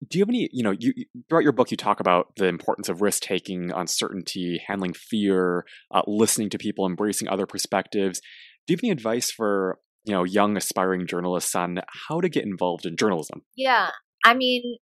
do 0.07 0.17
you 0.17 0.21
have 0.23 0.29
any, 0.29 0.49
you 0.51 0.63
know, 0.63 0.73
you, 0.77 0.93
throughout 1.29 1.43
your 1.43 1.51
book, 1.51 1.71
you 1.71 1.77
talk 1.77 1.99
about 1.99 2.35
the 2.37 2.47
importance 2.47 2.89
of 2.89 3.01
risk 3.01 3.23
taking, 3.23 3.71
uncertainty, 3.71 4.61
handling 4.67 4.93
fear, 4.93 5.65
uh, 5.91 6.01
listening 6.05 6.49
to 6.49 6.57
people, 6.57 6.85
embracing 6.85 7.27
other 7.27 7.45
perspectives. 7.45 8.19
Do 8.67 8.73
you 8.73 8.77
have 8.77 8.83
any 8.83 8.91
advice 8.91 9.31
for, 9.31 9.79
you 10.03 10.13
know, 10.13 10.23
young 10.23 10.57
aspiring 10.57 11.07
journalists 11.07 11.55
on 11.55 11.79
how 12.09 12.21
to 12.21 12.29
get 12.29 12.43
involved 12.43 12.85
in 12.85 12.97
journalism? 12.97 13.43
Yeah. 13.55 13.89
I 14.23 14.33
mean, 14.33 14.77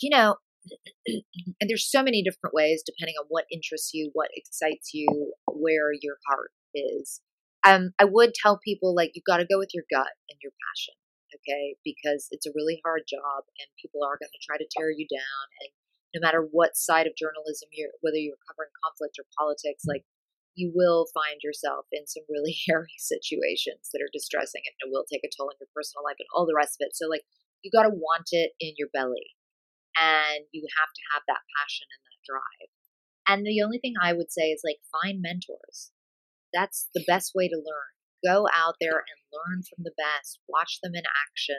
you 0.00 0.10
know, 0.10 0.36
and 1.06 1.68
there's 1.68 1.90
so 1.90 2.02
many 2.02 2.22
different 2.22 2.54
ways 2.54 2.82
depending 2.84 3.14
on 3.20 3.26
what 3.28 3.44
interests 3.50 3.92
you, 3.92 4.10
what 4.12 4.28
excites 4.34 4.90
you, 4.94 5.32
where 5.46 5.92
your 6.00 6.16
heart 6.28 6.52
is. 6.74 7.20
Um, 7.64 7.92
I 7.98 8.04
would 8.04 8.34
tell 8.34 8.58
people 8.58 8.94
like 8.94 9.12
you've 9.14 9.28
got 9.28 9.38
to 9.38 9.46
go 9.46 9.58
with 9.58 9.70
your 9.72 9.84
gut 9.90 10.10
and 10.28 10.38
your 10.42 10.52
passion 10.68 10.94
okay? 11.42 11.76
Because 11.84 12.28
it's 12.30 12.46
a 12.46 12.54
really 12.54 12.80
hard 12.84 13.02
job 13.08 13.48
and 13.58 13.68
people 13.80 14.04
are 14.04 14.20
going 14.20 14.32
to 14.32 14.44
try 14.44 14.56
to 14.56 14.68
tear 14.68 14.90
you 14.92 15.08
down. 15.08 15.44
And 15.64 15.70
no 16.14 16.20
matter 16.20 16.44
what 16.44 16.76
side 16.76 17.08
of 17.08 17.16
journalism 17.16 17.72
you're, 17.72 17.92
whether 18.00 18.20
you're 18.20 18.40
covering 18.48 18.72
conflict 18.84 19.16
or 19.18 19.26
politics, 19.36 19.84
like 19.88 20.04
you 20.54 20.70
will 20.74 21.08
find 21.16 21.40
yourself 21.40 21.88
in 21.92 22.04
some 22.06 22.24
really 22.28 22.56
hairy 22.68 22.96
situations 23.00 23.88
that 23.92 24.04
are 24.04 24.12
distressing 24.12 24.62
and 24.64 24.76
it 24.84 24.92
will 24.92 25.08
take 25.08 25.24
a 25.24 25.32
toll 25.32 25.48
on 25.48 25.58
your 25.58 25.72
personal 25.72 26.04
life 26.04 26.20
and 26.20 26.28
all 26.36 26.44
the 26.44 26.56
rest 26.56 26.76
of 26.78 26.84
it. 26.84 26.94
So, 26.94 27.08
like, 27.08 27.24
you 27.64 27.72
got 27.72 27.88
to 27.88 27.94
want 27.94 28.34
it 28.34 28.52
in 28.60 28.74
your 28.76 28.90
belly 28.92 29.38
and 29.96 30.44
you 30.50 30.66
have 30.66 30.92
to 30.92 31.02
have 31.14 31.24
that 31.30 31.46
passion 31.56 31.86
and 31.88 32.02
that 32.04 32.20
drive. 32.26 32.70
And 33.22 33.46
the 33.46 33.62
only 33.62 33.78
thing 33.78 33.94
I 34.02 34.12
would 34.12 34.32
say 34.34 34.50
is 34.50 34.66
like 34.66 34.82
find 34.90 35.22
mentors. 35.22 35.94
That's 36.52 36.88
the 36.94 37.04
best 37.06 37.32
way 37.34 37.48
to 37.48 37.56
learn 37.56 37.92
go 38.24 38.46
out 38.54 38.78
there 38.80 39.02
and 39.02 39.18
learn 39.34 39.66
from 39.66 39.82
the 39.82 39.94
best, 39.98 40.38
watch 40.48 40.78
them 40.82 40.94
in 40.94 41.02
action, 41.26 41.58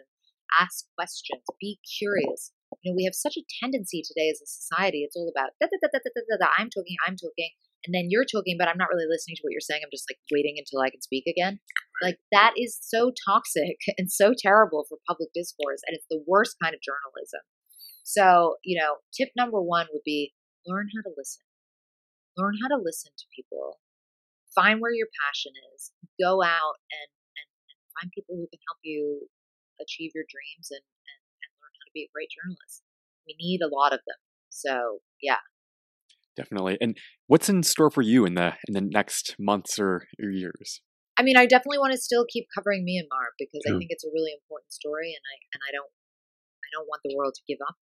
ask 0.60 0.88
questions, 0.96 1.44
be 1.60 1.80
curious. 1.84 2.52
You 2.82 2.92
know, 2.92 2.96
we 2.96 3.06
have 3.06 3.14
such 3.16 3.38
a 3.38 3.46
tendency 3.62 4.02
today 4.02 4.32
as 4.32 4.42
a 4.42 4.48
society, 4.48 5.04
it's 5.04 5.16
all 5.16 5.30
about 5.30 5.52
da, 5.60 5.68
da, 5.68 5.78
da, 5.92 6.48
I'm 6.58 6.72
talking, 6.72 6.98
I'm 7.06 7.16
talking, 7.20 7.52
and 7.86 7.94
then 7.94 8.08
you're 8.10 8.26
talking, 8.26 8.56
but 8.58 8.68
I'm 8.68 8.80
not 8.80 8.90
really 8.90 9.08
listening 9.08 9.36
to 9.38 9.44
what 9.44 9.52
you're 9.52 9.62
saying. 9.62 9.84
I'm 9.84 9.94
just 9.94 10.08
like 10.10 10.18
waiting 10.32 10.56
until 10.58 10.82
I 10.82 10.90
can 10.90 11.04
speak 11.04 11.28
again. 11.28 11.60
Like 12.02 12.18
that 12.32 12.56
is 12.58 12.80
so 12.82 13.12
toxic 13.28 13.78
and 13.98 14.10
so 14.10 14.34
terrible 14.34 14.86
for 14.88 14.98
public 15.08 15.30
discourse, 15.36 15.84
and 15.86 15.94
it's 15.94 16.08
the 16.10 16.24
worst 16.26 16.56
kind 16.64 16.74
of 16.74 16.82
journalism. 16.82 17.44
So, 18.04 18.58
you 18.64 18.80
know, 18.80 18.98
tip 19.16 19.30
number 19.38 19.62
one 19.62 19.88
would 19.94 20.04
be 20.04 20.34
learn 20.66 20.88
how 20.96 21.04
to 21.04 21.14
listen. 21.16 21.44
Learn 22.36 22.56
how 22.64 22.76
to 22.76 22.82
listen 22.82 23.12
to 23.16 23.26
people 23.36 23.78
find 24.56 24.80
where 24.80 24.94
your 24.94 25.10
passion 25.26 25.54
is, 25.74 25.92
go 26.22 26.42
out 26.42 26.78
and, 26.94 27.10
and, 27.10 27.50
and 27.50 27.78
find 27.98 28.08
people 28.14 28.38
who 28.38 28.48
can 28.48 28.62
help 28.70 28.80
you 28.86 29.28
achieve 29.82 30.14
your 30.14 30.26
dreams 30.30 30.70
and, 30.72 30.82
and, 30.82 31.20
and 31.44 31.50
learn 31.60 31.74
how 31.74 31.86
to 31.90 31.94
be 31.94 32.06
a 32.06 32.14
great 32.14 32.30
journalist. 32.32 32.86
We 33.28 33.36
need 33.38 33.62
a 33.62 33.72
lot 33.72 33.94
of 33.94 34.02
them. 34.06 34.20
So, 34.50 35.02
yeah. 35.22 35.42
Definitely. 36.36 36.78
And 36.82 36.98
what's 37.28 37.50
in 37.50 37.62
store 37.64 37.92
for 37.92 38.02
you 38.02 38.26
in 38.26 38.34
the 38.34 38.58
in 38.68 38.74
the 38.74 38.82
next 38.82 39.36
months 39.38 39.78
or 39.78 40.08
years? 40.18 40.82
I 41.18 41.22
mean, 41.22 41.38
I 41.38 41.46
definitely 41.46 41.78
want 41.78 41.94
to 41.94 42.02
still 42.02 42.26
keep 42.26 42.48
covering 42.56 42.82
Myanmar 42.82 43.38
because 43.38 43.62
I 43.70 43.78
think 43.78 43.94
it's 43.94 44.04
a 44.04 44.10
really 44.10 44.34
important 44.34 44.74
story, 44.74 45.14
and 45.14 45.22
I 45.22 45.36
and 45.54 45.62
I 45.62 45.72
don't 45.72 45.92
I 46.66 46.70
don't 46.74 46.88
want 46.90 47.02
the 47.06 47.14
world 47.16 47.36
to 47.36 47.44
give 47.48 47.62
up 47.62 47.76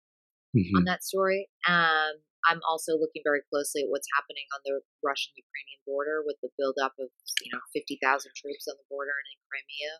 mm-hmm. 0.57 0.77
on 0.77 0.83
that 0.85 1.03
story. 1.03 1.47
Um, 1.67 2.25
I'm 2.47 2.63
also 2.63 2.95
looking 2.95 3.25
very 3.25 3.43
closely 3.51 3.83
at 3.83 3.91
what's 3.91 4.07
happening 4.15 4.47
on 4.55 4.63
the 4.63 4.79
Russian 5.03 5.35
Ukrainian 5.35 5.81
border 5.83 6.23
with 6.23 6.39
the 6.39 6.53
buildup 6.55 6.95
of 6.99 7.11
you 7.43 7.51
know 7.51 7.63
50,000 7.75 7.99
troops 8.35 8.67
on 8.67 8.79
the 8.79 8.87
border 8.87 9.11
and 9.11 9.27
in 9.27 9.39
Crimea. 9.47 9.93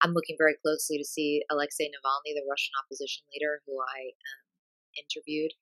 I'm 0.00 0.16
looking 0.16 0.38
very 0.40 0.56
closely 0.64 0.96
to 0.96 1.04
see 1.04 1.44
Alexei 1.50 1.90
Navalny, 1.90 2.32
the 2.32 2.48
Russian 2.48 2.72
opposition 2.80 3.26
leader 3.34 3.60
who 3.66 3.76
I 3.82 4.16
um, 4.16 4.44
interviewed 4.96 5.52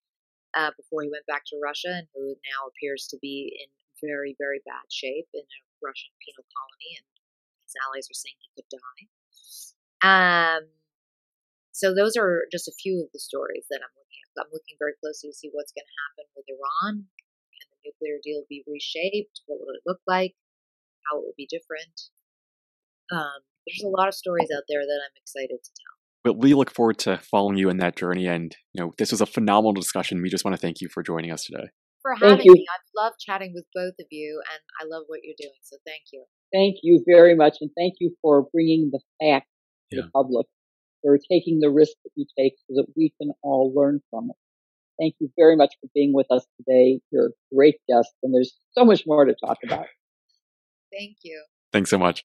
uh, 0.54 0.70
before 0.78 1.02
he 1.02 1.10
went 1.10 1.26
back 1.26 1.42
to 1.50 1.60
Russia 1.60 1.90
and 1.90 2.06
who 2.14 2.38
now 2.46 2.70
appears 2.70 3.10
to 3.10 3.18
be 3.20 3.50
in 3.50 3.68
very, 3.98 4.38
very 4.38 4.62
bad 4.64 4.86
shape 4.88 5.26
in 5.34 5.42
a 5.42 5.60
Russian 5.82 6.14
penal 6.22 6.46
colony, 6.54 6.96
and 6.96 7.06
his 7.66 7.74
allies 7.82 8.06
are 8.06 8.16
saying 8.16 8.38
he 8.38 8.54
could 8.54 8.70
die. 8.70 9.02
Um, 10.00 10.70
so 11.72 11.94
those 11.94 12.16
are 12.16 12.46
just 12.50 12.68
a 12.68 12.78
few 12.78 13.02
of 13.02 13.12
the 13.12 13.20
stories 13.20 13.66
that 13.70 13.82
I'm 13.82 13.94
looking 13.98 14.07
I'm 14.38 14.50
looking 14.54 14.78
very 14.78 14.94
closely 15.02 15.30
to 15.30 15.36
see 15.36 15.50
what's 15.52 15.74
going 15.74 15.86
to 15.86 15.98
happen 16.06 16.26
with 16.38 16.46
Iran. 16.48 16.94
Can 17.04 17.66
the 17.74 17.78
nuclear 17.90 18.22
deal 18.22 18.46
be 18.48 18.64
reshaped? 18.66 19.42
What 19.46 19.60
will 19.60 19.74
it 19.74 19.82
look 19.86 20.00
like? 20.06 20.34
How 21.10 21.18
it 21.18 21.26
will 21.26 21.38
be 21.38 21.50
different? 21.50 22.14
Um, 23.10 23.42
there's 23.66 23.84
a 23.84 23.92
lot 23.92 24.08
of 24.08 24.14
stories 24.14 24.48
out 24.54 24.64
there 24.68 24.80
that 24.80 25.00
I'm 25.04 25.16
excited 25.16 25.58
to 25.62 25.70
tell. 25.74 25.96
But 26.24 26.38
we 26.38 26.54
look 26.54 26.70
forward 26.70 26.98
to 27.00 27.18
following 27.18 27.58
you 27.58 27.70
in 27.70 27.78
that 27.78 27.96
journey. 27.96 28.26
And 28.26 28.54
you 28.72 28.82
know, 28.82 28.92
this 28.98 29.10
was 29.10 29.20
a 29.20 29.26
phenomenal 29.26 29.72
discussion. 29.72 30.22
We 30.22 30.28
just 30.28 30.44
want 30.44 30.56
to 30.56 30.60
thank 30.60 30.80
you 30.80 30.88
for 30.88 31.02
joining 31.02 31.30
us 31.30 31.44
today. 31.44 31.68
For 32.02 32.14
having 32.14 32.46
me, 32.46 32.66
I've 32.68 32.88
loved 32.96 33.16
chatting 33.18 33.52
with 33.54 33.64
both 33.74 33.94
of 33.98 34.06
you, 34.10 34.40
and 34.52 34.60
I 34.80 34.94
love 34.94 35.04
what 35.08 35.20
you're 35.22 35.34
doing. 35.38 35.58
So 35.62 35.76
thank 35.84 36.02
you. 36.12 36.24
Thank 36.52 36.76
you 36.82 37.02
very 37.06 37.34
much, 37.34 37.58
and 37.60 37.70
thank 37.76 37.94
you 38.00 38.14
for 38.22 38.46
bringing 38.52 38.90
the 38.92 39.00
facts 39.20 39.50
to 39.92 40.02
the 40.02 40.10
public 40.14 40.46
for 41.02 41.18
taking 41.30 41.60
the 41.60 41.70
risk 41.70 41.92
that 42.04 42.10
you 42.14 42.26
take 42.38 42.54
so 42.68 42.74
that 42.76 42.86
we 42.96 43.12
can 43.20 43.32
all 43.42 43.72
learn 43.74 44.00
from 44.10 44.30
it. 44.30 44.36
Thank 45.00 45.14
you 45.20 45.30
very 45.38 45.56
much 45.56 45.74
for 45.80 45.88
being 45.94 46.12
with 46.12 46.26
us 46.30 46.44
today. 46.56 47.00
You're 47.10 47.26
a 47.26 47.54
great 47.54 47.76
guest, 47.88 48.10
and 48.22 48.34
there's 48.34 48.56
so 48.72 48.84
much 48.84 49.04
more 49.06 49.24
to 49.24 49.34
talk 49.34 49.58
about. 49.64 49.86
Thank 50.92 51.18
you. 51.22 51.44
Thanks 51.72 51.90
so 51.90 51.98
much. 51.98 52.24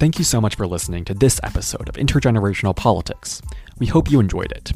Thank 0.00 0.18
you 0.18 0.24
so 0.24 0.38
much 0.38 0.56
for 0.56 0.66
listening 0.66 1.06
to 1.06 1.14
this 1.14 1.40
episode 1.42 1.88
of 1.88 1.94
Intergenerational 1.94 2.76
Politics. 2.76 3.40
We 3.78 3.86
hope 3.86 4.10
you 4.10 4.20
enjoyed 4.20 4.52
it. 4.52 4.72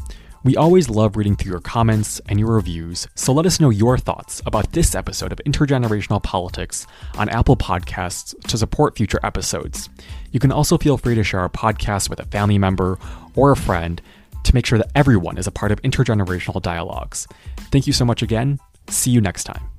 We 0.49 0.57
always 0.57 0.89
love 0.89 1.19
reading 1.19 1.37
through 1.37 1.51
your 1.51 1.61
comments 1.61 2.23
and 2.27 2.41
your 2.41 2.55
reviews, 2.55 3.07
so 3.15 3.35
let 3.35 3.45
us 3.45 3.61
know 3.61 3.69
your 3.69 3.99
thoughts 3.99 4.41
about 4.47 4.73
this 4.73 4.95
episode 4.95 5.31
of 5.31 5.43
Intergenerational 5.45 6.23
Politics 6.23 6.87
on 7.19 7.29
Apple 7.29 7.55
Podcasts 7.55 8.35
to 8.47 8.57
support 8.57 8.97
future 8.97 9.21
episodes. 9.23 9.91
You 10.33 10.41
can 10.41 10.51
also 10.51 10.79
feel 10.79 10.97
free 10.97 11.17
to 11.17 11.23
share 11.23 11.41
our 11.41 11.51
podcast 11.51 12.09
with 12.09 12.19
a 12.19 12.25
family 12.25 12.57
member 12.57 12.99
or 13.35 13.51
a 13.51 13.57
friend 13.57 14.01
to 14.45 14.55
make 14.55 14.65
sure 14.65 14.79
that 14.79 14.91
everyone 14.95 15.37
is 15.37 15.47
a 15.47 15.53
part 15.53 15.71
of 15.71 15.83
intergenerational 15.83 16.63
dialogues. 16.63 17.29
Thank 17.71 17.87
you 17.87 17.93
so 17.93 18.07
much 18.07 18.23
again. 18.23 18.59
See 18.89 19.11
you 19.11 19.21
next 19.21 19.45
time. 19.45 19.78